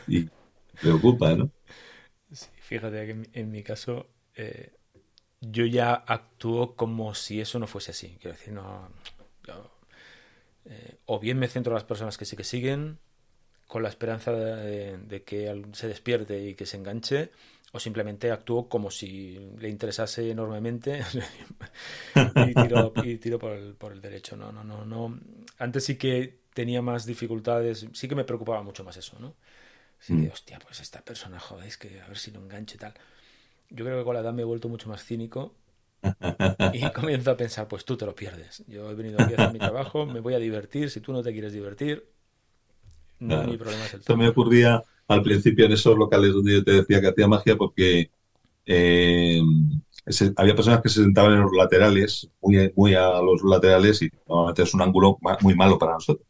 Y 0.07 0.27
preocupa, 0.81 1.35
¿no? 1.35 1.51
Fíjate 2.67 3.05
que 3.05 3.11
en, 3.11 3.29
en 3.33 3.51
mi 3.51 3.61
caso 3.63 4.09
eh, 4.35 4.73
yo 5.39 5.65
ya 5.65 5.93
actúo 5.93 6.75
como 6.75 7.13
si 7.13 7.39
eso 7.39 7.59
no 7.59 7.67
fuese 7.67 7.91
así. 7.91 8.17
Quiero 8.19 8.35
decir, 8.35 8.53
no. 8.53 8.89
Eh, 10.65 10.97
o 11.05 11.19
bien 11.19 11.37
me 11.37 11.47
centro 11.47 11.71
en 11.71 11.75
las 11.75 11.83
personas 11.83 12.17
que 12.17 12.25
sí 12.25 12.35
que 12.35 12.43
siguen, 12.43 12.97
con 13.67 13.83
la 13.83 13.89
esperanza 13.89 14.31
de, 14.31 14.97
de, 14.97 15.23
que 15.23 15.63
se 15.73 15.87
despierte 15.87 16.43
y 16.43 16.55
que 16.55 16.65
se 16.65 16.77
enganche, 16.77 17.29
o 17.71 17.79
simplemente 17.79 18.31
actúo 18.31 18.67
como 18.67 18.89
si 18.89 19.37
le 19.59 19.69
interesase 19.69 20.31
enormemente 20.31 21.03
y 22.35 22.53
tiro, 22.55 22.93
y 23.03 23.17
tiro 23.17 23.37
por, 23.37 23.51
el, 23.51 23.75
por 23.75 23.91
el 23.91 24.01
derecho. 24.01 24.35
No, 24.35 24.51
no, 24.51 24.63
no, 24.63 24.85
no. 24.85 25.19
Antes 25.59 25.85
sí 25.85 25.97
que 25.97 26.39
tenía 26.55 26.81
más 26.81 27.05
dificultades, 27.05 27.85
sí 27.93 28.07
que 28.07 28.15
me 28.15 28.23
preocupaba 28.23 28.63
mucho 28.63 28.83
más 28.83 28.97
eso, 28.97 29.19
¿no? 29.19 29.35
Así 30.05 30.17
mm. 30.17 30.29
hostia, 30.29 30.59
pues 30.59 30.79
esta 30.81 31.03
persona, 31.03 31.39
joder, 31.39 31.67
es 31.67 31.77
que 31.77 32.01
a 32.01 32.07
ver 32.07 32.17
si 32.17 32.31
lo 32.31 32.39
enganche 32.41 32.75
y 32.77 32.79
tal. 32.79 32.93
Yo 33.69 33.85
creo 33.85 33.99
que 33.99 34.05
con 34.05 34.15
la 34.15 34.21
edad 34.21 34.33
me 34.33 34.43
he 34.43 34.45
vuelto 34.45 34.69
mucho 34.69 34.89
más 34.89 35.03
cínico 35.05 35.55
Y 36.71 36.91
comienzo 36.91 37.31
a 37.31 37.37
pensar, 37.37 37.67
pues 37.67 37.85
tú 37.85 37.97
te 37.97 38.05
lo 38.05 38.13
pierdes. 38.15 38.63
Yo 38.67 38.89
he 38.91 38.95
venido 38.95 39.19
aquí 39.19 39.33
a 39.33 39.37
hacer 39.37 39.49
mi 39.49 39.59
trabajo, 39.59 40.05
me 40.05 40.19
voy 40.19 40.33
a 40.35 40.39
divertir. 40.39 40.89
Si 40.91 41.01
tú 41.01 41.11
no 41.13 41.23
te 41.23 41.31
quieres 41.31 41.53
divertir, 41.53 42.07
no 43.19 43.43
Claro. 43.43 43.49
mi 43.49 43.57
problema 43.57 43.85
es 43.85 43.93
el 43.93 44.03
Esto 44.03 44.17
me 44.17 44.27
ocurría 44.29 44.83
al 45.07 45.23
principio 45.23 45.65
en 45.65 45.71
esos 45.73 45.97
locales 45.97 46.33
donde 46.33 46.53
yo 46.53 46.63
te 46.63 46.71
decía 46.73 47.01
que 47.01 47.07
hacía 47.09 47.27
magia 47.27 47.55
porque 47.57 48.11
eh, 48.65 49.41
se- 50.07 50.33
había 50.37 50.55
personas 50.55 50.81
que 50.81 50.89
se 50.89 51.03
sentaban 51.03 51.33
en 51.33 51.41
los 51.41 51.53
laterales, 51.53 52.29
muy, 52.41 52.71
muy 52.75 52.95
a 52.95 53.21
los 53.21 53.43
laterales 53.43 54.01
y 54.03 54.09
normalmente 54.27 54.63
es 54.63 54.73
un 54.75 54.81
ángulo 54.83 55.17
muy 55.41 55.55
malo 55.55 55.79
para 55.79 55.93
nosotros. 55.93 56.27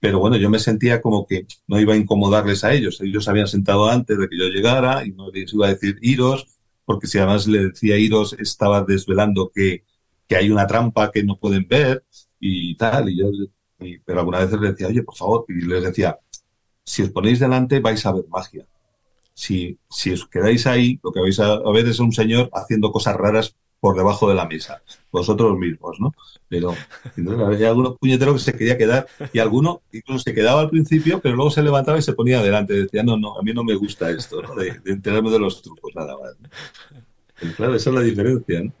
Pero 0.00 0.20
bueno, 0.20 0.36
yo 0.36 0.48
me 0.50 0.58
sentía 0.58 1.00
como 1.00 1.26
que 1.26 1.46
no 1.66 1.80
iba 1.80 1.94
a 1.94 1.96
incomodarles 1.96 2.64
a 2.64 2.72
ellos. 2.72 3.00
Ellos 3.00 3.28
habían 3.28 3.48
sentado 3.48 3.88
antes 3.88 4.18
de 4.18 4.28
que 4.28 4.38
yo 4.38 4.44
llegara 4.48 5.04
y 5.06 5.10
no 5.12 5.30
les 5.30 5.52
iba 5.52 5.66
a 5.66 5.70
decir 5.70 5.98
iros, 6.02 6.46
porque 6.84 7.06
si 7.06 7.18
además 7.18 7.46
le 7.48 7.68
decía 7.68 7.98
iros 7.98 8.34
estaba 8.34 8.82
desvelando 8.84 9.50
que, 9.54 9.84
que 10.26 10.36
hay 10.36 10.50
una 10.50 10.66
trampa 10.66 11.10
que 11.10 11.24
no 11.24 11.36
pueden 11.38 11.66
ver 11.68 12.04
y 12.40 12.76
tal. 12.76 13.08
Y 13.10 13.18
yo, 13.18 13.30
pero 14.04 14.20
alguna 14.20 14.40
vez 14.40 14.52
les 14.52 14.70
decía, 14.72 14.88
oye, 14.88 15.02
por 15.02 15.16
favor, 15.16 15.44
y 15.48 15.62
les 15.62 15.82
decía, 15.82 16.18
si 16.84 17.02
os 17.02 17.10
ponéis 17.10 17.40
delante 17.40 17.80
vais 17.80 18.04
a 18.06 18.12
ver 18.12 18.26
magia. 18.28 18.66
Si, 19.34 19.78
si 19.88 20.12
os 20.12 20.26
quedáis 20.26 20.66
ahí, 20.66 21.00
lo 21.02 21.12
que 21.12 21.20
vais 21.20 21.38
a, 21.40 21.54
a 21.54 21.72
ver 21.72 21.86
es 21.88 22.00
un 22.00 22.12
señor 22.12 22.50
haciendo 22.52 22.92
cosas 22.92 23.16
raras 23.16 23.56
por 23.80 23.96
debajo 23.96 24.28
de 24.28 24.34
la 24.34 24.46
mesa, 24.46 24.82
vosotros 25.10 25.56
mismos, 25.56 26.00
¿no? 26.00 26.12
Pero 26.48 26.74
entonces, 27.16 27.46
había 27.46 27.68
alguno 27.68 27.96
puñetero 27.96 28.32
que 28.32 28.40
se 28.40 28.52
quería 28.56 28.76
quedar 28.76 29.06
y 29.32 29.38
alguno 29.38 29.82
incluso 29.92 30.24
se 30.24 30.34
quedaba 30.34 30.60
al 30.60 30.70
principio, 30.70 31.20
pero 31.20 31.36
luego 31.36 31.50
se 31.50 31.62
levantaba 31.62 31.98
y 31.98 32.02
se 32.02 32.12
ponía 32.12 32.40
adelante. 32.40 32.74
Decía, 32.74 33.02
no, 33.02 33.16
no, 33.16 33.38
a 33.38 33.42
mí 33.42 33.52
no 33.52 33.64
me 33.64 33.74
gusta 33.74 34.10
esto, 34.10 34.42
¿no? 34.42 34.54
De, 34.54 34.78
de 34.80 34.92
enterarme 34.92 35.30
de 35.30 35.38
los 35.38 35.62
trucos, 35.62 35.94
nada 35.94 36.16
más. 36.16 36.36
¿no? 36.40 36.48
Pero 37.40 37.52
claro, 37.54 37.74
esa 37.74 37.90
es 37.90 37.96
la 37.96 38.02
diferencia, 38.02 38.62
¿no? 38.62 38.72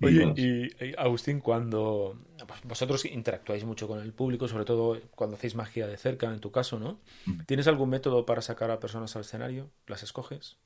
Y 0.00 0.06
Oye, 0.06 0.32
y, 0.36 0.84
y, 0.84 0.94
Agustín, 0.98 1.38
cuando 1.38 2.16
pues, 2.46 2.60
vosotros 2.64 3.04
interactuáis 3.04 3.64
mucho 3.64 3.86
con 3.86 4.00
el 4.00 4.12
público, 4.12 4.48
sobre 4.48 4.64
todo 4.64 4.98
cuando 5.14 5.36
hacéis 5.36 5.54
magia 5.54 5.86
de 5.86 5.96
cerca, 5.96 6.32
en 6.32 6.40
tu 6.40 6.50
caso, 6.50 6.80
¿no? 6.80 6.98
¿Tienes 7.46 7.68
algún 7.68 7.90
método 7.90 8.26
para 8.26 8.42
sacar 8.42 8.72
a 8.72 8.80
personas 8.80 9.14
al 9.14 9.22
escenario? 9.22 9.70
¿Las 9.86 10.02
escoges? 10.02 10.56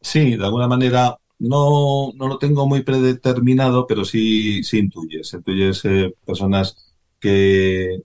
Sí, 0.00 0.36
de 0.36 0.44
alguna 0.44 0.66
manera 0.66 1.16
no, 1.38 2.12
no 2.14 2.28
lo 2.28 2.38
tengo 2.38 2.66
muy 2.66 2.82
predeterminado, 2.82 3.86
pero 3.86 4.04
sí, 4.04 4.62
sí 4.64 4.78
intuyes. 4.78 5.32
Intuyes 5.32 5.84
eh, 5.84 6.14
personas 6.24 6.94
que 7.20 8.02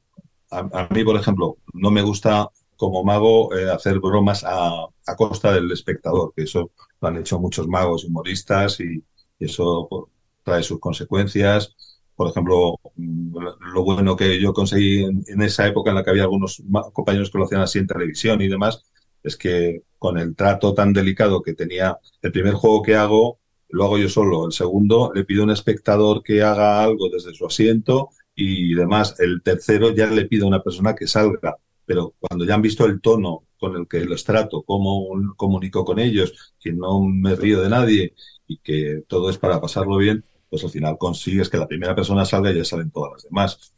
a, 0.52 0.88
mí, 0.92 1.04
por 1.04 1.16
ejemplo, 1.16 1.58
no 1.74 1.92
me 1.92 2.02
gusta 2.04 2.50
como 2.78 3.04
mago 3.04 3.56
eh, 3.56 3.72
hacer 3.72 4.00
bromas 4.00 4.44
a, 4.44 4.86
a 5.08 5.16
costa 5.16 5.54
del 5.54 5.72
espectador, 5.72 6.34
que 6.36 6.44
eso 6.44 6.72
lo 7.02 7.08
han 7.08 7.18
hecho 7.18 7.40
muchos 7.40 7.68
magos 7.68 8.06
humoristas 8.06 8.80
y, 8.80 9.04
eso 9.40 9.88
pues, 9.90 10.04
trae 10.44 10.64
sus 10.64 10.80
consecuencias. 10.80 11.76
Por 12.16 12.30
ejemplo, 12.30 12.80
mm, 12.96 13.38
lo 13.74 13.84
bueno 13.84 14.16
que 14.16 14.40
yo 14.40 14.54
conseguí 14.54 15.04
en, 15.04 15.24
en 15.28 15.42
esa 15.42 15.68
época 15.68 15.90
en 15.90 15.98
la 15.98 16.04
que 16.04 16.12
había 16.12 16.24
algunos 16.24 16.62
compañeros 16.94 17.32
que 17.32 17.38
lo 17.40 17.46
hacían 17.46 17.62
así 17.62 17.80
en 17.80 17.88
televisión 17.88 18.42
y 18.42 18.48
demás, 18.48 18.84
es 19.24 19.38
que 19.38 19.84
con 19.98 20.18
el 20.18 20.36
trato 20.36 20.74
tan 20.74 20.94
delicado 20.94 21.42
que 21.42 21.54
tenía 21.54 21.98
el 22.22 22.32
primer 22.32 22.54
juego 22.54 22.84
que 22.84 22.96
hago, 22.96 23.40
lo 23.70 23.86
hago 23.86 23.98
yo 23.98 24.10
solo. 24.10 24.46
El 24.46 24.52
segundo, 24.52 25.12
le 25.16 25.26
pido 25.26 25.42
a 25.42 25.46
un 25.46 25.52
espectador 25.52 26.22
que 26.24 26.44
haga 26.44 26.84
algo 26.84 27.10
desde 27.10 27.34
su 27.34 27.46
asiento 27.46 28.10
y 28.36 28.74
demás. 28.76 29.20
El 29.20 29.42
tercero 29.42 29.92
ya 29.92 30.08
le 30.08 30.26
pido 30.26 30.46
a 30.46 30.50
una 30.50 30.64
persona 30.64 30.96
que 30.96 31.08
salga. 31.08 31.58
Pero 31.86 32.14
cuando 32.20 32.46
ya 32.46 32.56
han 32.56 32.62
visto 32.62 32.86
el 32.86 33.02
tono 33.02 33.46
con 33.58 33.76
el 33.76 33.88
que 33.88 34.06
los 34.06 34.24
trato, 34.24 34.64
cómo 34.64 35.08
comunico 35.36 35.84
con 35.86 36.00
ellos, 36.00 36.54
que 36.60 36.72
no 36.72 37.02
me 37.02 37.36
río 37.36 37.62
de 37.62 37.70
nadie 37.70 38.14
y 38.48 38.58
que 38.58 39.04
todo 39.08 39.30
es 39.30 39.38
para 39.38 39.60
pasarlo 39.60 39.98
bien, 39.98 40.24
pues 40.50 40.64
al 40.64 40.70
final 40.70 40.98
consigues 40.98 41.50
que 41.50 41.58
la 41.58 41.68
primera 41.68 41.96
persona 41.96 42.26
salga 42.26 42.52
y 42.52 42.58
ya 42.58 42.66
salen 42.66 42.92
todas 42.92 43.14
las 43.14 43.24
demás. 43.24 43.74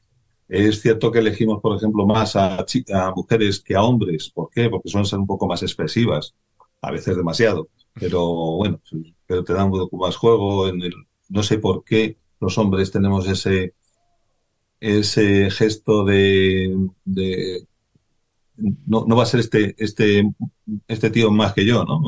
Es 0.47 0.81
cierto 0.81 1.11
que 1.11 1.19
elegimos, 1.19 1.61
por 1.61 1.75
ejemplo, 1.75 2.05
más 2.05 2.35
a, 2.35 2.57
a 2.59 3.11
mujeres 3.15 3.59
que 3.59 3.75
a 3.75 3.83
hombres. 3.83 4.29
¿Por 4.29 4.49
qué? 4.49 4.69
Porque 4.69 4.89
suelen 4.89 5.07
ser 5.07 5.19
un 5.19 5.27
poco 5.27 5.47
más 5.47 5.63
expresivas, 5.63 6.35
a 6.81 6.91
veces 6.91 7.17
demasiado. 7.17 7.69
Pero 7.93 8.23
bueno, 8.57 8.79
pero 9.25 9.43
te 9.43 9.53
dan 9.53 9.67
un 9.71 9.79
poco 9.79 9.97
más 9.97 10.15
juego. 10.15 10.67
En 10.67 10.81
el, 10.81 10.93
no 11.29 11.43
sé 11.43 11.57
por 11.57 11.83
qué 11.83 12.17
los 12.39 12.57
hombres 12.57 12.91
tenemos 12.91 13.27
ese, 13.27 13.73
ese 14.79 15.49
gesto 15.49 16.03
de, 16.05 16.77
no, 18.57 19.05
no 19.07 19.15
va 19.15 19.23
a 19.23 19.25
ser 19.25 19.39
este, 19.39 19.75
este, 19.77 20.23
este 20.87 21.09
tío 21.09 21.31
más 21.31 21.53
que 21.53 21.65
yo, 21.65 21.83
¿no? 21.83 22.01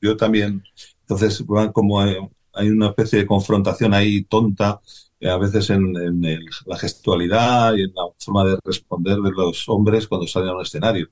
Yo 0.00 0.16
también. 0.16 0.62
Entonces, 1.00 1.44
como 1.72 2.04
eh, 2.04 2.18
hay 2.52 2.68
una 2.70 2.88
especie 2.88 3.20
de 3.20 3.26
confrontación 3.26 3.94
ahí 3.94 4.24
tonta, 4.24 4.80
a 5.28 5.36
veces 5.38 5.70
en, 5.70 5.96
en 5.96 6.24
el- 6.24 6.46
la 6.66 6.76
gestualidad 6.78 7.74
y 7.74 7.82
en 7.82 7.92
la 7.94 8.04
forma 8.18 8.44
de 8.44 8.58
responder 8.64 9.18
de 9.18 9.30
los 9.32 9.68
hombres 9.68 10.08
cuando 10.08 10.26
salen 10.26 10.50
a 10.50 10.54
un 10.56 10.62
escenario. 10.62 11.08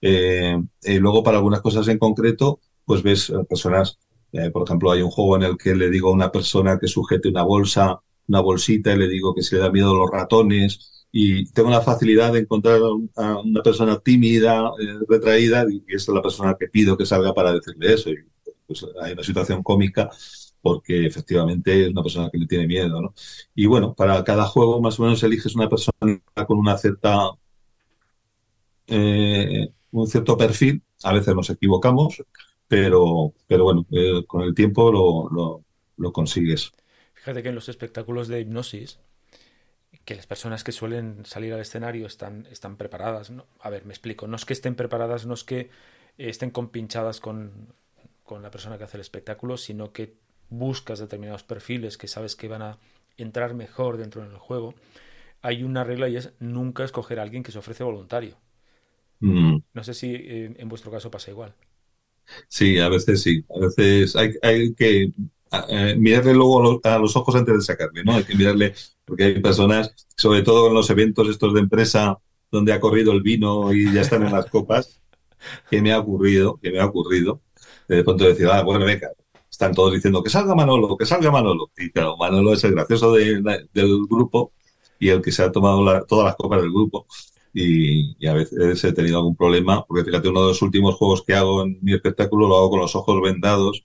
Eh, 0.00 0.56
eh, 0.82 0.98
luego, 0.98 1.22
para 1.22 1.38
algunas 1.38 1.60
cosas 1.60 1.88
en 1.88 1.98
concreto, 1.98 2.60
pues 2.84 3.02
ves 3.02 3.30
eh, 3.30 3.34
personas, 3.48 3.98
eh, 4.32 4.50
por 4.50 4.64
ejemplo, 4.66 4.90
hay 4.92 5.02
un 5.02 5.10
juego 5.10 5.36
en 5.36 5.42
el 5.44 5.56
que 5.58 5.74
le 5.74 5.90
digo 5.90 6.08
a 6.08 6.12
una 6.12 6.32
persona 6.32 6.78
que 6.78 6.88
sujete 6.88 7.28
una 7.28 7.42
bolsa, 7.42 8.00
una 8.28 8.40
bolsita, 8.40 8.92
y 8.92 8.98
le 8.98 9.08
digo 9.08 9.34
que 9.34 9.42
si 9.42 9.54
le 9.56 9.60
da 9.62 9.70
miedo 9.70 9.94
los 9.94 10.10
ratones, 10.10 11.06
y 11.12 11.44
tengo 11.52 11.70
la 11.70 11.82
facilidad 11.82 12.32
de 12.32 12.40
encontrar 12.40 12.80
a 13.16 13.22
a 13.22 13.40
una 13.40 13.62
persona 13.62 13.98
tímida, 13.98 14.70
eh, 14.80 14.98
retraída, 15.08 15.66
y 15.70 15.82
esa 15.88 16.12
es 16.12 16.14
la 16.16 16.22
persona 16.22 16.56
que 16.58 16.68
pido 16.68 16.96
que 16.96 17.06
salga 17.06 17.34
para 17.34 17.52
decirle 17.52 17.92
eso. 17.94 18.10
Y 18.10 18.16
pues 18.66 18.84
hay 19.02 19.12
una 19.12 19.22
situación 19.22 19.62
cómica 19.62 20.08
porque 20.62 21.06
efectivamente 21.06 21.82
es 21.84 21.90
una 21.90 22.02
persona 22.02 22.30
que 22.30 22.38
le 22.38 22.46
tiene 22.46 22.66
miedo, 22.66 23.00
¿no? 23.02 23.14
Y 23.54 23.66
bueno, 23.66 23.94
para 23.94 24.22
cada 24.24 24.44
juego 24.46 24.80
más 24.80 24.98
o 24.98 25.02
menos 25.02 25.22
eliges 25.22 25.54
una 25.54 25.68
persona 25.68 26.22
con 26.46 26.58
una 26.58 26.78
cierta, 26.78 27.30
eh, 28.86 29.68
un 29.90 30.06
cierto 30.06 30.36
perfil. 30.36 30.82
A 31.02 31.12
veces 31.12 31.34
nos 31.34 31.50
equivocamos, 31.50 32.22
pero, 32.68 33.34
pero 33.46 33.64
bueno, 33.64 33.86
eh, 33.90 34.24
con 34.26 34.42
el 34.42 34.54
tiempo 34.54 34.92
lo, 34.92 35.28
lo, 35.30 35.64
lo 35.96 36.12
consigues. 36.12 36.72
Fíjate 37.14 37.42
que 37.42 37.48
en 37.50 37.54
los 37.56 37.68
espectáculos 37.68 38.28
de 38.28 38.40
hipnosis, 38.40 39.00
que 40.04 40.14
las 40.14 40.26
personas 40.26 40.64
que 40.64 40.72
suelen 40.72 41.24
salir 41.24 41.52
al 41.52 41.60
escenario 41.60 42.06
están, 42.06 42.46
están 42.50 42.76
preparadas. 42.76 43.32
A 43.60 43.70
ver, 43.70 43.84
me 43.84 43.92
explico. 43.92 44.26
No 44.26 44.36
es 44.36 44.44
que 44.44 44.52
estén 44.52 44.74
preparadas, 44.74 45.26
no 45.26 45.34
es 45.34 45.44
que 45.44 45.70
estén 46.18 46.50
compinchadas 46.50 47.20
con, 47.20 47.74
con 48.24 48.42
la 48.42 48.50
persona 48.50 48.78
que 48.78 48.84
hace 48.84 48.96
el 48.96 49.02
espectáculo, 49.02 49.56
sino 49.56 49.92
que 49.92 50.14
buscas 50.52 50.98
determinados 50.98 51.42
perfiles 51.42 51.96
que 51.96 52.08
sabes 52.08 52.36
que 52.36 52.48
van 52.48 52.62
a 52.62 52.78
entrar 53.16 53.54
mejor 53.54 53.96
dentro 53.96 54.22
del 54.22 54.36
juego. 54.36 54.74
Hay 55.40 55.64
una 55.64 55.82
regla 55.82 56.08
y 56.08 56.16
es 56.16 56.32
nunca 56.38 56.84
escoger 56.84 57.18
a 57.18 57.22
alguien 57.22 57.42
que 57.42 57.52
se 57.52 57.58
ofrece 57.58 57.82
voluntario. 57.82 58.36
Mm. 59.20 59.58
No 59.72 59.84
sé 59.84 59.94
si 59.94 60.14
eh, 60.14 60.54
en 60.56 60.68
vuestro 60.68 60.90
caso 60.90 61.10
pasa 61.10 61.30
igual. 61.30 61.54
Sí, 62.48 62.78
a 62.78 62.88
veces 62.88 63.22
sí. 63.22 63.44
A 63.54 63.60
veces 63.60 64.14
hay, 64.14 64.32
hay 64.42 64.74
que 64.74 65.12
eh, 65.68 65.96
mirarle 65.98 66.34
luego 66.34 66.80
a 66.84 66.98
los, 66.98 67.16
ojos 67.16 67.34
antes 67.34 67.54
de 67.54 67.62
sacarle, 67.62 68.04
¿no? 68.04 68.14
Hay 68.14 68.24
que 68.24 68.34
mirarle, 68.34 68.74
porque 69.04 69.24
hay 69.24 69.40
personas, 69.40 69.92
sobre 70.16 70.42
todo 70.42 70.68
en 70.68 70.74
los 70.74 70.88
eventos 70.90 71.28
estos 71.28 71.54
de 71.54 71.60
empresa, 71.60 72.18
donde 72.50 72.72
ha 72.72 72.80
corrido 72.80 73.12
el 73.12 73.22
vino 73.22 73.72
y 73.72 73.92
ya 73.92 74.02
están 74.02 74.22
en 74.24 74.32
las 74.32 74.46
copas, 74.46 75.00
que 75.70 75.82
me 75.82 75.92
ha 75.92 75.98
ocurrido, 75.98 76.58
que 76.62 76.70
me 76.70 76.78
ha 76.78 76.86
ocurrido, 76.86 77.42
de 77.88 78.04
pronto 78.04 78.24
decir, 78.24 78.46
ah, 78.46 78.62
bueno, 78.62 78.84
venga, 78.84 79.10
están 79.62 79.74
todos 79.74 79.92
diciendo 79.94 80.22
que 80.22 80.30
salga 80.30 80.54
Manolo, 80.54 80.96
que 80.96 81.06
salga 81.06 81.30
Manolo. 81.30 81.70
Y 81.76 81.90
claro, 81.90 82.16
Manolo 82.16 82.52
es 82.52 82.64
el 82.64 82.72
gracioso 82.72 83.12
de 83.12 83.40
la- 83.42 83.58
del 83.72 84.06
grupo 84.08 84.52
y 84.98 85.08
el 85.08 85.22
que 85.22 85.32
se 85.32 85.42
ha 85.42 85.52
tomado 85.52 85.84
la- 85.84 86.04
todas 86.04 86.24
las 86.26 86.36
copas 86.36 86.60
del 86.62 86.70
grupo. 86.72 87.06
Y, 87.54 88.16
y 88.18 88.26
a 88.26 88.34
veces 88.34 88.82
he 88.84 88.92
tenido 88.92 89.18
algún 89.18 89.36
problema, 89.36 89.84
porque 89.86 90.04
fíjate, 90.04 90.28
uno 90.28 90.40
de 90.42 90.48
los 90.48 90.62
últimos 90.62 90.94
juegos 90.96 91.22
que 91.26 91.34
hago 91.34 91.62
en 91.64 91.78
mi 91.82 91.92
espectáculo 91.94 92.48
lo 92.48 92.56
hago 92.56 92.70
con 92.70 92.80
los 92.80 92.96
ojos 92.96 93.20
vendados, 93.22 93.84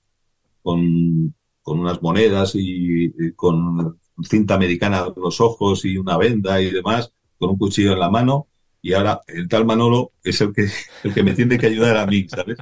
con, 0.63 1.35
con 1.61 1.79
unas 1.79 2.01
monedas 2.01 2.55
y, 2.55 3.05
y 3.07 3.33
con 3.35 3.99
cinta 4.23 4.55
americana 4.55 5.07
en 5.15 5.21
los 5.21 5.41
ojos 5.41 5.85
y 5.85 5.97
una 5.97 6.17
venda 6.17 6.61
y 6.61 6.71
demás, 6.71 7.13
con 7.37 7.51
un 7.51 7.57
cuchillo 7.57 7.93
en 7.93 7.99
la 7.99 8.09
mano. 8.09 8.47
Y 8.81 8.93
ahora 8.93 9.21
el 9.27 9.47
tal 9.49 9.65
Manolo 9.65 10.13
es 10.23 10.41
el 10.41 10.53
que, 10.53 10.67
el 11.03 11.13
que 11.13 11.23
me 11.23 11.33
tiene 11.33 11.57
que 11.59 11.67
ayudar 11.67 11.97
a 11.97 12.05
mí, 12.07 12.27
¿sabes? 12.29 12.57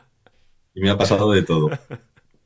Y 0.75 0.81
me 0.81 0.89
ha 0.91 0.97
pasado 0.97 1.31
de 1.31 1.43
todo. 1.43 1.69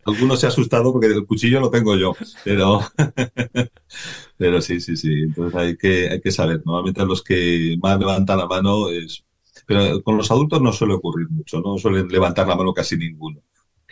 Algunos 0.05 0.39
se 0.39 0.45
ha 0.45 0.49
asustado 0.49 0.91
porque 0.91 1.07
el 1.07 1.25
cuchillo 1.25 1.59
lo 1.59 1.69
tengo 1.69 1.95
yo, 1.95 2.15
pero, 2.43 2.81
pero 4.37 4.61
sí, 4.61 4.79
sí, 4.79 4.95
sí. 4.95 5.23
Entonces 5.23 5.59
hay 5.59 5.77
que, 5.77 6.09
hay 6.09 6.21
que 6.21 6.31
saber. 6.31 6.61
Normalmente 6.65 7.05
los 7.05 7.23
que 7.23 7.77
más 7.81 7.99
levantan 7.99 8.37
la 8.37 8.47
mano 8.47 8.89
es, 8.89 9.23
pero 9.65 10.01
con 10.01 10.17
los 10.17 10.31
adultos 10.31 10.61
no 10.61 10.73
suele 10.73 10.95
ocurrir 10.95 11.29
mucho, 11.29 11.59
no 11.61 11.77
suelen 11.77 12.07
levantar 12.07 12.47
la 12.47 12.55
mano 12.55 12.73
casi 12.73 12.97
ninguno. 12.97 13.41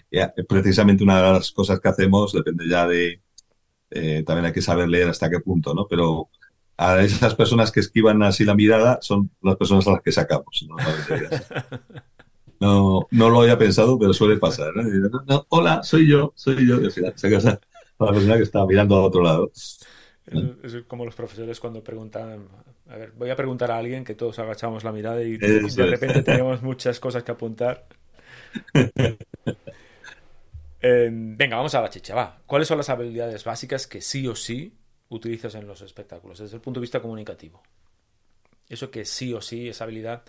Ya, 0.10 0.34
precisamente 0.48 1.04
una 1.04 1.18
de 1.18 1.34
las 1.34 1.52
cosas 1.52 1.80
que 1.80 1.90
hacemos 1.90 2.32
depende 2.32 2.68
ya 2.68 2.88
de, 2.88 3.22
eh, 3.92 4.24
también 4.26 4.46
hay 4.46 4.54
que 4.54 4.62
saber 4.62 4.88
leer 4.90 5.10
hasta 5.10 5.30
qué 5.30 5.40
punto, 5.40 5.74
¿no? 5.74 5.88
Pero 5.88 6.30
a 6.78 7.02
esas 7.02 7.36
personas 7.36 7.72
que 7.72 7.80
esquivan 7.80 8.22
así 8.24 8.46
la 8.46 8.56
mirada 8.56 9.00
son 9.02 9.32
las 9.42 9.56
personas 9.56 9.88
a 9.88 9.92
las 9.92 10.02
que 10.02 10.12
sacamos. 10.12 10.66
normalmente. 10.68 11.46
No, 12.60 13.08
no 13.12 13.30
lo 13.30 13.42
había 13.42 13.58
pensado, 13.58 14.00
pero 14.00 14.14
suele 14.14 14.38
pasar. 14.38 14.76
¿no? 14.76 14.82
Y, 14.82 15.00
no, 15.00 15.24
no, 15.28 15.46
hola, 15.50 15.84
soy 15.84 16.10
yo, 16.10 16.34
soy 16.36 16.68
yo. 16.68 16.80
Y 16.82 17.06
al 17.06 17.14
final 17.14 17.60
a 18.00 18.06
la 18.06 18.12
persona 18.12 18.38
que 18.38 18.44
está 18.44 18.66
mirando 18.66 18.96
a 18.96 19.04
otro 19.04 19.22
lado. 19.22 19.52
Es 19.54 20.76
como 20.88 21.06
los 21.06 21.16
profesores 21.16 21.60
cuando 21.60 21.84
preguntan, 21.84 22.48
a 22.90 22.98
ver, 22.98 23.12
voy 23.12 23.30
a 23.30 23.36
preguntar 23.36 23.72
a 23.72 23.78
alguien 23.78 24.04
que 24.04 24.16
todos 24.16 24.38
agachamos 24.40 24.84
la 24.84 24.92
mirada 24.92 25.24
y, 25.24 25.36
Eso 25.36 25.82
de 25.82 25.86
es. 25.86 25.92
repente 25.92 26.22
tenemos 26.22 26.62
muchas 26.62 27.00
cosas 27.00 27.24
que 27.24 27.32
apuntar. 27.32 27.88
Eh, 30.80 31.10
venga, 31.12 31.58
vamos 31.58 31.74
a 31.74 31.82
la 31.82 31.90
chicha, 31.90 32.14
va. 32.14 32.40
¿Cuáles 32.46 32.68
son 32.68 32.78
las 32.78 32.90
habilidades 32.90 33.44
básicas 33.44 33.88
que 33.88 34.00
sí 34.00 34.28
o 34.28 34.36
sí 34.36 34.78
utilizas 35.10 35.56
en 35.56 35.66
los 35.66 35.82
espectáculos 35.82 36.38
desde 36.38 36.56
el 36.56 36.62
punto 36.62 36.80
de 36.80 36.84
vista 36.84 37.02
comunicativo? 37.02 37.64
Eso 38.70 38.92
que 38.92 39.04
sí 39.04 39.34
o 39.34 39.42
sí, 39.42 39.68
esa 39.68 39.86
habilidad 39.86 40.24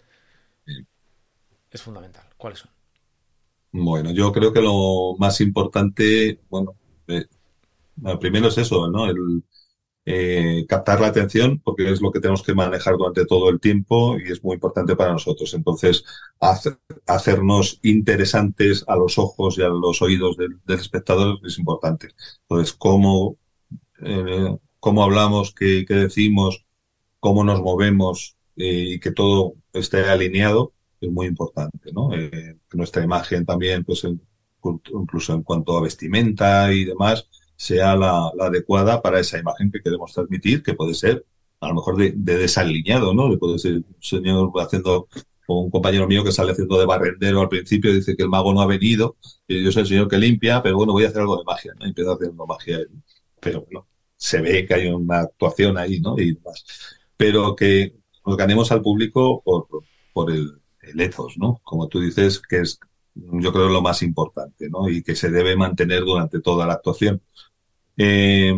es 1.71 1.83
fundamental. 1.83 2.25
¿Cuáles 2.37 2.61
son? 2.61 2.71
Bueno, 3.73 4.11
yo 4.13 4.33
creo 4.33 4.53
que 4.53 4.61
lo 4.63 5.15
más 5.19 5.41
importante, 5.41 6.41
bueno, 6.49 6.77
eh, 7.09 7.27
primero 8.21 8.49
es 8.49 8.59
eso, 8.59 8.91
¿no? 8.91 9.07
El 9.11 9.45
eh, 10.07 10.67
captar 10.69 11.01
la 11.01 11.09
atención, 11.09 11.61
porque 11.65 11.91
es 11.93 12.01
lo 12.03 12.13
que 12.13 12.21
tenemos 12.21 12.43
que 12.43 12.55
manejar 12.55 12.97
durante 12.97 13.27
todo 13.27 13.51
el 13.51 13.61
tiempo 13.61 14.19
y 14.19 14.33
es 14.33 14.43
muy 14.45 14.55
importante 14.55 14.97
para 14.97 15.13
nosotros. 15.13 15.55
Entonces, 15.55 16.05
hace- 16.41 16.79
hacernos 17.07 17.81
interesantes 17.83 18.85
a 18.89 18.97
los 18.97 19.19
ojos 19.19 19.59
y 19.59 19.63
a 19.63 19.69
los 19.69 20.03
oídos 20.03 20.37
del, 20.39 20.59
espectador 20.69 21.39
es 21.47 21.59
importante. 21.59 22.11
Entonces, 22.49 22.75
cómo, 22.75 23.39
eh, 24.03 24.57
cómo 24.81 25.05
hablamos, 25.05 25.55
qué, 25.55 25.85
qué 25.87 25.95
decimos, 25.95 26.67
cómo 27.21 27.45
nos 27.45 27.61
movemos 27.63 28.37
y 28.57 29.01
que 29.01 29.13
todo 29.13 29.55
esté 29.73 30.05
alineado 30.07 30.75
es 31.01 31.11
muy 31.11 31.27
importante, 31.27 31.93
¿no? 31.93 32.13
Eh, 32.15 32.59
nuestra 32.73 33.03
imagen 33.05 33.45
también, 33.47 33.85
pues 33.85 34.05
en- 34.05 34.21
incluso 34.93 35.35
en 35.35 35.43
cuanto 35.43 35.77
a 35.77 35.83
vestimenta 35.83 36.73
y 36.73 36.85
demás, 36.85 37.29
sea 37.57 37.97
la, 37.97 38.31
adecuada 38.41 39.01
para 39.03 39.21
esa 39.21 39.39
imagen 39.39 39.71
que 39.71 39.81
queremos 39.83 40.13
transmitir, 40.13 40.63
que 40.63 40.75
puede 40.75 40.95
ser 40.95 41.25
a 41.61 41.69
lo 41.69 41.75
mejor 41.75 41.97
de, 41.97 42.13
de 42.17 42.39
desalineado, 42.39 43.15
¿no? 43.15 43.31
Que 43.31 43.37
puede 43.39 43.59
ser 43.59 43.75
un 43.77 43.97
señor 44.01 44.51
haciendo, 44.57 45.09
o 45.47 45.61
un 45.63 45.71
compañero 45.71 46.07
mío 46.07 46.23
que 46.25 46.31
sale 46.33 46.53
haciendo 46.53 46.79
de 46.79 46.87
barrendero 46.87 47.41
al 47.41 47.49
principio, 47.49 47.93
dice 47.93 48.17
que 48.17 48.23
el 48.23 48.29
mago 48.29 48.53
no 48.53 48.61
ha 48.61 48.67
venido, 48.67 49.17
y 49.47 49.63
yo 49.65 49.73
soy 49.73 49.83
el 49.83 49.89
señor 49.89 50.09
que 50.09 50.19
limpia, 50.19 50.63
pero 50.63 50.77
bueno, 50.77 50.93
voy 50.93 51.05
a 51.05 51.09
hacer 51.09 51.21
algo 51.23 51.37
de 51.39 51.45
magia, 51.45 51.73
¿no? 51.79 51.87
Y 51.87 51.89
empieza 51.91 52.13
haciendo 52.13 52.47
magia. 52.47 52.79
Pero 53.41 53.63
bueno, 53.63 53.89
se 54.17 54.41
ve 54.41 54.67
que 54.67 54.75
hay 54.75 54.89
una 54.89 55.21
actuación 55.21 55.79
ahí, 55.79 56.01
¿no? 56.01 56.19
Y 56.19 56.35
demás. 56.35 56.65
Pero 57.17 57.55
que 57.57 57.95
nos 58.27 58.37
ganemos 58.37 58.71
al 58.73 58.83
público 58.83 59.43
por, 59.45 59.67
por 60.13 60.31
el, 60.31 60.61
el 60.89 61.11
¿no? 61.37 61.61
Como 61.65 61.89
tú 61.89 62.01
dices, 62.01 62.41
que 62.41 62.61
es, 62.61 62.79
yo 63.15 63.53
creo, 63.53 63.69
lo 63.69 63.83
más 63.83 64.03
importante, 64.03 64.69
¿no? 64.71 64.89
Y 64.89 65.03
que 65.03 65.15
se 65.15 65.31
debe 65.31 65.57
mantener 65.57 66.01
durante 66.05 66.41
toda 66.41 66.67
la 66.67 66.75
actuación. 66.75 67.21
Eh, 67.97 68.55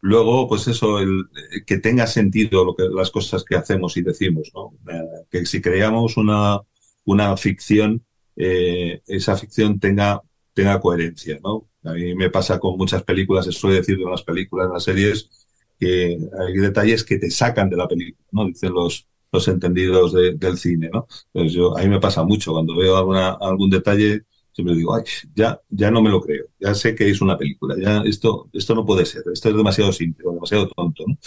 luego, 0.00 0.48
pues 0.48 0.68
eso, 0.68 0.98
el, 0.98 1.26
que 1.66 1.78
tenga 1.78 2.06
sentido 2.06 2.64
lo 2.64 2.74
que, 2.74 2.84
las 2.88 3.10
cosas 3.10 3.44
que 3.44 3.56
hacemos 3.56 3.96
y 3.96 4.02
decimos, 4.02 4.50
¿no? 4.54 4.72
Eh, 4.92 5.26
que 5.30 5.46
si 5.46 5.60
creamos 5.60 6.16
una, 6.16 6.60
una 7.04 7.36
ficción, 7.36 8.04
eh, 8.36 9.02
esa 9.06 9.36
ficción 9.36 9.78
tenga, 9.78 10.22
tenga 10.52 10.80
coherencia, 10.80 11.38
¿no? 11.42 11.68
A 11.84 11.92
mí 11.92 12.14
me 12.14 12.30
pasa 12.30 12.58
con 12.58 12.76
muchas 12.78 13.02
películas, 13.02 13.44
se 13.44 13.52
suele 13.52 13.76
decir 13.76 13.98
de 13.98 14.04
las 14.04 14.22
películas, 14.22 14.66
en 14.66 14.72
las 14.72 14.84
series, 14.84 15.46
que 15.78 16.18
hay 16.38 16.56
detalles 16.56 17.04
que 17.04 17.18
te 17.18 17.30
sacan 17.30 17.68
de 17.68 17.76
la 17.76 17.88
película, 17.88 18.26
¿no? 18.32 18.46
Dicen 18.46 18.72
los, 18.72 19.08
los 19.34 19.48
entendidos 19.48 20.12
de- 20.12 20.34
del 20.34 20.58
cine, 20.58 20.90
¿no? 20.92 21.06
Entonces 21.32 21.52
yo, 21.54 21.76
a 21.76 21.82
mí 21.82 21.88
me 21.88 22.00
pasa 22.00 22.24
mucho, 22.24 22.52
cuando 22.52 22.76
veo 22.76 22.96
alguna, 22.96 23.30
algún 23.34 23.70
detalle, 23.70 24.22
siempre 24.52 24.74
digo, 24.76 24.94
ay, 24.94 25.02
ya, 25.34 25.60
ya 25.70 25.90
no 25.90 26.00
me 26.02 26.10
lo 26.10 26.20
creo, 26.22 26.46
ya 26.60 26.74
sé 26.74 26.94
que 26.94 27.10
es 27.10 27.20
una 27.20 27.36
película, 27.38 27.76
ya 27.80 28.02
esto, 28.04 28.48
esto 28.52 28.74
no 28.74 28.84
puede 28.86 29.04
ser, 29.06 29.22
esto 29.32 29.48
es 29.50 29.56
demasiado 29.56 29.92
simple, 29.92 30.24
demasiado 30.32 30.68
tonto, 30.68 31.04
¿no? 31.06 31.18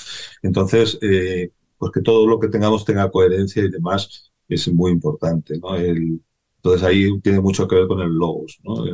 Entonces, 0.44 0.98
eh, 1.02 1.52
pues 1.78 1.92
que 1.92 2.02
todo 2.02 2.28
lo 2.28 2.40
que 2.40 2.48
tengamos 2.50 2.86
tenga 2.86 3.10
coherencia 3.12 3.64
y 3.64 3.70
demás 3.72 4.32
es 4.50 4.68
muy 4.74 4.92
importante, 4.92 5.58
¿no? 5.60 5.76
Entonces 5.78 6.84
ahí 6.84 7.20
tiene 7.22 7.40
mucho 7.42 7.68
que 7.68 7.76
ver 7.76 7.88
con 7.88 8.02
el 8.02 8.12
logos, 8.14 8.60
¿no? 8.64 8.86
Eh, 8.86 8.92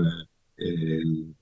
el- 0.58 1.36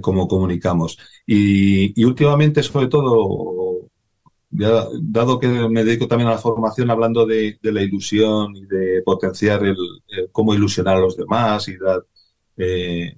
cómo 0.00 0.28
comunicamos. 0.28 0.98
Y 1.26 2.02
últimamente, 2.04 2.62
sobre 2.62 2.88
todo, 2.88 3.90
dado 5.02 5.38
que 5.40 5.48
me 5.48 5.84
dedico 5.84 6.06
también 6.08 6.28
a 6.28 6.32
la 6.32 6.38
formación 6.38 6.90
hablando 6.90 7.26
de, 7.26 7.58
de 7.62 7.72
la 7.72 7.82
ilusión 7.82 8.54
y 8.56 8.66
de 8.66 9.02
potenciar 9.04 9.64
el, 9.64 9.76
cómo 10.32 10.54
ilusionar 10.54 10.96
a 10.96 11.00
los 11.00 11.16
demás 11.16 11.68
y 11.68 11.76
dar 11.78 12.04
eh, 12.56 13.16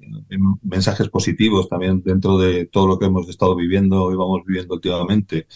mensajes 0.62 1.08
positivos 1.10 1.68
también 1.68 2.02
dentro 2.02 2.38
de 2.38 2.66
todo 2.66 2.86
lo 2.88 2.98
que 2.98 3.06
hemos 3.06 3.28
estado 3.28 3.54
viviendo 3.56 4.10
y 4.12 4.16
vamos 4.16 4.42
viviendo 4.46 4.74
últimamente. 4.74 5.46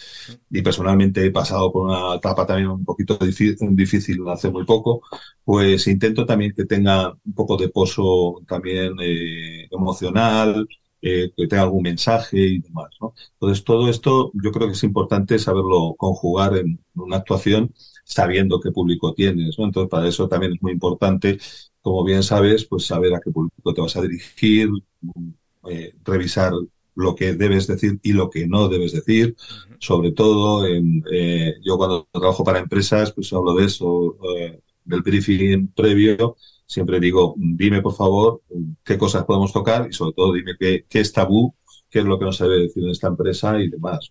Y 0.49 0.61
personalmente 0.61 1.25
he 1.25 1.31
pasado 1.31 1.71
por 1.71 1.87
una 1.87 2.15
etapa 2.15 2.45
también 2.45 2.69
un 2.69 2.85
poquito 2.85 3.17
difí- 3.19 3.55
difícil 3.75 4.19
hace 4.29 4.49
muy 4.51 4.65
poco, 4.65 5.01
pues 5.43 5.87
intento 5.87 6.25
también 6.25 6.53
que 6.55 6.65
tenga 6.65 7.11
un 7.25 7.33
poco 7.33 7.57
de 7.57 7.69
pozo 7.69 8.41
también 8.47 8.93
eh, 9.01 9.67
emocional, 9.71 10.67
eh, 11.01 11.31
que 11.35 11.47
tenga 11.47 11.63
algún 11.63 11.83
mensaje 11.83 12.37
y 12.37 12.59
demás, 12.59 12.89
¿no? 13.01 13.13
Entonces, 13.33 13.63
todo 13.63 13.89
esto 13.89 14.31
yo 14.33 14.51
creo 14.51 14.67
que 14.67 14.73
es 14.73 14.83
importante 14.83 15.39
saberlo 15.39 15.95
conjugar 15.97 16.57
en 16.57 16.79
una 16.95 17.17
actuación 17.17 17.73
sabiendo 18.03 18.59
qué 18.59 18.71
público 18.71 19.13
tienes, 19.13 19.57
¿no? 19.57 19.65
Entonces, 19.65 19.89
para 19.89 20.07
eso 20.07 20.27
también 20.27 20.53
es 20.53 20.61
muy 20.61 20.73
importante, 20.73 21.39
como 21.81 22.03
bien 22.03 22.23
sabes, 22.23 22.65
pues 22.65 22.85
saber 22.85 23.13
a 23.15 23.19
qué 23.21 23.31
público 23.31 23.73
te 23.73 23.81
vas 23.81 23.95
a 23.95 24.01
dirigir, 24.01 24.69
eh, 25.69 25.93
revisar 26.03 26.53
lo 26.95 27.15
que 27.15 27.33
debes 27.33 27.67
decir 27.67 27.99
y 28.03 28.13
lo 28.13 28.29
que 28.29 28.47
no 28.47 28.67
debes 28.67 28.91
decir, 28.93 29.35
sobre 29.79 30.11
todo 30.11 30.65
en, 30.65 31.03
eh, 31.11 31.55
yo 31.63 31.77
cuando 31.77 32.07
trabajo 32.11 32.43
para 32.43 32.59
empresas, 32.59 33.11
pues 33.13 33.31
hablo 33.33 33.55
de 33.55 33.65
eso, 33.65 34.17
eh, 34.37 34.59
del 34.83 35.01
briefing 35.01 35.67
previo, 35.69 36.35
siempre 36.71 36.99
digo, 36.99 37.35
dime 37.37 37.81
por 37.81 37.93
favor 37.95 38.41
qué 38.83 38.97
cosas 38.97 39.25
podemos 39.25 39.51
tocar 39.53 39.87
y 39.89 39.93
sobre 39.93 40.13
todo 40.13 40.33
dime 40.33 40.53
qué, 40.59 40.85
qué 40.89 40.99
es 41.01 41.11
tabú, 41.13 41.53
qué 41.89 41.99
es 41.99 42.05
lo 42.05 42.17
que 42.19 42.25
no 42.25 42.31
se 42.33 42.45
debe 42.45 42.63
decir 42.63 42.83
en 42.83 42.89
esta 42.91 43.07
empresa 43.07 43.59
y 43.61 43.69
demás. 43.69 44.09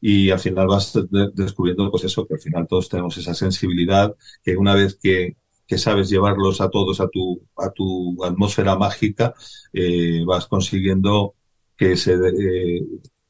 Y 0.00 0.30
al 0.30 0.38
final 0.40 0.66
vas 0.68 0.92
de- 0.94 1.30
descubriendo 1.34 1.90
pues 1.90 2.04
eso, 2.04 2.26
que 2.26 2.34
al 2.34 2.40
final 2.40 2.66
todos 2.68 2.88
tenemos 2.88 3.16
esa 3.18 3.34
sensibilidad, 3.34 4.14
que 4.42 4.56
una 4.56 4.74
vez 4.74 4.98
que, 5.02 5.36
que 5.66 5.78
sabes 5.78 6.08
llevarlos 6.10 6.60
a 6.60 6.70
todos 6.70 7.00
a 7.00 7.08
tu, 7.08 7.42
a 7.56 7.70
tu 7.70 8.22
atmósfera 8.24 8.76
mágica, 8.76 9.34
eh, 9.72 10.22
vas 10.26 10.46
consiguiendo 10.46 11.34
que 11.76 11.96
se 11.96 12.14
eh, 12.14 12.82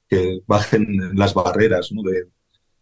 que 0.09 0.41
bajen 0.47 0.87
las 1.17 1.35
barreras, 1.35 1.93
¿no? 1.93 2.03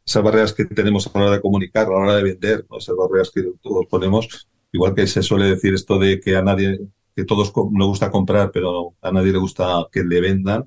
Esas 0.07 0.23
barreras 0.23 0.53
que 0.53 0.65
tenemos 0.67 1.07
a 1.09 1.19
la 1.19 1.27
hora 1.27 1.37
de 1.37 1.43
comunicar, 1.43 1.87
a 1.87 1.91
la 1.91 1.97
hora 1.97 2.17
de 2.17 2.23
vender, 2.23 2.67
esas 2.79 2.97
barreras 2.97 3.31
que 3.31 3.43
todos 3.63 3.87
ponemos, 3.91 4.49
igual 4.73 4.95
que 4.95 5.07
se 5.07 5.23
suele 5.23 5.47
decir 5.47 5.75
esto 5.75 5.99
de 5.99 6.21
que 6.21 6.37
a 6.37 6.43
nadie, 6.43 6.81
que 7.15 7.25
todos 7.25 7.53
nos 7.73 7.89
gusta 7.89 8.11
comprar, 8.11 8.51
pero 8.53 8.95
a 9.01 9.11
nadie 9.13 9.33
le 9.33 9.39
gusta 9.39 9.87
que 9.93 10.05
le 10.05 10.21
vendan. 10.21 10.67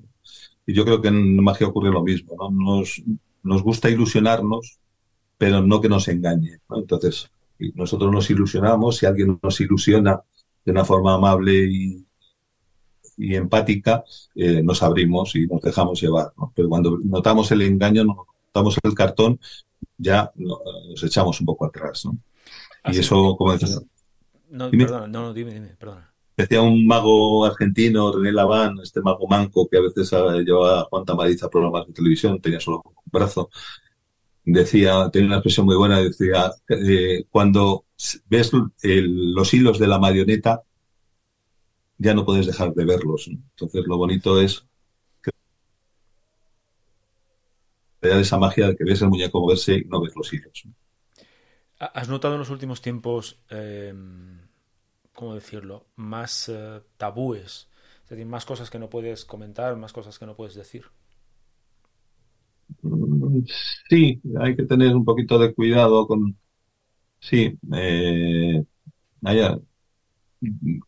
Y 0.66 0.74
yo 0.74 0.84
creo 0.84 1.00
que 1.02 1.08
en 1.08 1.36
magia 1.42 1.68
ocurre 1.68 1.90
lo 1.90 2.02
mismo, 2.02 2.36
¿no? 2.38 2.50
Nos, 2.50 3.02
nos 3.42 3.62
gusta 3.62 3.90
ilusionarnos, 3.90 4.78
pero 5.38 5.62
no 5.62 5.80
que 5.80 5.88
nos 5.88 6.08
engañe, 6.08 6.60
¿no? 6.68 6.78
Entonces, 6.78 7.30
nosotros 7.74 8.12
nos 8.12 8.30
ilusionamos, 8.30 8.98
si 8.98 9.06
alguien 9.06 9.38
nos 9.42 9.60
ilusiona 9.60 10.20
de 10.64 10.72
una 10.72 10.84
forma 10.84 11.14
amable 11.14 11.54
y, 11.64 12.06
empática, 13.34 14.02
eh, 14.34 14.62
nos 14.62 14.82
abrimos 14.82 15.34
y 15.36 15.46
nos 15.46 15.60
dejamos 15.60 16.00
llevar, 16.00 16.32
¿no? 16.38 16.52
Pero 16.54 16.68
cuando 16.68 16.98
notamos 17.04 17.50
el 17.52 17.62
engaño, 17.62 18.04
notamos 18.04 18.78
el 18.82 18.94
cartón, 18.94 19.38
ya 19.98 20.32
no- 20.36 20.60
nos 20.90 21.02
echamos 21.04 21.40
un 21.40 21.46
poco 21.46 21.66
atrás, 21.66 22.04
¿no? 22.06 22.16
Y 22.84 22.90
Así- 22.90 23.00
eso, 23.00 23.36
como 23.36 23.52
decía, 23.52 23.76
No, 24.50 24.70
Dime. 24.70 24.84
perdona, 24.84 25.06
no, 25.06 25.22
no, 25.22 25.32
dime, 25.34 25.52
dime, 25.54 25.68
perdona. 25.78 26.12
decía 26.36 26.62
un 26.62 26.86
mago 26.86 27.44
argentino, 27.44 28.12
René 28.12 28.32
Laván, 28.32 28.78
este 28.82 29.00
mago 29.02 29.26
manco 29.28 29.68
que 29.68 29.76
a 29.78 29.80
veces 29.82 30.10
llevaba 30.44 30.80
a 30.80 30.84
Juan 30.84 31.04
Tamariz 31.04 31.42
a 31.42 31.50
programas 31.50 31.86
de 31.86 31.92
televisión, 31.92 32.40
tenía 32.40 32.58
solo 32.60 32.82
un 32.84 32.94
brazo, 33.12 33.50
decía, 34.44 35.08
tenía 35.12 35.26
una 35.28 35.36
expresión 35.36 35.66
muy 35.66 35.76
buena, 35.76 36.00
decía, 36.00 36.50
eh, 36.68 37.24
cuando 37.30 37.84
ves 38.28 38.50
el- 38.82 39.32
los 39.34 39.52
hilos 39.54 39.78
de 39.78 39.86
la 39.86 39.98
marioneta, 39.98 40.62
ya 41.98 42.14
no 42.14 42.24
puedes 42.24 42.46
dejar 42.46 42.72
de 42.72 42.84
verlos. 42.86 43.28
¿no? 43.28 43.38
Entonces 43.50 43.84
lo 43.86 43.98
bonito 43.98 44.40
es 44.40 44.64
crear 48.00 48.18
esa 48.20 48.38
magia 48.38 48.68
de 48.68 48.76
que 48.76 48.84
ves 48.84 49.02
el 49.02 49.08
muñeco 49.10 49.40
moverse 49.40 49.74
y 49.74 49.84
no 49.84 50.00
ves 50.00 50.12
los 50.16 50.32
hilos. 50.32 50.62
¿no? 50.64 50.72
¿Ha- 51.80 51.86
¿Has 51.98 52.08
notado 52.08 52.34
en 52.34 52.40
los 52.40 52.50
últimos 52.50 52.80
tiempos, 52.82 53.40
eh, 53.50 53.92
cómo 55.14 55.34
decirlo, 55.34 55.86
más 55.96 56.48
eh, 56.48 56.80
tabúes? 56.96 57.68
Es 58.04 58.10
decir, 58.10 58.26
más 58.26 58.44
cosas 58.44 58.70
que 58.70 58.78
no 58.78 58.90
puedes 58.90 59.24
comentar, 59.24 59.76
más 59.76 59.92
cosas 59.92 60.18
que 60.18 60.26
no 60.26 60.36
puedes 60.36 60.54
decir. 60.54 60.86
Sí, 63.88 64.20
hay 64.40 64.56
que 64.56 64.64
tener 64.64 64.94
un 64.96 65.04
poquito 65.04 65.38
de 65.38 65.54
cuidado 65.54 66.06
con... 66.06 66.38
Sí, 67.20 67.58
eh, 67.74 68.64
haya- 69.24 69.58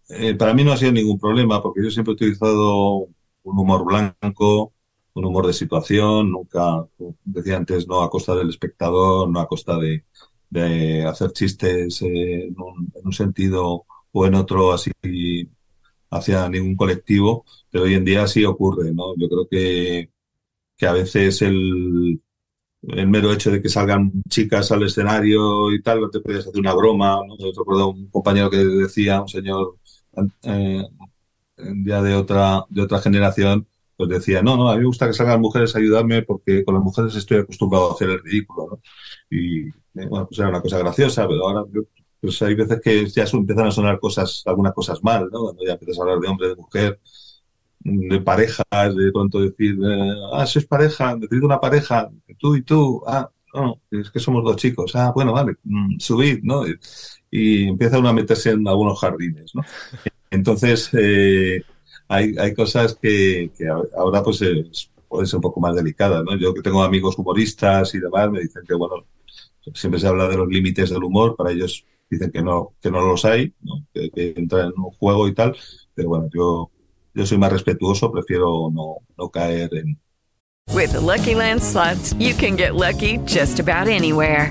eh, 0.08 0.34
para 0.34 0.54
mí 0.54 0.64
no 0.64 0.72
ha 0.72 0.76
sido 0.76 0.92
ningún 0.92 1.18
problema 1.18 1.62
porque 1.62 1.82
yo 1.82 1.90
siempre 1.90 2.12
he 2.12 2.14
utilizado 2.16 3.08
un 3.44 3.58
humor 3.58 3.84
blanco, 3.84 4.74
un 5.14 5.24
humor 5.24 5.46
de 5.46 5.52
situación, 5.52 6.30
nunca, 6.30 6.86
decía 7.24 7.56
antes, 7.56 7.86
no 7.88 8.02
a 8.02 8.10
costa 8.10 8.34
del 8.34 8.48
espectador, 8.50 9.28
no 9.28 9.40
a 9.40 9.48
costa 9.48 9.78
de, 9.78 10.04
de 10.52 11.04
hacer 11.06 11.32
chistes 11.32 12.02
eh, 12.02 12.44
en, 12.48 12.60
un, 12.60 12.92
en, 12.94 13.06
un, 13.06 13.12
sentido 13.12 13.86
o 14.12 14.26
en 14.26 14.34
otro 14.34 14.72
así 14.72 14.90
hacia 16.10 16.48
ningún 16.48 16.76
colectivo, 16.76 17.44
pero 17.70 17.84
hoy 17.84 17.94
en 17.94 18.04
día 18.04 18.26
sí 18.26 18.44
ocurre, 18.44 18.92
¿no? 18.92 19.16
Yo 19.16 19.28
creo 19.28 19.48
que, 19.50 20.10
que 20.76 20.86
a 20.86 20.92
veces 20.92 21.42
el, 21.42 22.20
el 22.82 23.08
mero 23.08 23.32
hecho 23.32 23.50
de 23.50 23.62
que 23.62 23.68
salgan 23.70 24.12
chicas 24.28 24.70
al 24.72 24.82
escenario 24.84 25.72
y 25.72 25.82
tal, 25.82 26.02
no 26.02 26.10
te 26.10 26.20
puedes 26.20 26.46
hacer 26.46 26.60
una 26.60 26.74
broma, 26.74 27.20
¿no? 27.26 27.36
Yo 27.38 27.52
recuerdo 27.58 27.90
un 27.90 28.10
compañero 28.10 28.50
que 28.50 28.58
decía, 28.58 29.22
un 29.22 29.28
señor 29.28 29.78
eh, 30.42 30.82
ya 31.86 32.02
de 32.02 32.14
otra, 32.14 32.64
de 32.68 32.82
otra 32.82 33.00
generación, 33.00 33.66
pues 33.96 34.10
decía, 34.10 34.42
no, 34.42 34.56
no, 34.56 34.70
a 34.70 34.74
mí 34.74 34.80
me 34.80 34.86
gusta 34.86 35.06
que 35.06 35.14
salgan 35.14 35.40
mujeres 35.40 35.74
a 35.74 35.78
ayudarme 35.78 36.22
porque 36.22 36.64
con 36.64 36.74
las 36.74 36.84
mujeres 36.84 37.14
estoy 37.14 37.38
acostumbrado 37.38 37.90
a 37.90 37.94
hacer 37.94 38.10
el 38.10 38.22
ridículo. 38.22 38.80
Y 39.30 39.70
eh, 39.94 40.06
bueno, 40.06 40.26
pues 40.26 40.38
era 40.38 40.48
una 40.48 40.60
cosa 40.60 40.78
graciosa, 40.78 41.26
pero 41.28 41.46
ahora 41.46 41.64
pues 42.20 42.40
hay 42.42 42.54
veces 42.54 42.80
que 42.80 43.06
ya 43.06 43.24
empiezan 43.32 43.66
a 43.66 43.70
sonar 43.70 43.98
cosas, 43.98 44.42
algunas 44.46 44.72
cosas 44.72 45.02
mal, 45.02 45.28
¿no? 45.32 45.40
Cuando 45.40 45.64
ya 45.64 45.72
empiezas 45.72 45.98
a 45.98 46.02
hablar 46.02 46.20
de 46.20 46.28
hombre, 46.28 46.48
de 46.48 46.56
mujer, 46.56 47.00
de 47.80 48.20
parejas, 48.20 48.96
de 48.96 49.12
pronto 49.12 49.40
decir, 49.40 49.76
eh, 49.84 50.12
ah, 50.32 50.46
sois 50.46 50.66
pareja, 50.66 51.16
necesito 51.16 51.46
una 51.46 51.60
pareja, 51.60 52.10
tú 52.38 52.54
y 52.54 52.62
tú, 52.62 53.02
ah, 53.06 53.28
no, 53.54 53.80
es 53.90 54.10
que 54.10 54.20
somos 54.20 54.44
dos 54.44 54.56
chicos, 54.56 54.94
ah, 54.94 55.12
bueno, 55.14 55.32
vale, 55.32 55.56
mm, 55.64 55.98
subid, 55.98 56.40
¿no? 56.42 56.66
Y, 56.66 56.78
y 57.30 57.68
empieza 57.68 57.98
uno 57.98 58.08
a 58.10 58.12
meterse 58.12 58.50
en 58.50 58.68
algunos 58.68 59.00
jardines, 59.00 59.52
¿no? 59.54 59.62
Entonces, 60.30 60.90
eh, 60.92 61.62
hay, 62.08 62.34
hay 62.38 62.54
cosas 62.54 62.98
que, 63.00 63.50
ahora 63.96 64.22
pues 64.22 64.42
es, 64.42 64.90
ser 65.24 65.36
un 65.36 65.42
poco 65.42 65.60
más 65.60 65.74
delicadas, 65.74 66.24
¿no? 66.24 66.36
Yo 66.36 66.54
que 66.54 66.62
tengo 66.62 66.82
amigos 66.82 67.18
humoristas 67.18 67.94
y 67.94 68.00
demás, 68.00 68.30
me 68.30 68.40
dicen 68.40 68.62
que, 68.66 68.74
bueno, 68.74 69.06
siempre 69.74 70.00
se 70.00 70.06
habla 70.06 70.28
de 70.28 70.36
los 70.36 70.48
límites 70.48 70.90
del 70.90 71.04
humor, 71.04 71.36
para 71.36 71.52
ellos 71.52 71.84
dicen 72.10 72.30
que 72.30 72.42
no, 72.42 72.74
que 72.80 72.90
no 72.90 73.00
los 73.00 73.24
hay, 73.24 73.52
¿no? 73.62 73.84
Que, 73.92 74.10
que 74.10 74.34
entran 74.36 74.72
en 74.74 74.80
un 74.80 74.90
juego 74.92 75.28
y 75.28 75.34
tal, 75.34 75.56
pero 75.94 76.08
bueno, 76.08 76.28
yo, 76.32 76.70
yo 77.14 77.26
soy 77.26 77.38
más 77.38 77.52
respetuoso, 77.52 78.12
prefiero 78.12 78.70
no, 78.70 78.96
no 79.16 79.28
caer 79.30 79.70
en... 79.74 79.98
With 80.72 80.92
the 80.92 81.00
Lucky 81.00 81.34
Land 81.34 81.60
slots, 81.60 82.14
you 82.14 82.34
can 82.34 82.56
get 82.56 82.74
lucky 82.74 83.18
just 83.26 83.58
about 83.58 83.88
anywhere. 83.88 84.50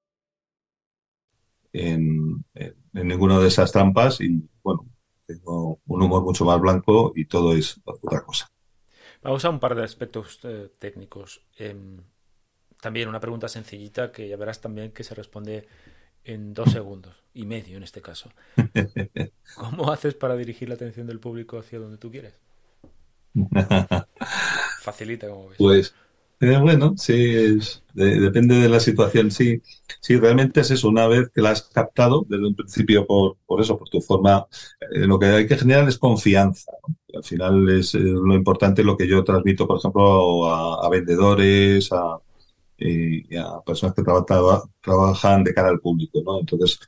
En, 1.73 2.43
en, 2.53 2.75
en, 2.93 3.07
ninguna 3.07 3.39
de 3.39 3.47
esas 3.47 3.71
trampas 3.71 4.19
y 4.19 4.49
bueno, 4.61 4.85
tengo 5.25 5.79
un 5.85 6.01
humor 6.01 6.23
mucho 6.23 6.45
más 6.45 6.59
blanco 6.59 7.13
y 7.15 7.25
todo 7.25 7.53
es 7.55 7.79
otra 7.85 8.21
cosa. 8.21 8.51
Vamos 9.21 9.45
a 9.45 9.49
un 9.49 9.59
par 9.59 9.75
de 9.75 9.83
aspectos 9.83 10.39
eh, 10.43 10.69
técnicos. 10.79 11.41
Eh, 11.57 11.75
también 12.81 13.07
una 13.07 13.19
pregunta 13.19 13.47
sencillita 13.47 14.11
que 14.11 14.27
ya 14.27 14.35
verás 14.35 14.59
también 14.59 14.91
que 14.91 15.03
se 15.03 15.13
responde 15.13 15.67
en 16.23 16.53
dos 16.53 16.71
segundos 16.71 17.15
y 17.33 17.45
medio 17.45 17.77
en 17.77 17.83
este 17.83 18.01
caso. 18.01 18.31
¿Cómo 19.55 19.91
haces 19.91 20.15
para 20.15 20.35
dirigir 20.35 20.69
la 20.69 20.75
atención 20.75 21.07
del 21.07 21.19
público 21.19 21.59
hacia 21.59 21.79
donde 21.79 21.97
tú 21.97 22.09
quieres? 22.09 22.39
Facilita, 24.81 25.29
como 25.29 25.49
ves. 25.49 25.57
Pues 25.57 25.95
eh, 26.41 26.57
bueno, 26.59 26.95
sí, 26.97 27.13
es, 27.13 27.83
de, 27.93 28.19
depende 28.19 28.55
de 28.55 28.69
la 28.69 28.79
situación. 28.79 29.31
Sí, 29.31 29.61
sí, 29.99 30.17
realmente 30.17 30.61
es 30.61 30.71
eso. 30.71 30.89
Una 30.89 31.07
vez 31.07 31.29
que 31.33 31.41
la 31.41 31.51
has 31.51 31.63
captado 31.63 32.25
desde 32.27 32.47
un 32.47 32.55
principio 32.55 33.05
por, 33.05 33.37
por 33.45 33.61
eso, 33.61 33.77
por 33.77 33.89
tu 33.89 34.01
forma, 34.01 34.47
eh, 34.91 35.05
lo 35.05 35.19
que 35.19 35.27
hay 35.27 35.47
que 35.47 35.57
generar 35.57 35.87
es 35.87 35.97
confianza. 35.97 36.71
Al 37.13 37.23
final 37.23 37.69
es 37.69 37.93
eh, 37.95 37.99
lo 37.99 38.33
importante 38.33 38.83
lo 38.83 38.97
que 38.97 39.07
yo 39.07 39.23
transmito, 39.23 39.67
por 39.67 39.77
ejemplo, 39.77 40.47
a, 40.47 40.89
vendedores, 40.89 41.91
a, 41.91 42.17
y 42.77 43.35
a 43.37 43.61
personas 43.65 43.95
que 43.95 44.03
tra 44.03 44.23
tra 44.25 44.39
trabajan 44.81 45.43
de 45.43 45.53
cara 45.53 45.69
al 45.69 45.79
público. 45.79 46.21
¿no? 46.25 46.39
Entonces, 46.39 46.79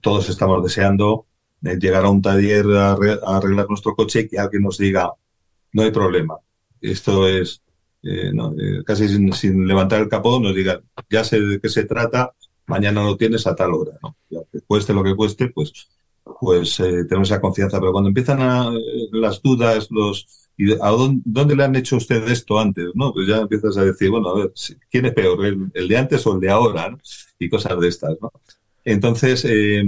todos 0.00 0.28
estamos 0.28 0.62
deseando 0.62 1.26
llegar 1.60 2.04
a 2.04 2.10
un 2.10 2.22
taller 2.22 2.66
a, 2.76 2.92
a 2.92 3.36
arreglar 3.36 3.68
nuestro 3.68 3.94
coche 3.94 4.20
y 4.20 4.28
que 4.28 4.38
alguien 4.38 4.62
nos 4.62 4.78
diga, 4.78 5.12
no 5.72 5.82
hay 5.82 5.90
problema. 5.90 6.36
Esto 6.80 7.28
es 7.28 7.62
eh, 8.02 8.30
no, 8.32 8.52
eh, 8.58 8.82
casi 8.84 9.08
sin, 9.08 9.32
sin, 9.32 9.66
levantar 9.66 10.00
el 10.00 10.08
capó, 10.08 10.38
nos 10.40 10.54
digan, 10.54 10.80
ya 11.10 11.24
sé 11.24 11.40
de 11.40 11.60
qué 11.60 11.68
se 11.68 11.84
trata, 11.84 12.32
mañana 12.66 13.02
lo 13.02 13.16
tienes 13.16 13.46
a 13.46 13.54
tal 13.54 13.74
hora, 13.74 13.92
que 14.28 14.60
cueste 14.66 14.92
lo 14.92 15.02
que 15.02 15.14
cueste, 15.14 15.48
pues, 15.48 15.88
pues 16.40 16.80
eh, 16.80 17.04
tenemos 17.08 17.30
esa 17.30 17.40
confianza. 17.40 17.78
Pero 17.78 17.92
cuando 17.92 18.08
empiezan 18.08 18.74
las 19.12 19.42
dudas, 19.42 19.88
los 19.90 20.46
¿y 20.56 20.72
a 20.72 20.88
dónde, 20.88 21.56
le 21.56 21.64
han 21.64 21.76
hecho 21.76 21.96
usted 21.96 22.26
esto 22.28 22.58
antes? 22.58 22.90
¿no? 22.94 23.12
Pues 23.12 23.28
ya 23.28 23.38
empiezas 23.38 23.76
a 23.76 23.84
decir, 23.84 24.10
bueno, 24.10 24.30
a 24.30 24.38
ver, 24.38 24.52
¿quién 24.90 25.06
es 25.06 25.12
peor, 25.12 25.44
el, 25.44 25.88
de 25.88 25.96
antes 25.96 26.26
o 26.26 26.34
el 26.34 26.40
de 26.40 26.50
ahora? 26.50 26.96
Y 27.38 27.48
cosas 27.48 27.78
de 27.78 27.88
estas. 27.88 28.16
Entonces, 28.84 29.44
eh, 29.44 29.84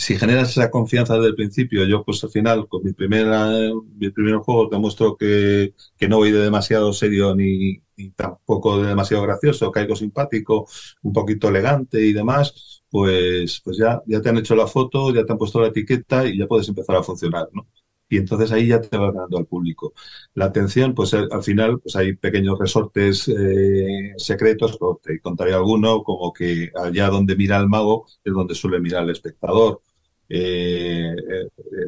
si 0.00 0.16
generas 0.16 0.50
esa 0.50 0.70
confianza 0.70 1.14
desde 1.16 1.28
el 1.28 1.34
principio, 1.34 1.84
yo 1.84 2.02
pues 2.04 2.24
al 2.24 2.30
final 2.30 2.68
con 2.68 2.82
mi 2.82 2.92
primera, 2.94 3.50
mi 3.96 4.10
primer 4.10 4.36
juego 4.36 4.68
demuestro 4.70 5.16
que, 5.16 5.74
que 5.98 6.08
no 6.08 6.16
voy 6.16 6.32
de 6.32 6.40
demasiado 6.40 6.92
serio 6.94 7.34
ni, 7.34 7.82
tampoco 8.16 8.80
de 8.80 8.88
demasiado 8.88 9.22
gracioso, 9.24 9.70
caigo 9.70 9.94
simpático, 9.94 10.66
un 11.02 11.12
poquito 11.12 11.48
elegante 11.48 12.00
y 12.00 12.14
demás, 12.14 12.82
pues, 12.90 13.60
pues 13.62 13.76
ya, 13.76 14.02
ya 14.06 14.22
te 14.22 14.30
han 14.30 14.38
hecho 14.38 14.54
la 14.54 14.66
foto, 14.66 15.14
ya 15.14 15.24
te 15.24 15.32
han 15.32 15.38
puesto 15.38 15.60
la 15.60 15.68
etiqueta 15.68 16.26
y 16.26 16.38
ya 16.38 16.46
puedes 16.46 16.68
empezar 16.68 16.96
a 16.96 17.02
funcionar, 17.02 17.48
¿no? 17.52 17.68
Y 18.08 18.16
entonces 18.16 18.50
ahí 18.52 18.66
ya 18.68 18.80
te 18.80 18.96
vas 18.96 19.12
ganando 19.14 19.38
al 19.38 19.46
público. 19.46 19.92
La 20.34 20.46
atención, 20.46 20.94
pues 20.94 21.14
al 21.14 21.42
final, 21.44 21.78
pues 21.80 21.94
hay 21.94 22.14
pequeños 22.16 22.58
resortes 22.58 23.28
eh, 23.28 24.14
secretos, 24.16 24.78
te 25.02 25.20
contaré 25.20 25.52
alguno, 25.54 26.02
como 26.02 26.32
que 26.32 26.70
allá 26.74 27.08
donde 27.08 27.36
mira 27.36 27.58
el 27.58 27.68
mago 27.68 28.06
es 28.24 28.32
donde 28.32 28.54
suele 28.56 28.80
mirar 28.80 29.04
el 29.04 29.10
espectador 29.10 29.82
eh, 30.30 31.14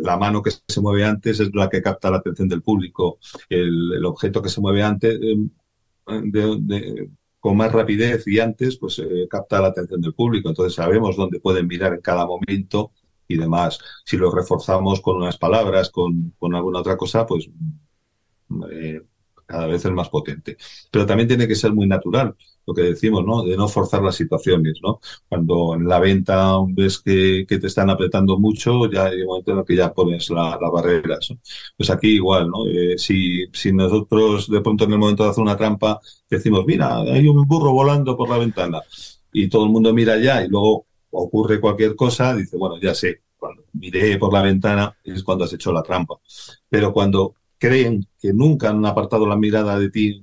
la 0.00 0.16
mano 0.16 0.42
que 0.42 0.50
se 0.50 0.80
mueve 0.80 1.04
antes 1.04 1.40
es 1.40 1.54
la 1.54 1.68
que 1.68 1.80
capta 1.80 2.10
la 2.10 2.18
atención 2.18 2.48
del 2.48 2.62
público, 2.62 3.18
el, 3.48 4.04
objeto 4.04 4.42
que 4.42 4.48
se 4.48 4.60
mueve 4.60 4.82
antes 4.82 5.18
eh, 5.20 7.08
con 7.40 7.56
más 7.56 7.72
rapidez 7.72 8.26
y 8.26 8.38
antes, 8.40 8.76
pues 8.78 8.98
eh, 9.00 9.26
capta 9.28 9.60
la 9.60 9.68
atención 9.68 10.00
del 10.00 10.14
público. 10.14 10.48
Entonces 10.48 10.74
sabemos 10.74 11.16
dónde 11.16 11.40
pueden 11.40 11.66
mirar 11.66 11.92
en 11.94 12.00
cada 12.00 12.26
momento 12.26 12.92
y 13.26 13.36
demás. 13.36 13.78
Si 14.04 14.16
lo 14.16 14.30
reforzamos 14.30 15.00
con 15.00 15.16
unas 15.16 15.38
palabras, 15.38 15.90
con, 15.90 16.34
con 16.38 16.54
alguna 16.54 16.80
otra 16.80 16.96
cosa, 16.96 17.26
pues 17.26 17.48
eh, 18.70 19.02
cada 19.46 19.66
vez 19.66 19.84
es 19.84 19.90
más 19.92 20.08
potente. 20.08 20.56
Pero 20.90 21.06
también 21.06 21.28
tiene 21.28 21.48
que 21.48 21.54
ser 21.54 21.72
muy 21.72 21.86
natural, 21.86 22.34
lo 22.66 22.74
que 22.74 22.82
decimos, 22.82 23.24
¿no? 23.24 23.42
De 23.42 23.56
no 23.56 23.68
forzar 23.68 24.02
las 24.02 24.16
situaciones, 24.16 24.80
¿no? 24.82 25.00
Cuando 25.28 25.74
en 25.74 25.88
la 25.88 25.98
venta 25.98 26.56
ves 26.68 27.00
que, 27.00 27.46
te 27.48 27.66
están 27.66 27.90
apretando 27.90 28.38
mucho, 28.38 28.90
ya 28.90 29.06
hay 29.06 29.22
un 29.22 29.26
momento 29.26 29.52
en 29.52 29.58
el 29.58 29.64
que 29.64 29.76
ya 29.76 29.92
pones 29.92 30.30
las 30.30 30.60
la 30.60 30.70
barreras. 30.70 31.34
Pues 31.76 31.90
aquí 31.90 32.08
igual, 32.08 32.48
¿no? 32.48 32.66
Eh, 32.66 32.96
si, 32.98 33.46
si 33.52 33.72
nosotros 33.72 34.48
de 34.48 34.60
pronto 34.60 34.84
en 34.84 34.92
el 34.92 34.98
momento 34.98 35.24
de 35.24 35.30
hacer 35.30 35.42
una 35.42 35.56
trampa 35.56 36.00
decimos, 36.28 36.64
mira, 36.66 37.00
hay 37.00 37.26
un 37.28 37.46
burro 37.46 37.72
volando 37.72 38.16
por 38.16 38.28
la 38.28 38.38
ventana 38.38 38.80
y 39.32 39.48
todo 39.48 39.64
el 39.64 39.70
mundo 39.70 39.92
mira 39.92 40.14
allá 40.14 40.44
y 40.44 40.48
luego 40.48 40.86
ocurre 41.10 41.60
cualquier 41.60 41.94
cosa, 41.96 42.34
dice, 42.34 42.56
bueno, 42.56 42.78
ya 42.80 42.94
sé, 42.94 43.22
cuando 43.36 43.64
miré 43.72 44.18
por 44.18 44.32
la 44.32 44.42
ventana 44.42 44.96
es 45.04 45.22
cuando 45.22 45.44
has 45.44 45.52
hecho 45.52 45.72
la 45.72 45.82
trampa. 45.82 46.16
Pero 46.68 46.92
cuando 46.92 47.34
creen 47.62 48.08
que 48.20 48.32
nunca 48.32 48.70
han 48.70 48.84
apartado 48.84 49.24
la 49.24 49.36
mirada 49.36 49.78
de 49.78 49.88
ti 49.88 50.20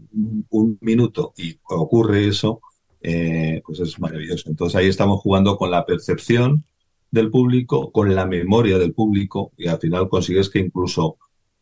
un, 0.49 0.77
minuto 0.81 1.33
y 1.37 1.57
ocurre 1.69 2.27
eso, 2.27 2.59
eh, 2.99 3.61
pues 3.65 3.79
es 3.79 3.97
maravilloso. 3.97 4.49
Entonces 4.49 4.75
ahí 4.75 4.87
estamos 4.87 5.21
jugando 5.21 5.55
con 5.55 5.71
la 5.71 5.85
percepción 5.85 6.65
del 7.11 7.31
público, 7.31 7.93
con 7.93 8.13
la 8.13 8.25
memoria 8.25 8.77
del 8.77 8.93
público 8.93 9.53
y 9.55 9.69
al 9.69 9.79
final 9.79 10.09
consigues 10.09 10.49
que 10.49 10.59
incluso 10.59 11.15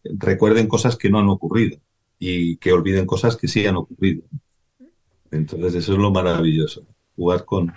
recuerden 0.03 0.67
cosas 0.67 0.95
que 0.95 1.11
no 1.11 1.19
han 1.19 1.29
ocurrido 1.29 1.77
y 2.17 2.57
que 2.57 2.73
olviden 2.73 3.05
cosas 3.05 3.37
que 3.37 3.47
sí 3.47 3.67
han 3.67 3.75
ocurrido. 3.75 4.23
Entonces 5.29 5.75
eso 5.75 5.93
es 5.93 5.99
lo 5.99 6.09
maravilloso, 6.09 6.87
jugar 7.15 7.45
con, 7.45 7.71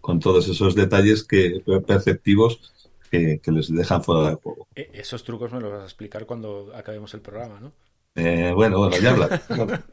con 0.00 0.20
todos 0.20 0.48
esos 0.48 0.74
detalles 0.74 1.22
que 1.22 1.62
perceptivos 1.86 2.72
que, 3.06 3.40
les 3.46 3.72
dejan 3.72 4.02
fuera 4.02 4.30
de 4.30 4.36
juego. 4.36 4.68
E, 4.74 4.90
esos 4.94 5.24
trucos 5.24 5.52
me 5.52 5.60
los 5.60 5.72
vas 5.72 5.82
a 5.82 5.84
explicar 5.84 6.26
cuando 6.26 6.72
acabemos 6.74 7.12
el 7.14 7.20
programa, 7.20 7.60
¿no? 7.60 7.72
Eh, 8.14 8.52
bueno, 8.54 8.78
bueno, 8.78 8.96
ya 8.98 9.10
habla. 9.10 9.42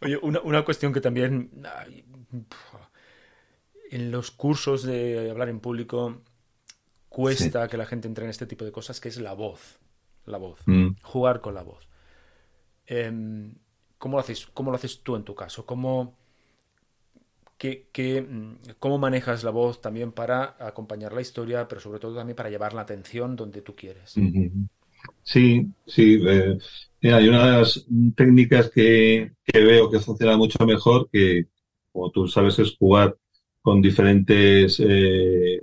Oye, 0.00 0.18
una, 0.22 0.40
una, 0.40 0.64
cuestión 0.64 0.92
que 0.92 1.00
también 1.00 1.50
en 3.90 4.10
los 4.10 4.30
cursos 4.30 4.82
de 4.82 5.30
hablar 5.30 5.48
en 5.48 5.60
público 5.60 6.22
cuesta 7.08 7.68
que 7.68 7.76
la 7.76 7.86
gente 7.86 8.08
entre 8.08 8.24
en 8.24 8.30
este 8.30 8.46
tipo 8.46 8.64
de 8.64 8.72
cosas, 8.72 9.00
que 9.00 9.08
es 9.08 9.18
la 9.18 9.32
voz. 9.34 9.78
La 10.26 10.38
voz. 10.38 10.60
Mm. 10.66 10.96
Jugar 11.02 11.40
con 11.40 11.54
la 11.54 11.62
voz. 11.62 11.88
Em, 12.86 13.54
¿cómo, 13.98 14.16
lo 14.16 14.20
haces, 14.20 14.46
¿Cómo 14.52 14.70
lo 14.70 14.76
haces 14.76 15.02
tú 15.02 15.16
en 15.16 15.22
tu 15.22 15.34
caso? 15.34 15.64
¿Cómo, 15.64 16.16
mm, 17.62 18.52
¿Cómo 18.78 18.98
manejas 18.98 19.44
la 19.44 19.50
voz 19.50 19.80
también 19.80 20.12
para 20.12 20.56
acompañar 20.58 21.12
la 21.12 21.20
historia, 21.20 21.66
pero 21.68 21.80
sobre 21.80 21.98
todo 21.98 22.16
también 22.16 22.36
para 22.36 22.50
llevar 22.50 22.74
la 22.74 22.82
atención 22.82 23.36
donde 23.36 23.62
tú 23.62 23.74
quieres? 23.74 24.14
Sí, 25.22 25.66
sí. 25.86 26.20
Eh, 26.26 26.58
hay 27.02 27.28
una 27.28 27.46
de 27.46 27.58
las 27.58 27.86
técnicas 28.16 28.70
que, 28.70 29.32
veo 29.52 29.90
que 29.90 30.00
funciona 30.00 30.36
mucho 30.36 30.64
mejor, 30.66 31.08
que 31.10 31.46
como 31.92 32.10
tú 32.10 32.26
sabes 32.28 32.58
es 32.58 32.76
jugar 32.76 33.16
con 33.62 33.80
diferentes 33.80 34.80
eh, 34.80 35.60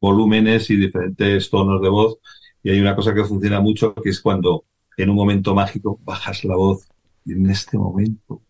volúmenes 0.00 0.70
y 0.70 0.76
diferentes 0.76 1.50
tonos 1.50 1.82
de 1.82 1.88
voz. 1.88 2.18
Y 2.62 2.70
hay 2.70 2.80
una 2.80 2.96
cosa 2.96 3.14
que 3.14 3.24
funciona 3.24 3.60
mucho, 3.60 3.94
que 3.94 4.10
es 4.10 4.20
cuando 4.20 4.64
en 4.96 5.10
un 5.10 5.16
momento 5.16 5.54
mágico 5.54 5.98
bajas 6.04 6.44
la 6.44 6.56
voz 6.56 6.88
y 7.24 7.32
en 7.32 7.48
este 7.50 7.78
momento 7.78 8.42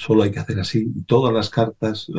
solo 0.00 0.22
hay 0.22 0.30
que 0.30 0.38
hacer 0.38 0.58
así. 0.58 0.86
Todas 1.06 1.32
las 1.32 1.50
cartas, 1.50 2.10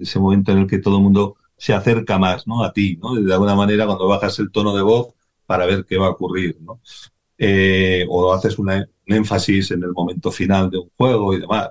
ese 0.00 0.18
momento 0.18 0.52
en 0.52 0.58
el 0.58 0.66
que 0.66 0.78
todo 0.78 0.96
el 0.96 1.02
mundo 1.02 1.36
se 1.58 1.74
acerca 1.74 2.18
más 2.18 2.46
¿no? 2.46 2.64
a 2.64 2.72
ti, 2.72 2.98
¿no? 3.02 3.14
de 3.14 3.32
alguna 3.32 3.54
manera 3.54 3.84
cuando 3.84 4.08
bajas 4.08 4.38
el 4.38 4.50
tono 4.50 4.74
de 4.74 4.82
voz 4.82 5.08
para 5.44 5.66
ver 5.66 5.84
qué 5.84 5.98
va 5.98 6.06
a 6.06 6.10
ocurrir. 6.10 6.56
¿no? 6.62 6.80
Eh, 7.36 8.06
o 8.08 8.32
haces 8.32 8.58
un 8.58 8.70
énfasis 9.04 9.72
en 9.72 9.82
el 9.82 9.92
momento 9.92 10.30
final 10.30 10.70
de 10.70 10.78
un 10.78 10.90
juego 10.96 11.34
y 11.34 11.40
demás. 11.40 11.68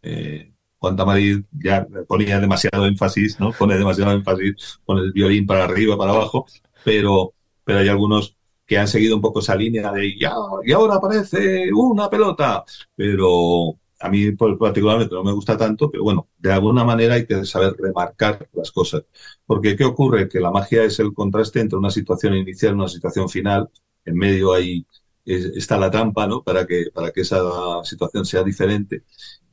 Eh, 0.00 0.52
Juan 0.78 0.96
Tamarit 0.96 1.44
ya 1.52 1.84
ponía 2.06 2.38
demasiado 2.38 2.86
énfasis, 2.86 3.38
¿no? 3.38 3.52
Pone 3.52 3.76
demasiado 3.76 4.12
énfasis 4.12 4.80
con 4.84 4.98
el 4.98 5.12
violín 5.12 5.46
para 5.46 5.64
arriba, 5.64 5.96
para 5.96 6.10
abajo, 6.10 6.46
pero, 6.84 7.34
pero 7.64 7.78
hay 7.78 7.88
algunos 7.88 8.36
que 8.66 8.78
han 8.78 8.88
seguido 8.88 9.14
un 9.14 9.22
poco 9.22 9.38
esa 9.38 9.54
línea 9.54 9.92
de 9.92 10.18
ya, 10.18 10.32
y 10.64 10.72
ahora 10.72 10.96
aparece 10.96 11.72
una 11.72 12.10
pelota, 12.10 12.64
pero 12.96 13.76
a 14.02 14.08
mí 14.08 14.32
particularmente 14.32 15.14
no 15.14 15.22
me 15.22 15.32
gusta 15.32 15.56
tanto, 15.56 15.90
pero 15.90 16.02
bueno, 16.02 16.28
de 16.38 16.52
alguna 16.52 16.84
manera 16.84 17.14
hay 17.14 17.26
que 17.26 17.44
saber 17.44 17.74
remarcar 17.78 18.48
las 18.52 18.72
cosas. 18.72 19.04
Porque 19.46 19.76
¿qué 19.76 19.84
ocurre? 19.84 20.28
Que 20.28 20.40
la 20.40 20.50
magia 20.50 20.84
es 20.84 20.98
el 20.98 21.14
contraste 21.14 21.60
entre 21.60 21.78
una 21.78 21.90
situación 21.90 22.34
inicial 22.34 22.72
y 22.72 22.74
una 22.76 22.88
situación 22.88 23.28
final, 23.28 23.68
en 24.04 24.16
medio 24.16 24.52
ahí 24.52 24.84
está 25.24 25.78
la 25.78 25.90
trampa, 25.90 26.26
¿no? 26.26 26.42
Para 26.42 26.66
que, 26.66 26.86
para 26.92 27.12
que 27.12 27.20
esa 27.20 27.40
situación 27.84 28.24
sea 28.24 28.42
diferente. 28.42 29.04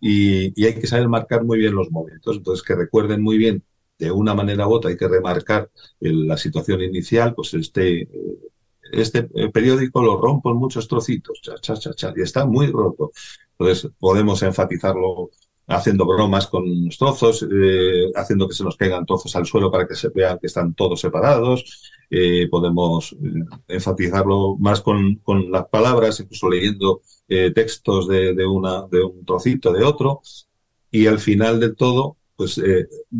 Y, 0.02 0.66
hay 0.66 0.76
que 0.76 0.88
saber 0.88 1.08
marcar 1.08 1.44
muy 1.44 1.60
bien 1.60 1.76
los 1.76 1.92
momentos. 1.92 2.38
Entonces, 2.38 2.66
que 2.66 2.76
recuerden 2.76 3.22
muy 3.22 3.38
bien, 3.38 3.64
de 4.00 4.12
una 4.12 4.34
manera 4.34 4.68
u 4.68 4.74
otra, 4.74 4.90
hay 4.90 4.98
que 4.98 5.08
remarcar 5.08 5.70
la 6.00 6.38
situación 6.38 6.82
inicial, 6.82 7.36
pues 7.36 7.54
este, 7.54 8.08
este 8.92 9.24
periódico 9.54 10.02
lo 10.02 10.18
rompo 10.18 10.52
en 10.52 10.58
muchos 10.58 10.88
trocitos, 10.88 11.40
cha, 11.42 11.56
cha, 11.56 11.94
cha, 11.94 12.14
y 12.16 12.22
está 12.22 12.46
muy 12.46 12.68
roto. 12.68 13.12
Entonces, 13.58 13.92
podemos 14.00 14.42
enfatizarlo 14.44 15.30
haciendo 15.70 16.06
bromas 16.06 16.48
con 16.48 16.86
los 16.86 16.98
trozos, 16.98 17.48
eh, 17.50 18.12
haciendo 18.16 18.48
que 18.48 18.56
se 18.56 18.64
nos 18.64 18.76
caigan 18.76 19.06
trozos 19.06 19.36
al 19.36 19.46
suelo 19.46 19.72
para 19.72 19.88
que 19.88 19.96
se 19.96 20.10
vean 20.10 20.40
que 20.40 20.48
están 20.48 20.74
todos 20.74 21.00
separados. 21.00 21.92
Eh, 22.10 22.48
podemos 22.50 23.14
eh, 23.14 23.46
enfatizarlo 23.68 24.58
más 24.58 24.82
con, 24.82 25.16
con, 25.18 25.52
las 25.52 25.68
palabras, 25.68 26.20
incluso 26.20 26.50
leyendo 26.50 27.02
textos 27.54 28.08
de, 28.08 28.34
de, 28.34 28.48
una, 28.48 28.88
de 28.88 29.04
un 29.04 29.24
trocito 29.24 29.72
de 29.72 29.84
otro. 29.84 30.22
Y 30.90 31.06
al 31.06 31.20
final 31.20 31.60
de 31.60 31.76
todo, 31.76 32.18
pues 32.36 32.60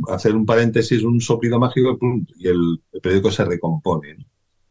hacer 0.08 0.36
un 0.36 0.48
paréntesis, 0.48 1.04
un 1.04 1.22
soplido 1.22 1.60
mágico 1.60 2.00
y 2.38 2.48
el, 2.48 2.82
periódico 3.04 3.30
se 3.30 3.46
recompone. 3.46 4.18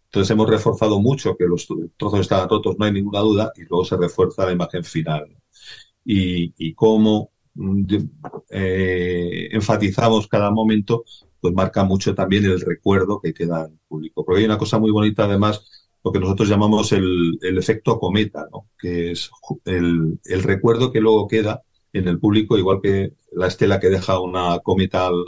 Entonces 0.09 0.30
hemos 0.30 0.48
reforzado 0.48 1.00
mucho 1.00 1.36
que 1.36 1.46
los 1.46 1.66
trozos 1.96 2.20
estaban 2.20 2.48
rotos, 2.48 2.76
no 2.78 2.84
hay 2.86 2.92
ninguna 2.92 3.20
duda, 3.20 3.52
y 3.56 3.62
luego 3.62 3.84
se 3.84 3.96
refuerza 3.96 4.46
la 4.46 4.52
imagen 4.52 4.84
final. 4.84 5.26
Y, 6.04 6.54
y 6.56 6.74
cómo 6.74 7.30
eh, 8.50 9.48
enfatizamos 9.52 10.28
cada 10.28 10.50
momento, 10.50 11.04
pues 11.40 11.54
marca 11.54 11.84
mucho 11.84 12.14
también 12.14 12.44
el 12.44 12.61
recuerdo 12.61 13.20
que 13.20 13.34
queda 13.34 13.66
en 13.66 13.78
público. 13.88 14.24
Porque 14.24 14.40
hay 14.40 14.46
una 14.46 14.59
cosa 14.59 14.78
muy 14.78 14.90
bonita, 14.90 15.24
además, 15.24 15.62
lo 16.04 16.12
que 16.12 16.20
nosotros 16.20 16.48
llamamos 16.48 16.92
el, 16.92 17.38
efecto 17.42 17.98
cometa, 17.98 18.46
¿no? 18.52 18.68
que 18.78 19.12
es 19.12 19.30
el, 19.64 20.18
recuerdo 20.42 20.92
que 20.92 21.00
luego 21.00 21.26
queda 21.26 21.62
en 21.92 22.09
el 22.09 22.18
público, 22.18 22.56
igual 22.59 22.80
que 22.82 23.14
la 23.32 23.48
estela 23.48 23.80
que 23.80 23.88
deja 23.88 24.20
una 24.20 24.61
cometa 24.61 25.09
al, 25.09 25.24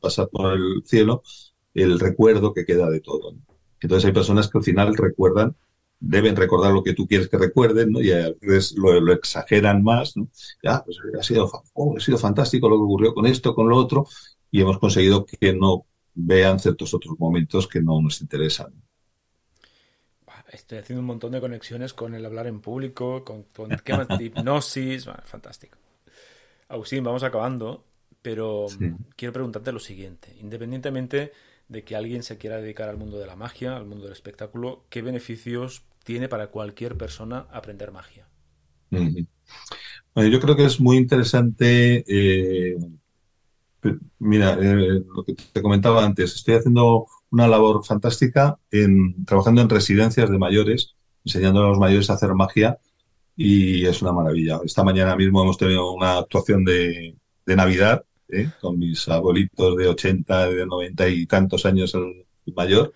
pasar 0.00 0.28
por 0.30 0.54
el 0.54 0.82
cielo, 0.84 1.22
el 1.74 2.00
recuerdo 2.00 2.52
que 2.52 2.64
queda 2.64 2.90
de 2.90 3.00
todo. 3.00 3.34
Entonces 3.80 4.06
hay 4.06 4.12
personas 4.12 4.48
que 4.48 4.58
al 4.58 4.64
final 4.64 4.96
recuerdan 4.96 5.56
deben 6.00 6.36
recordar 6.36 6.72
lo 6.72 6.82
que 6.82 6.94
tú 6.94 7.06
quieres 7.06 7.28
que 7.28 7.38
recuerden, 7.38 7.92
¿no? 7.92 8.00
Y 8.00 8.12
a 8.12 8.30
veces 8.40 8.76
lo, 8.76 9.12
exageran 9.12 9.82
más, 9.82 10.16
¿no? 10.16 10.28
Ya, 10.62 10.82
pues 10.84 10.98
ha 11.18 11.22
sido, 11.22 11.50
oh, 11.74 11.96
ha 11.96 12.00
sido 12.00 12.18
fantástico 12.18 12.68
lo 12.68 12.76
que 12.76 12.84
ocurrió 12.84 13.14
con 13.14 13.26
esto, 13.26 13.54
con 13.54 13.68
lo 13.68 13.76
otro, 13.76 14.06
y 14.50 14.60
hemos 14.60 14.78
conseguido 14.78 15.26
que 15.26 15.52
no 15.52 15.86
vean 16.14 16.58
ciertos 16.58 16.94
otros 16.94 17.18
momentos 17.18 17.66
que 17.66 17.80
no 17.80 18.00
nos 18.00 18.20
interesan. 18.20 18.72
Estoy 20.50 20.78
haciendo 20.78 21.00
un 21.00 21.06
montón 21.06 21.32
de 21.32 21.40
conexiones 21.40 21.92
con 21.92 22.14
el 22.14 22.24
hablar 22.24 22.46
en 22.46 22.60
público, 22.60 23.22
con, 23.22 23.42
con 23.54 23.68
temas 23.84 24.08
de 24.08 24.24
hipnosis, 24.24 25.06
fantástico. 25.24 25.76
Agustín, 26.68 27.04
vamos 27.04 27.22
acabando, 27.22 27.84
pero 28.22 28.66
quiero 29.14 29.32
preguntarte 29.32 29.72
lo 29.72 29.78
siguiente. 29.78 30.34
Independientemente 30.40 31.32
de 31.68 31.84
que 31.84 31.96
alguien 31.96 32.22
se 32.22 32.38
quiera 32.38 32.56
dedicar 32.56 32.88
al 32.88 32.96
mundo 32.96 33.18
de 33.18 33.26
la 33.26 33.36
magia, 33.36 33.76
al 33.76 33.86
mundo 33.86 34.04
del 34.04 34.12
espectáculo, 34.12 34.84
¿qué 34.88 35.02
beneficios 35.02 35.82
tiene 36.04 36.28
para 36.28 36.48
cualquier 36.48 36.96
persona 36.96 37.46
aprender 37.52 37.92
magia? 37.92 38.26
Bueno, 38.90 40.30
yo 40.30 40.40
creo 40.40 40.56
que 40.56 40.64
es 40.64 40.80
muy 40.80 40.96
interesante. 40.96 42.04
Eh, 42.08 42.76
mira, 44.18 44.54
eh, 44.54 45.02
lo 45.14 45.22
que 45.24 45.34
te 45.34 45.62
comentaba 45.62 46.04
antes, 46.04 46.34
estoy 46.34 46.54
haciendo 46.54 47.06
una 47.30 47.46
labor 47.46 47.84
fantástica 47.84 48.58
en 48.70 49.24
trabajando 49.26 49.60
en 49.60 49.68
residencias 49.68 50.30
de 50.30 50.38
mayores, 50.38 50.96
enseñando 51.24 51.60
a 51.62 51.68
los 51.68 51.78
mayores 51.78 52.08
a 52.08 52.14
hacer 52.14 52.34
magia 52.34 52.78
y 53.36 53.84
es 53.84 54.00
una 54.00 54.12
maravilla. 54.12 54.60
Esta 54.64 54.82
mañana 54.82 55.14
mismo 55.16 55.42
hemos 55.42 55.58
tenido 55.58 55.92
una 55.92 56.18
actuación 56.18 56.64
de, 56.64 57.14
de 57.44 57.56
Navidad 57.56 58.04
¿eh? 58.28 58.50
con 58.60 58.78
mis 58.78 59.08
abuelitos 59.08 59.76
de 59.76 59.88
80, 59.88 60.48
de 60.50 60.66
90 60.66 61.08
y 61.08 61.26
tantos 61.26 61.66
años 61.66 61.94
el 61.94 62.26
mayor, 62.54 62.92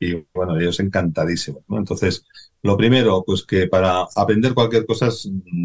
y 0.00 0.24
bueno, 0.34 0.58
ellos 0.58 0.80
encantadísimos. 0.80 1.62
Entonces, 1.70 2.24
lo 2.62 2.76
primero, 2.76 3.24
pues 3.26 3.44
que 3.44 3.66
para 3.66 4.06
aprender 4.14 4.54
cualquier 4.54 4.86
cosa 4.86 5.08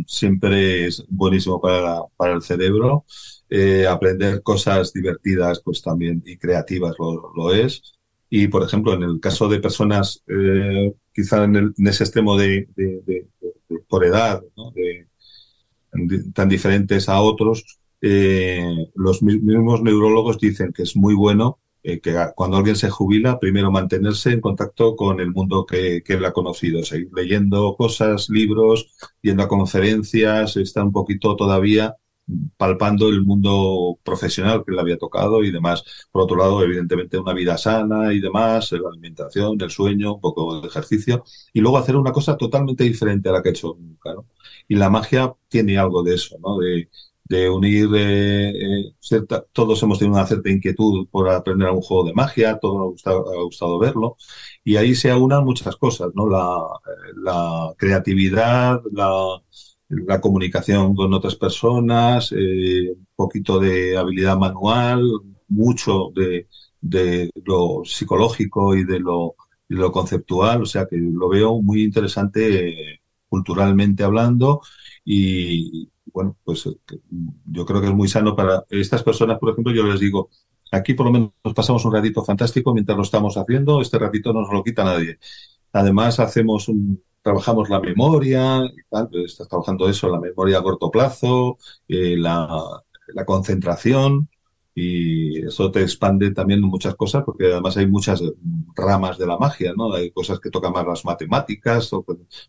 siempre 0.07 0.87
es 0.87 1.05
buenísimo 1.09 1.61
para, 1.61 2.01
para 2.15 2.33
el 2.33 2.41
cerebro. 2.41 3.05
Eh, 3.49 3.87
aprender 3.87 4.41
cosas 4.43 4.91
divertidas, 4.91 5.61
pues 5.63 5.81
también, 5.81 6.21
y 6.25 6.37
creativas 6.37 6.95
lo, 6.99 7.31
lo, 7.35 7.53
es. 7.53 7.81
Y, 8.29 8.47
por 8.47 8.63
ejemplo, 8.63 8.93
en 8.93 9.03
el 9.03 9.19
caso 9.21 9.47
de 9.47 9.59
personas, 9.59 10.21
eh, 10.27 10.93
quizá 11.13 11.45
en, 11.45 11.55
el, 11.55 11.73
en, 11.77 11.87
ese 11.87 12.03
extremo 12.03 12.37
de, 12.37 12.67
por 13.87 14.03
edad, 14.05 14.43
tan 16.33 16.49
diferentes 16.49 17.07
a 17.09 17.21
otros, 17.21 17.79
eh, 18.01 18.89
los 18.95 19.23
mismos 19.23 19.81
neurólogos 19.81 20.39
dicen 20.39 20.71
que 20.73 20.83
es 20.83 20.95
muy 20.95 21.15
bueno 21.15 21.59
eh, 21.83 22.01
que 22.01 22.13
cuando 22.35 22.57
alguien 22.57 22.75
se 22.75 22.89
jubila, 22.89 23.39
primero 23.39 23.71
mantenerse 23.71 24.31
en 24.31 24.41
contacto 24.41 24.95
con 24.97 25.21
el 25.21 25.31
mundo 25.31 25.65
que, 25.65 26.03
él 26.05 26.25
ha 26.25 26.33
conocido, 26.33 26.83
seguir 26.83 27.09
leyendo 27.15 27.75
cosas, 27.77 28.29
libros, 28.29 28.91
yendo 29.21 29.43
a 29.43 29.47
conferencias, 29.47 30.57
está 30.57 30.83
un 30.83 30.91
poquito 30.91 31.35
todavía 31.37 31.95
palpando 32.57 33.07
el 33.07 33.23
mundo 33.23 33.99
profesional 34.03 34.63
que 34.65 34.73
le 34.73 34.81
había 34.81 34.97
tocado 34.97 35.43
y 35.43 35.51
demás. 35.51 35.83
Por 36.11 36.23
otro 36.23 36.35
lado, 36.35 36.61
evidentemente, 36.61 37.17
una 37.17 37.33
vida 37.33 37.57
sana 37.57 38.13
y 38.13 38.19
demás, 38.19 38.71
la 38.73 38.89
alimentación, 38.89 39.57
el 39.61 39.71
sueño, 39.71 40.15
un 40.15 40.21
poco 40.21 40.59
de 40.59 40.67
ejercicio, 40.67 41.23
y 41.53 41.61
luego 41.61 41.77
hacer 41.77 41.95
una 41.95 42.11
cosa 42.11 42.35
totalmente 42.35 42.83
diferente 42.83 43.29
a 43.29 43.31
la 43.31 43.41
que 43.41 43.49
ha 43.49 43.51
hecho 43.51 43.77
nunca. 43.79 44.13
Y 44.67 44.75
la 44.75 44.89
magia 44.89 45.33
tiene 45.47 45.77
algo 45.77 46.03
de 46.03 46.15
eso, 46.15 46.37
¿no? 46.43 46.57
De, 46.57 46.89
de 47.29 47.49
unir, 47.49 47.89
eh, 47.95 48.49
eh, 48.51 48.93
todos 49.51 49.81
hemos 49.83 49.99
tenido 49.99 50.15
una 50.15 50.27
cierta 50.27 50.49
inquietud 50.49 51.07
por 51.09 51.29
aprender 51.29 51.67
a 51.69 51.71
un 51.73 51.81
juego 51.81 52.05
de 52.07 52.13
magia, 52.13 52.59
todos 52.59 52.75
nos 52.77 52.85
ha 52.85 52.89
gustado, 52.91 53.39
ha 53.39 53.43
gustado 53.43 53.79
verlo, 53.79 54.17
y 54.63 54.77
ahí 54.77 54.95
se 54.95 55.11
aunan 55.11 55.43
muchas 55.45 55.75
cosas, 55.77 56.09
¿no? 56.15 56.29
La, 56.29 56.57
la 57.15 57.73
creatividad, 57.77 58.81
la, 58.91 59.41
comunicación 60.21 60.95
con 60.95 61.13
otras 61.13 61.35
personas, 61.35 62.31
eh, 62.33 62.91
un 62.91 63.07
poquito 63.15 63.59
de 63.59 63.97
habilidad 63.97 64.37
manual, 64.37 65.01
mucho 65.47 66.11
de, 66.15 66.47
de 66.81 67.29
lo 67.45 67.83
psicológico 67.85 68.75
y 68.75 68.83
de 68.83 68.99
lo, 68.99 69.35
lo 69.69 69.91
conceptual, 69.91 70.63
o 70.63 70.65
sea 70.65 70.87
que 70.87 70.97
lo 70.97 71.29
veo 71.29 71.61
muy 71.61 71.83
interesante 71.83 72.69
eh, 72.93 73.01
culturalmente 73.29 74.03
hablando 74.03 74.61
y 75.03 75.89
bueno, 76.17 76.35
pues 76.43 76.65
eh, 76.65 76.71
yo 77.45 77.63
creo 77.63 77.79
que 77.79 77.85
es 77.85 77.93
muy 77.93 78.07
sano 78.07 78.35
para 78.35 78.65
estas 78.71 79.03
personas, 79.03 79.37
por 79.37 79.51
ejemplo, 79.51 79.71
yo 79.71 79.83
les 79.83 79.99
digo, 79.99 80.29
aquí 80.71 80.95
por 80.95 81.05
lo 81.05 81.11
menos 81.11 81.29
nos 81.43 81.53
pasamos 81.53 81.85
un 81.85 81.93
ratito 81.93 82.23
fantástico 82.23 82.73
mientras 82.73 82.97
lo 82.97 83.03
estamos 83.03 83.37
haciendo, 83.37 83.81
este 83.81 83.99
ratito 83.99 84.33
no 84.33 84.41
nos 84.41 84.51
lo 84.51 84.63
quita 84.63 84.83
nadie. 84.83 85.19
Además 85.73 86.19
hacemos 86.19 86.69
un, 86.69 87.03
trabajamos 87.21 87.69
la 87.69 87.79
memoria, 87.79 88.65
y 88.65 88.81
tal, 88.89 89.09
pues, 89.09 89.33
estás 89.33 89.47
trabajando 89.47 89.87
eso, 89.87 90.09
la 90.09 90.19
memoria 90.19 90.57
a 90.57 90.63
corto 90.63 90.89
plazo, 90.89 91.59
eh, 91.87 92.17
la, 92.17 92.47
la 93.13 93.25
concentración, 93.25 94.27
y 94.73 95.45
eso 95.45 95.69
te 95.69 95.83
expande 95.83 96.31
también 96.31 96.61
muchas 96.61 96.95
cosas 96.95 97.23
porque 97.23 97.51
además 97.51 97.77
hay 97.77 97.85
muchas 97.85 98.23
ramas 98.75 99.19
de 99.19 99.27
la 99.27 99.37
magia, 99.37 99.73
¿no? 99.77 99.93
Hay 99.93 100.09
cosas 100.09 100.39
que 100.39 100.49
tocan 100.49 100.73
más 100.73 100.85
las 100.87 101.05
matemáticas 101.05 101.93
o 101.93 102.03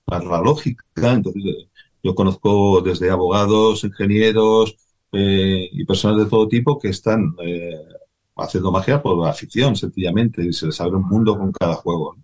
más 0.07 0.25
la 0.25 0.41
lógica. 0.41 0.85
Entonces, 1.13 1.69
yo 2.03 2.15
conozco 2.15 2.81
desde 2.81 3.11
abogados, 3.11 3.85
ingenieros 3.85 4.77
eh, 5.13 5.69
y 5.73 5.85
personas 5.85 6.25
de 6.25 6.31
todo 6.31 6.49
tipo 6.49 6.79
que 6.79 6.89
están 6.89 7.35
eh, 7.43 7.77
haciendo 8.37 8.71
magia 8.71 9.03
por 9.03 9.27
afición, 9.27 9.77
sencillamente, 9.77 10.45
y 10.45 10.53
se 10.53 10.67
les 10.67 10.81
abre 10.81 10.97
un 10.97 11.09
mundo 11.09 11.37
con 11.39 11.53
cada 11.53 11.75
juego. 11.75 12.17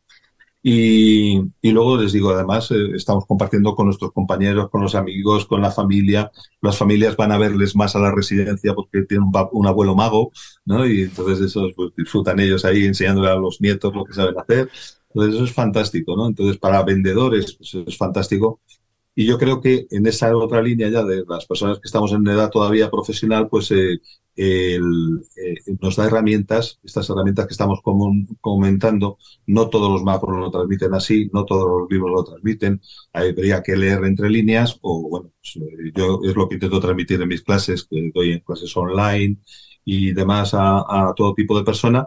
Y, 0.66 1.42
y, 1.60 1.72
luego 1.72 1.98
les 1.98 2.12
digo, 2.14 2.30
además, 2.30 2.70
eh, 2.70 2.92
estamos 2.94 3.26
compartiendo 3.26 3.74
con 3.74 3.84
nuestros 3.84 4.12
compañeros, 4.12 4.70
con 4.70 4.80
los 4.80 4.94
amigos, 4.94 5.44
con 5.44 5.60
la 5.60 5.70
familia. 5.70 6.32
Las 6.62 6.78
familias 6.78 7.16
van 7.18 7.32
a 7.32 7.38
verles 7.38 7.76
más 7.76 7.94
a 7.96 7.98
la 7.98 8.10
residencia 8.10 8.74
porque 8.74 9.02
tienen 9.02 9.28
un, 9.28 9.48
un 9.52 9.66
abuelo 9.66 9.94
mago, 9.94 10.32
¿no? 10.64 10.86
Y 10.86 11.02
entonces 11.02 11.40
eso 11.40 11.68
pues, 11.76 11.92
disfrutan 11.94 12.40
ellos 12.40 12.64
ahí 12.64 12.84
enseñándole 12.86 13.28
a 13.28 13.34
los 13.34 13.60
nietos 13.60 13.94
lo 13.94 14.06
que 14.06 14.14
saben 14.14 14.38
hacer. 14.38 14.70
Entonces 15.08 15.34
eso 15.34 15.44
es 15.44 15.52
fantástico, 15.52 16.16
¿no? 16.16 16.28
Entonces 16.28 16.56
para 16.56 16.82
vendedores 16.82 17.56
pues, 17.56 17.74
es 17.86 17.98
fantástico. 17.98 18.60
Y 19.14 19.26
yo 19.26 19.38
creo 19.38 19.60
que 19.60 19.86
en 19.90 20.06
esa 20.06 20.36
otra 20.36 20.60
línea 20.62 20.88
ya 20.88 21.04
de 21.04 21.24
las 21.28 21.46
personas 21.46 21.78
que 21.78 21.86
estamos 21.86 22.12
en 22.12 22.26
edad 22.26 22.50
todavía 22.50 22.90
profesional, 22.90 23.48
pues 23.48 23.70
eh, 23.70 24.00
eh, 24.36 24.80
nos 25.80 25.96
da 25.96 26.06
herramientas, 26.06 26.80
estas 26.82 27.08
herramientas 27.08 27.46
que 27.46 27.52
estamos 27.52 27.80
comentando, 28.40 29.18
no 29.46 29.68
todos 29.68 29.92
los 29.92 30.02
mapas 30.02 30.30
lo 30.30 30.50
transmiten 30.50 30.94
así, 30.94 31.30
no 31.32 31.44
todos 31.44 31.66
los 31.68 31.90
libros 31.90 32.10
lo 32.12 32.24
transmiten, 32.24 32.80
habría 33.12 33.62
que 33.62 33.76
leer 33.76 34.04
entre 34.04 34.28
líneas, 34.30 34.78
o 34.82 35.08
bueno, 35.08 35.30
pues, 35.40 35.56
eh, 35.64 35.92
yo 35.94 36.20
es 36.24 36.34
lo 36.34 36.48
que 36.48 36.54
intento 36.56 36.80
transmitir 36.80 37.20
en 37.20 37.28
mis 37.28 37.42
clases, 37.42 37.84
que 37.84 38.10
doy 38.12 38.32
en 38.32 38.40
clases 38.40 38.76
online 38.76 39.38
y 39.84 40.12
demás 40.12 40.54
a, 40.54 40.78
a 41.10 41.14
todo 41.14 41.34
tipo 41.34 41.56
de 41.56 41.64
personas, 41.64 42.06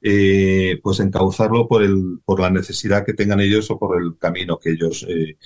eh, 0.00 0.78
pues 0.82 1.00
encauzarlo 1.00 1.66
por, 1.66 1.82
el, 1.82 2.20
por 2.24 2.40
la 2.40 2.50
necesidad 2.50 3.04
que 3.04 3.14
tengan 3.14 3.40
ellos 3.40 3.70
o 3.70 3.78
por 3.78 4.00
el 4.00 4.16
camino 4.16 4.58
que 4.58 4.70
ellos 4.70 5.04
eh, 5.08 5.36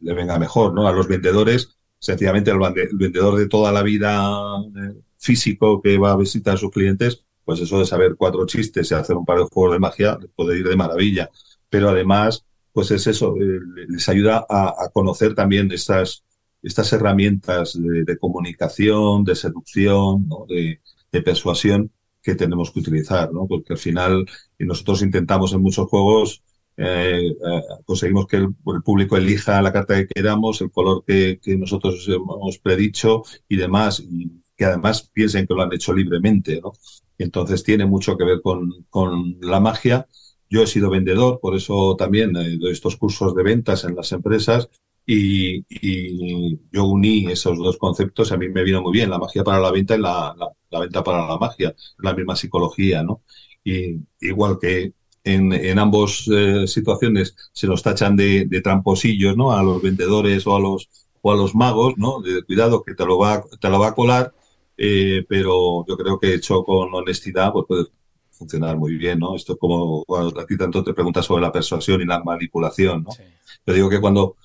le 0.00 0.14
venga 0.14 0.38
mejor, 0.38 0.74
¿no? 0.74 0.88
A 0.88 0.92
los 0.92 1.06
vendedores, 1.06 1.78
sencillamente 1.98 2.50
el, 2.50 2.58
vendedor 2.92 3.38
de 3.38 3.48
toda 3.48 3.70
la 3.72 3.82
vida 3.82 4.28
eh, 4.76 5.00
físico 5.18 5.80
que 5.80 5.98
va 5.98 6.12
a 6.12 6.16
visitar 6.16 6.54
a 6.54 6.58
sus 6.58 6.70
clientes, 6.70 7.24
pues 7.44 7.60
eso 7.60 7.78
de 7.78 7.86
saber 7.86 8.16
cuatro 8.16 8.44
chistes 8.46 8.90
y 8.90 8.94
hacer 8.94 9.16
un 9.16 9.24
par 9.24 9.38
de 9.38 9.44
juegos 9.44 9.74
de 9.74 9.78
magia 9.78 10.18
puede 10.34 10.58
ir 10.58 10.68
de 10.68 10.76
maravilla. 10.76 11.30
Pero 11.68 11.90
además, 11.90 12.44
pues 12.72 12.90
es 12.90 13.06
eso, 13.06 13.36
eh, 13.36 13.60
les 13.88 14.08
ayuda 14.08 14.44
a, 14.48 14.90
conocer 14.92 15.34
también 15.34 15.70
estas, 15.70 16.24
estas 16.62 16.92
herramientas 16.92 17.78
de, 17.80 18.18
comunicación, 18.18 19.24
de 19.24 19.36
seducción, 19.36 20.26
¿no? 20.28 20.46
de 20.48 21.22
persuasión 21.22 21.92
que 22.22 22.34
tenemos 22.34 22.70
que 22.70 22.80
utilizar, 22.80 23.32
¿no? 23.32 23.46
Porque 23.46 23.72
al 23.74 23.78
final 23.78 24.26
nosotros 24.58 25.02
intentamos 25.02 25.52
en 25.52 25.62
muchos 25.62 25.88
juegos 25.88 26.42
eh, 26.82 27.28
eh, 27.28 27.62
conseguimos 27.84 28.26
que 28.26 28.36
el, 28.36 28.44
el, 28.44 28.82
público 28.82 29.14
elija 29.14 29.60
la 29.60 29.70
carta 29.70 29.96
que 29.96 30.06
queramos, 30.06 30.62
el 30.62 30.70
color 30.70 31.04
que, 31.06 31.38
que, 31.42 31.54
nosotros 31.58 32.08
hemos 32.08 32.58
predicho 32.58 33.22
y 33.48 33.56
demás, 33.56 34.00
y 34.00 34.30
que 34.56 34.64
además 34.64 35.10
piensen 35.12 35.46
que 35.46 35.52
lo 35.52 35.60
han 35.60 35.74
hecho 35.74 35.92
libremente, 35.92 36.58
¿no? 36.62 36.72
Entonces 37.18 37.64
tiene 37.64 37.84
mucho 37.84 38.16
que 38.16 38.24
ver 38.24 38.40
con, 38.40 38.86
con 38.88 39.36
la 39.42 39.60
magia. 39.60 40.06
Yo 40.48 40.62
he 40.62 40.66
sido 40.66 40.88
vendedor, 40.88 41.38
por 41.40 41.54
eso 41.54 41.96
también 41.96 42.34
eh, 42.36 42.56
doy 42.58 42.72
estos 42.72 42.96
cursos 42.96 43.34
de 43.34 43.42
ventas 43.42 43.84
en 43.84 43.94
las 43.94 44.10
empresas 44.12 44.70
y, 45.04 45.66
y, 45.68 46.58
yo 46.72 46.84
uní 46.86 47.26
esos 47.26 47.58
dos 47.58 47.76
conceptos, 47.76 48.32
a 48.32 48.38
mí 48.38 48.48
me 48.48 48.64
vino 48.64 48.80
muy 48.80 48.92
bien, 48.92 49.10
la 49.10 49.18
magia 49.18 49.44
para 49.44 49.60
la 49.60 49.70
venta 49.70 49.96
y 49.96 50.00
la, 50.00 50.34
la, 50.38 50.48
la 50.70 50.80
venta 50.80 51.02
para 51.02 51.26
la 51.26 51.38
magia, 51.38 51.74
la 51.98 52.14
misma 52.14 52.36
psicología, 52.36 53.02
¿no? 53.02 53.22
Y 53.64 53.98
igual 54.20 54.58
que 54.60 54.92
en, 55.24 55.52
en 55.52 55.78
ambos 55.78 56.28
eh, 56.32 56.66
situaciones 56.66 57.36
se 57.52 57.66
los 57.66 57.82
tachan 57.82 58.16
de, 58.16 58.46
de, 58.46 58.60
tramposillos, 58.60 59.36
¿no? 59.36 59.52
A 59.52 59.62
los 59.62 59.82
vendedores 59.82 60.46
o 60.46 60.56
a 60.56 60.60
los 60.60 60.88
o 61.22 61.32
a 61.32 61.36
los 61.36 61.54
magos, 61.54 61.94
¿no? 61.98 62.20
De 62.20 62.42
cuidado 62.42 62.82
que 62.82 62.94
te 62.94 63.04
lo 63.04 63.18
va 63.18 63.44
te 63.60 63.68
lo 63.68 63.78
va 63.78 63.88
a 63.88 63.94
colar, 63.94 64.32
eh, 64.76 65.24
pero 65.28 65.84
yo 65.86 65.96
creo 65.96 66.18
que 66.18 66.34
hecho 66.34 66.64
con 66.64 66.94
honestidad 66.94 67.52
pues 67.52 67.66
puede 67.66 67.84
funcionar 68.30 68.78
muy 68.78 68.94
bien, 68.94 69.18
¿no? 69.18 69.36
Esto 69.36 69.52
es 69.52 69.58
como 69.58 70.04
cuando 70.04 70.40
a 70.40 70.46
ti 70.46 70.56
tanto 70.56 70.82
te 70.82 70.94
preguntas 70.94 71.26
sobre 71.26 71.42
la 71.42 71.52
persuasión 71.52 72.00
y 72.00 72.06
la 72.06 72.24
manipulación, 72.24 73.04
¿no? 73.04 73.12
Sí. 73.12 73.22
Te 73.64 73.74
digo 73.74 73.90
que 73.90 74.00
cuando 74.00 74.36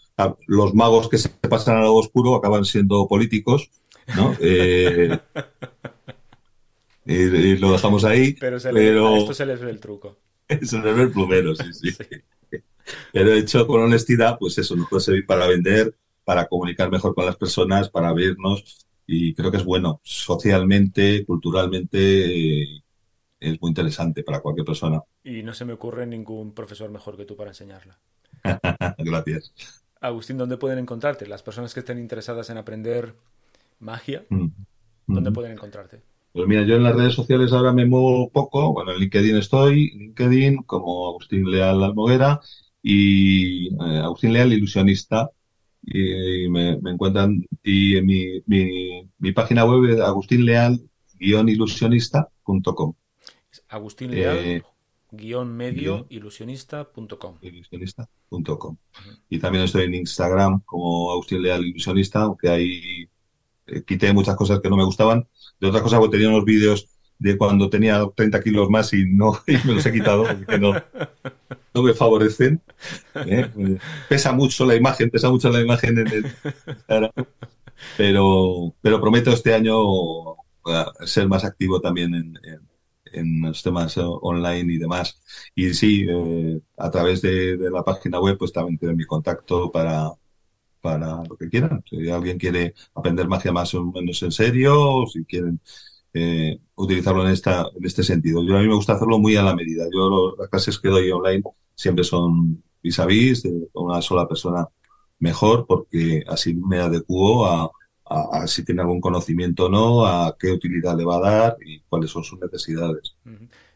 los 0.47 0.73
magos 0.73 1.09
que 1.09 1.17
se 1.17 1.29
pasan 1.29 1.77
al 1.77 1.83
lado 1.83 1.95
oscuro 1.95 2.35
acaban 2.35 2.65
siendo 2.65 3.07
políticos, 3.07 3.69
¿no? 4.15 4.35
Eh, 4.41 5.17
y, 7.05 7.13
y, 7.13 7.57
lo 7.57 7.71
dejamos 7.71 8.03
ahí. 8.03 8.33
Pero, 8.39 8.59
se 8.59 8.71
pero... 8.71 9.09
Le, 9.09 9.15
a 9.15 9.19
esto 9.19 9.33
se 9.33 9.45
les 9.45 9.59
ve 9.59 9.69
el 9.69 9.79
truco. 9.79 10.17
Eso 10.47 10.77
es 10.77 10.97
el 10.97 11.11
plumero, 11.11 11.55
sí, 11.55 11.73
sí. 11.73 11.91
sí. 12.51 12.57
Pero 13.11 13.33
hecho 13.33 13.65
con 13.65 13.81
honestidad, 13.81 14.37
pues 14.39 14.57
eso 14.57 14.75
nos 14.75 14.87
puede 14.87 15.01
servir 15.01 15.25
para 15.25 15.47
vender, 15.47 15.95
para 16.23 16.47
comunicar 16.47 16.91
mejor 16.91 17.15
con 17.15 17.25
las 17.25 17.35
personas, 17.35 17.89
para 17.89 18.13
vernos. 18.13 18.85
Y 19.07 19.33
creo 19.33 19.51
que 19.51 19.57
es 19.57 19.65
bueno 19.65 20.01
socialmente, 20.03 21.25
culturalmente, 21.25 22.63
es 23.39 23.61
muy 23.61 23.69
interesante 23.69 24.23
para 24.23 24.39
cualquier 24.39 24.65
persona. 24.65 25.01
Y 25.23 25.43
no 25.43 25.53
se 25.53 25.65
me 25.65 25.73
ocurre 25.73 26.05
ningún 26.05 26.53
profesor 26.53 26.89
mejor 26.89 27.17
que 27.17 27.25
tú 27.25 27.35
para 27.35 27.51
enseñarla. 27.51 27.99
Gracias. 28.97 29.53
Agustín, 30.01 30.37
¿dónde 30.37 30.57
pueden 30.57 30.79
encontrarte? 30.79 31.27
Las 31.27 31.43
personas 31.43 31.73
que 31.73 31.79
estén 31.79 31.97
interesadas 31.97 32.49
en 32.49 32.57
aprender 32.57 33.15
magia, 33.79 34.25
mm. 34.29 34.47
¿dónde 35.07 35.29
mm. 35.29 35.33
pueden 35.33 35.51
encontrarte? 35.53 36.01
Pues 36.35 36.47
mira, 36.49 36.63
yo 36.63 36.75
en 36.75 36.83
las 36.83 36.97
redes 36.97 37.13
sociales 37.13 37.53
ahora 37.53 37.71
me 37.71 37.85
muevo 37.85 38.29
poco. 38.29 38.73
Bueno, 38.73 38.91
en 38.91 38.99
LinkedIn 38.99 39.37
estoy, 39.37 39.91
LinkedIn 39.91 40.63
como 40.63 41.07
Agustín 41.07 41.49
Leal 41.49 41.81
Almoguera 41.81 42.41
y 42.83 43.69
eh, 43.69 44.01
Agustín 44.03 44.33
Leal 44.33 44.51
Ilusionista. 44.51 45.29
Y, 45.81 46.43
y 46.43 46.49
me, 46.49 46.77
me, 46.81 46.91
encuentran, 46.91 47.41
y 47.63 47.95
en 47.95 48.05
mi, 48.05 48.41
mi, 48.47 49.09
mi 49.17 49.31
página 49.31 49.63
web 49.63 49.89
es 49.89 50.01
agustinleal-ilusionista.com. 50.01 52.93
Agustín 53.69 54.11
Leal. 54.11 54.37
Eh, 54.37 54.61
guion 55.11 55.55
medio 55.55 56.05
ilusionista.com. 56.09 57.37
Ilusionista.com. 57.39 58.77
Y 59.29 59.39
también 59.39 59.63
estoy 59.63 59.85
en 59.85 59.93
Instagram 59.93 60.59
como 60.65 61.13
Agustín 61.13 61.41
Leal 61.41 61.65
Ilusionista, 61.65 62.23
aunque 62.23 62.49
ahí 62.49 63.07
eh, 63.67 63.83
quité 63.83 64.13
muchas 64.13 64.35
cosas 64.35 64.59
que 64.59 64.69
no 64.69 64.77
me 64.77 64.83
gustaban 64.83 65.27
de 65.59 65.67
otras 65.67 65.83
cosas, 65.83 65.99
porque 65.99 66.17
tenía 66.17 66.29
unos 66.29 66.45
vídeos 66.45 66.87
de 67.17 67.37
cuando 67.37 67.69
tenía 67.69 68.05
30 68.13 68.41
kilos 68.41 68.69
más 68.69 68.93
y 68.93 69.05
no 69.05 69.39
y 69.47 69.57
me 69.65 69.75
los 69.75 69.85
he 69.85 69.91
quitado 69.93 70.23
porque 70.23 70.59
no, 70.59 70.73
no 71.73 71.83
me 71.83 71.93
favorecen. 71.93 72.61
¿eh? 73.15 73.49
Pesa 74.09 74.33
mucho 74.33 74.65
la 74.65 74.75
imagen, 74.75 75.09
pesa 75.09 75.29
mucho 75.29 75.49
la 75.49 75.61
imagen 75.61 75.97
en 75.99 76.07
el 76.07 77.11
pero, 77.97 78.73
prometo 78.81 79.31
este 79.31 79.53
año 79.53 79.75
ser 81.05 81.27
más 81.27 81.43
activo 81.45 81.79
también 81.79 82.13
en, 82.13 83.41
los 83.41 83.63
temas 83.63 83.97
online 83.97 84.73
y 84.73 84.77
demás. 84.77 85.21
Y 85.55 85.73
sí, 85.73 86.05
eh, 86.09 86.59
a 86.77 86.91
través 86.91 87.21
de, 87.21 87.55
de, 87.55 87.71
la 87.71 87.81
página 87.81 88.19
web, 88.19 88.37
pues 88.37 88.51
también 88.51 88.77
tienen 88.77 88.97
mi 88.97 89.05
contacto 89.05 89.71
para, 89.71 90.11
para 90.85 91.23
lo 91.27 91.35
que 91.35 91.49
quieran. 91.49 91.83
Si 91.89 92.07
alguien 92.11 92.37
quiere 92.37 92.75
aprender 92.93 93.27
magia 93.27 93.51
más 93.51 93.73
o 93.73 93.83
menos 93.85 94.21
en 94.21 94.31
serio, 94.31 94.73
o 94.79 95.07
si 95.07 95.25
quieren 95.25 95.59
eh, 96.13 96.59
utilizarlo 96.75 97.25
en, 97.25 97.31
esta, 97.31 97.65
en 97.75 97.83
este 97.83 98.03
sentido. 98.03 98.43
Yo 98.43 98.55
a 98.55 98.61
mí 98.61 98.67
me 98.67 98.75
gusta 98.75 98.93
hacerlo 98.93 99.17
muy 99.17 99.35
a 99.35 99.41
la 99.41 99.55
medida. 99.55 99.85
Yo 99.91 100.35
las 100.37 100.47
clases 100.47 100.77
que 100.77 100.89
doy 100.89 101.09
online 101.09 101.43
siempre 101.73 102.03
son 102.03 102.63
vis 102.83 102.99
a 102.99 103.07
vis, 103.07 103.41
de 103.41 103.67
una 103.73 103.99
sola 104.03 104.27
persona 104.27 104.67
mejor, 105.17 105.65
porque 105.67 106.23
así 106.27 106.53
me 106.53 106.77
adecuo 106.77 107.47
a, 107.47 107.71
a, 108.05 108.45
si 108.45 108.63
tiene 108.63 108.81
algún 108.81 109.01
conocimiento 109.01 109.65
o 109.65 109.69
no, 109.69 110.05
a 110.05 110.35
qué 110.37 110.51
utilidad 110.51 110.95
le 110.95 111.05
va 111.05 111.17
a 111.17 111.31
dar 111.31 111.57
y 111.65 111.79
cuáles 111.89 112.11
son 112.11 112.23
sus 112.23 112.39
necesidades. 112.39 113.15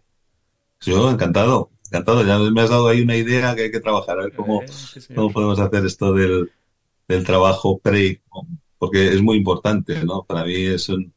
Yo 0.80 1.10
encantado, 1.10 1.70
encantado. 1.86 2.24
Ya 2.24 2.38
me 2.38 2.60
has 2.62 2.70
dado 2.70 2.88
ahí 2.88 3.02
una 3.02 3.16
idea 3.16 3.54
que 3.54 3.62
hay 3.64 3.70
que 3.70 3.80
trabajar, 3.80 4.18
a 4.18 4.22
ver 4.24 4.34
cómo, 4.34 4.62
Eh, 4.62 4.68
sí, 4.68 5.00
cómo 5.14 5.32
podemos 5.32 5.58
hacer 5.60 5.84
esto 5.84 6.12
del, 6.14 6.50
del 7.08 7.24
trabajo 7.24 7.78
pre, 7.78 8.22
porque 8.78 9.08
es 9.08 9.22
muy 9.22 9.36
importante, 9.38 10.02
¿no? 10.04 10.24
Para 10.24 10.44
mí 10.44 10.54
es 10.54 10.88
un, 10.88 11.12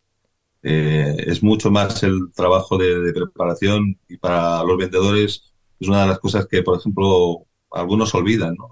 eh, 0.63 1.15
es 1.27 1.43
mucho 1.43 1.71
más 1.71 2.03
el 2.03 2.31
trabajo 2.33 2.77
de, 2.77 2.99
de 3.01 3.13
preparación 3.13 3.99
y 4.07 4.17
para 4.17 4.63
los 4.63 4.77
vendedores 4.77 5.53
es 5.79 5.87
una 5.87 6.03
de 6.03 6.07
las 6.07 6.19
cosas 6.19 6.47
que, 6.47 6.63
por 6.63 6.79
ejemplo, 6.79 7.45
algunos 7.71 8.13
olvidan, 8.15 8.55
¿no? 8.55 8.69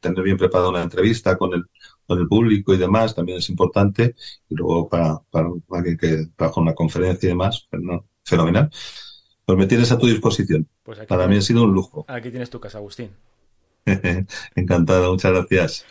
Tener 0.00 0.22
bien 0.22 0.36
preparada 0.36 0.70
una 0.70 0.82
entrevista 0.82 1.38
con 1.38 1.54
el, 1.54 1.64
con 2.06 2.18
el 2.18 2.26
público 2.28 2.74
y 2.74 2.78
demás 2.78 3.14
también 3.14 3.38
es 3.38 3.48
importante. 3.48 4.14
Y 4.48 4.54
luego 4.56 4.88
para, 4.88 5.20
para 5.30 5.48
alguien 5.70 5.96
que 5.96 6.26
trabaja 6.36 6.60
en 6.60 6.62
una 6.64 6.74
conferencia 6.74 7.26
y 7.26 7.30
demás, 7.30 7.66
pues, 7.70 7.82
¿no? 7.82 8.04
fenomenal. 8.24 8.70
Pues 9.44 9.58
me 9.58 9.66
tienes 9.66 9.92
a 9.92 9.98
tu 9.98 10.06
disposición. 10.06 10.68
Pues 10.82 10.98
aquí 10.98 11.08
Para 11.08 11.26
mí 11.26 11.36
ha 11.36 11.40
sido 11.40 11.64
un 11.64 11.72
lujo. 11.72 12.04
Aquí 12.08 12.30
tienes 12.30 12.50
tu 12.50 12.60
casa, 12.60 12.78
Agustín. 12.78 13.10
Encantado, 14.54 15.12
muchas 15.12 15.32
gracias. 15.32 15.86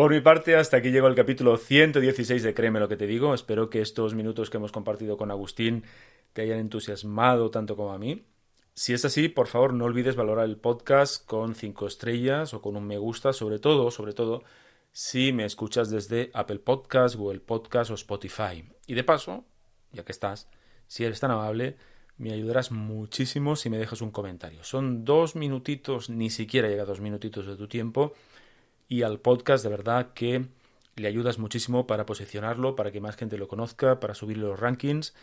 Por 0.00 0.12
mi 0.12 0.22
parte, 0.22 0.56
hasta 0.56 0.78
aquí 0.78 0.90
llegó 0.90 1.08
el 1.08 1.14
capítulo 1.14 1.58
116 1.58 2.42
de 2.42 2.54
Créeme 2.54 2.80
lo 2.80 2.88
que 2.88 2.96
te 2.96 3.06
digo. 3.06 3.34
Espero 3.34 3.68
que 3.68 3.82
estos 3.82 4.14
minutos 4.14 4.48
que 4.48 4.56
hemos 4.56 4.72
compartido 4.72 5.18
con 5.18 5.30
Agustín 5.30 5.84
te 6.32 6.40
hayan 6.40 6.58
entusiasmado 6.58 7.50
tanto 7.50 7.76
como 7.76 7.92
a 7.92 7.98
mí. 7.98 8.24
Si 8.72 8.94
es 8.94 9.04
así, 9.04 9.28
por 9.28 9.46
favor, 9.46 9.74
no 9.74 9.84
olvides 9.84 10.16
valorar 10.16 10.46
el 10.46 10.56
podcast 10.56 11.26
con 11.26 11.54
cinco 11.54 11.86
estrellas 11.86 12.54
o 12.54 12.62
con 12.62 12.76
un 12.76 12.86
me 12.86 12.96
gusta, 12.96 13.34
sobre 13.34 13.58
todo, 13.58 13.90
sobre 13.90 14.14
todo, 14.14 14.42
si 14.90 15.34
me 15.34 15.44
escuchas 15.44 15.90
desde 15.90 16.30
Apple 16.32 16.60
Podcast, 16.60 17.16
Google 17.16 17.40
Podcast 17.40 17.90
o 17.90 17.94
Spotify. 17.94 18.64
Y 18.86 18.94
de 18.94 19.04
paso, 19.04 19.44
ya 19.92 20.02
que 20.02 20.12
estás, 20.12 20.48
si 20.86 21.04
eres 21.04 21.20
tan 21.20 21.30
amable, 21.30 21.76
me 22.16 22.32
ayudarás 22.32 22.70
muchísimo 22.70 23.54
si 23.54 23.68
me 23.68 23.76
dejas 23.76 24.00
un 24.00 24.12
comentario. 24.12 24.64
Son 24.64 25.04
dos 25.04 25.36
minutitos, 25.36 26.08
ni 26.08 26.30
siquiera 26.30 26.68
llega 26.68 26.86
dos 26.86 27.02
minutitos 27.02 27.46
de 27.46 27.56
tu 27.56 27.68
tiempo, 27.68 28.14
y 28.90 29.02
al 29.02 29.20
podcast 29.20 29.62
de 29.62 29.70
verdad 29.70 30.12
que 30.14 30.48
le 30.96 31.08
ayudas 31.08 31.38
muchísimo 31.38 31.86
para 31.86 32.04
posicionarlo, 32.04 32.74
para 32.74 32.90
que 32.90 33.00
más 33.00 33.16
gente 33.16 33.38
lo 33.38 33.46
conozca, 33.46 34.00
para 34.00 34.14
subir 34.14 34.36
los 34.36 34.58
rankings 34.58 35.14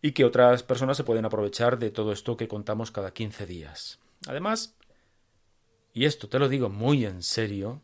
y 0.00 0.12
que 0.12 0.24
otras 0.24 0.62
personas 0.62 0.96
se 0.96 1.02
pueden 1.02 1.24
aprovechar 1.24 1.78
de 1.80 1.90
todo 1.90 2.12
esto 2.12 2.36
que 2.36 2.46
contamos 2.46 2.92
cada 2.92 3.12
15 3.12 3.46
días. 3.46 3.98
Además, 4.28 4.76
y 5.92 6.04
esto 6.04 6.28
te 6.28 6.38
lo 6.38 6.48
digo 6.48 6.70
muy 6.70 7.04
en 7.04 7.24
serio, 7.24 7.82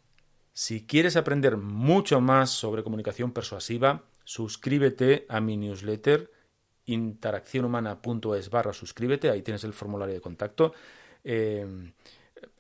si 0.53 0.87
quieres 0.87 1.17
aprender 1.17 1.57
mucho 1.57 2.21
más 2.21 2.51
sobre 2.51 2.85
comunicación 2.85 3.33
persuasiva, 3.33 4.05
suscríbete 4.23 5.27
a 5.29 5.41
mi 5.41 5.57
newsletter 5.57 6.31
interaccionhumana.es 6.85 8.49
barra 8.49 8.73
suscríbete, 8.73 9.29
ahí 9.29 9.43
tienes 9.43 9.65
el 9.65 9.73
formulario 9.73 10.15
de 10.15 10.21
contacto. 10.21 10.73
Eh, 11.25 11.67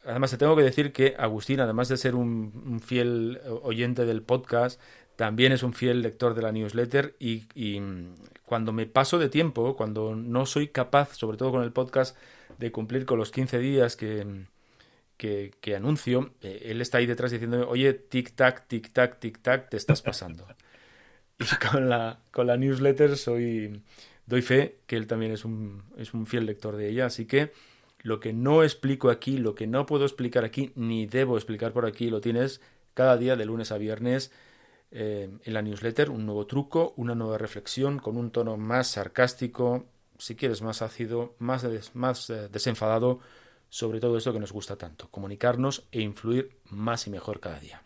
además, 0.06 0.30
te 0.30 0.38
tengo 0.38 0.56
que 0.56 0.62
decir 0.62 0.92
que 0.92 1.14
Agustín, 1.18 1.60
además 1.60 1.88
de 1.88 1.96
ser 1.96 2.14
un, 2.14 2.80
fiel 2.84 3.40
oyente 3.62 4.04
del 4.04 4.22
podcast, 4.22 4.80
también 5.16 5.52
es 5.52 5.62
un 5.62 5.72
fiel 5.72 6.02
lector 6.02 6.34
de 6.34 6.42
la 6.42 6.52
newsletter 6.52 7.16
y, 7.18 7.44
y, 7.54 7.80
cuando 8.44 8.72
me 8.72 8.86
paso 8.86 9.18
de 9.18 9.28
tiempo, 9.28 9.76
cuando 9.76 10.14
no 10.14 10.46
soy 10.46 10.68
capaz, 10.68 11.14
sobre 11.14 11.36
todo 11.36 11.50
con 11.50 11.62
el 11.62 11.72
podcast, 11.72 12.16
de 12.58 12.70
cumplir 12.70 13.06
con 13.06 13.18
los 13.18 13.30
15 13.30 13.58
días 13.58 13.96
que, 13.96 14.46
que, 15.16 15.52
que 15.60 15.76
anuncio, 15.76 16.30
eh, 16.42 16.62
él 16.66 16.80
está 16.80 16.98
ahí 16.98 17.06
detrás 17.06 17.32
diciéndome, 17.32 17.64
oye, 17.64 18.08
tic-tac, 18.08 18.66
tic-tac, 18.68 19.18
tic-tac, 19.18 19.68
te 19.68 19.76
estás 19.76 20.02
pasando. 20.02 20.46
y 21.38 21.66
con 21.66 21.88
la, 21.88 22.20
con 22.30 22.46
la 22.46 22.56
newsletter 22.56 23.16
soy, 23.16 23.82
doy 24.26 24.42
fe 24.42 24.78
que 24.86 24.96
él 24.96 25.06
también 25.06 25.32
es 25.32 25.44
un, 25.44 25.82
es 25.96 26.14
un 26.14 26.26
fiel 26.26 26.46
lector 26.46 26.76
de 26.76 26.88
ella, 26.88 27.06
así 27.06 27.26
que 27.26 27.52
lo 28.00 28.20
que 28.20 28.32
no 28.32 28.62
explico 28.62 29.10
aquí, 29.10 29.38
lo 29.38 29.54
que 29.54 29.66
no 29.66 29.86
puedo 29.86 30.04
explicar 30.04 30.44
aquí, 30.44 30.72
ni 30.74 31.06
debo 31.06 31.36
explicar 31.36 31.72
por 31.72 31.86
aquí, 31.86 32.10
lo 32.10 32.20
tienes 32.20 32.60
cada 32.94 33.16
día 33.16 33.36
de 33.36 33.44
lunes 33.44 33.72
a 33.72 33.78
viernes 33.78 34.32
eh, 34.90 35.28
en 35.42 35.54
la 35.54 35.62
newsletter, 35.62 36.10
un 36.10 36.24
nuevo 36.24 36.46
truco, 36.46 36.94
una 36.96 37.14
nueva 37.14 37.38
reflexión 37.38 37.98
con 37.98 38.16
un 38.16 38.30
tono 38.30 38.56
más 38.56 38.88
sarcástico, 38.88 39.86
si 40.18 40.36
quieres 40.36 40.62
más 40.62 40.82
ácido, 40.82 41.34
más, 41.38 41.64
eh, 41.64 42.48
desenfadado 42.50 43.20
sobre 43.68 44.00
todo 44.00 44.16
esto 44.16 44.32
que 44.32 44.38
nos 44.38 44.52
gusta 44.52 44.76
tanto, 44.76 45.10
comunicarnos 45.10 45.84
e 45.90 46.00
influir 46.00 46.56
más 46.70 47.06
y 47.06 47.10
mejor 47.10 47.40
cada 47.40 47.58
día. 47.58 47.82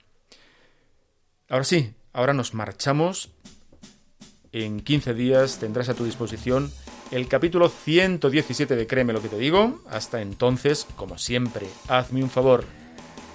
Ahora 1.48 1.64
sí, 1.64 1.94
ahora 2.12 2.32
nos 2.34 2.54
marchamos. 2.54 3.30
En 4.52 4.80
15 4.80 5.14
días 5.14 5.58
tendrás 5.58 5.88
a 5.88 5.94
tu 5.94 6.04
disposición 6.04 6.70
el 7.10 7.26
capítulo 7.28 7.68
117 7.68 8.76
de 8.76 8.86
Créeme 8.86 9.12
lo 9.12 9.22
que 9.22 9.28
te 9.28 9.38
digo. 9.38 9.80
Hasta 9.88 10.20
entonces, 10.20 10.86
como 10.96 11.18
siempre, 11.18 11.66
hazme 11.88 12.22
un 12.22 12.30
favor. 12.30 12.64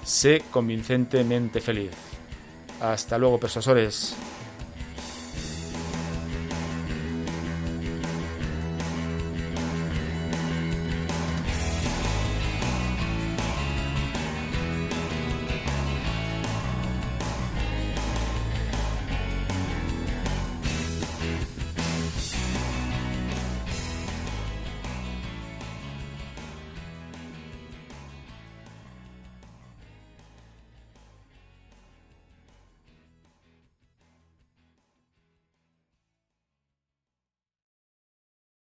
Sé 0.03 0.43
convincentemente 0.51 1.61
feliz. 1.61 1.91
Hasta 2.79 3.17
luego, 3.17 3.39
persuasores. 3.39 4.15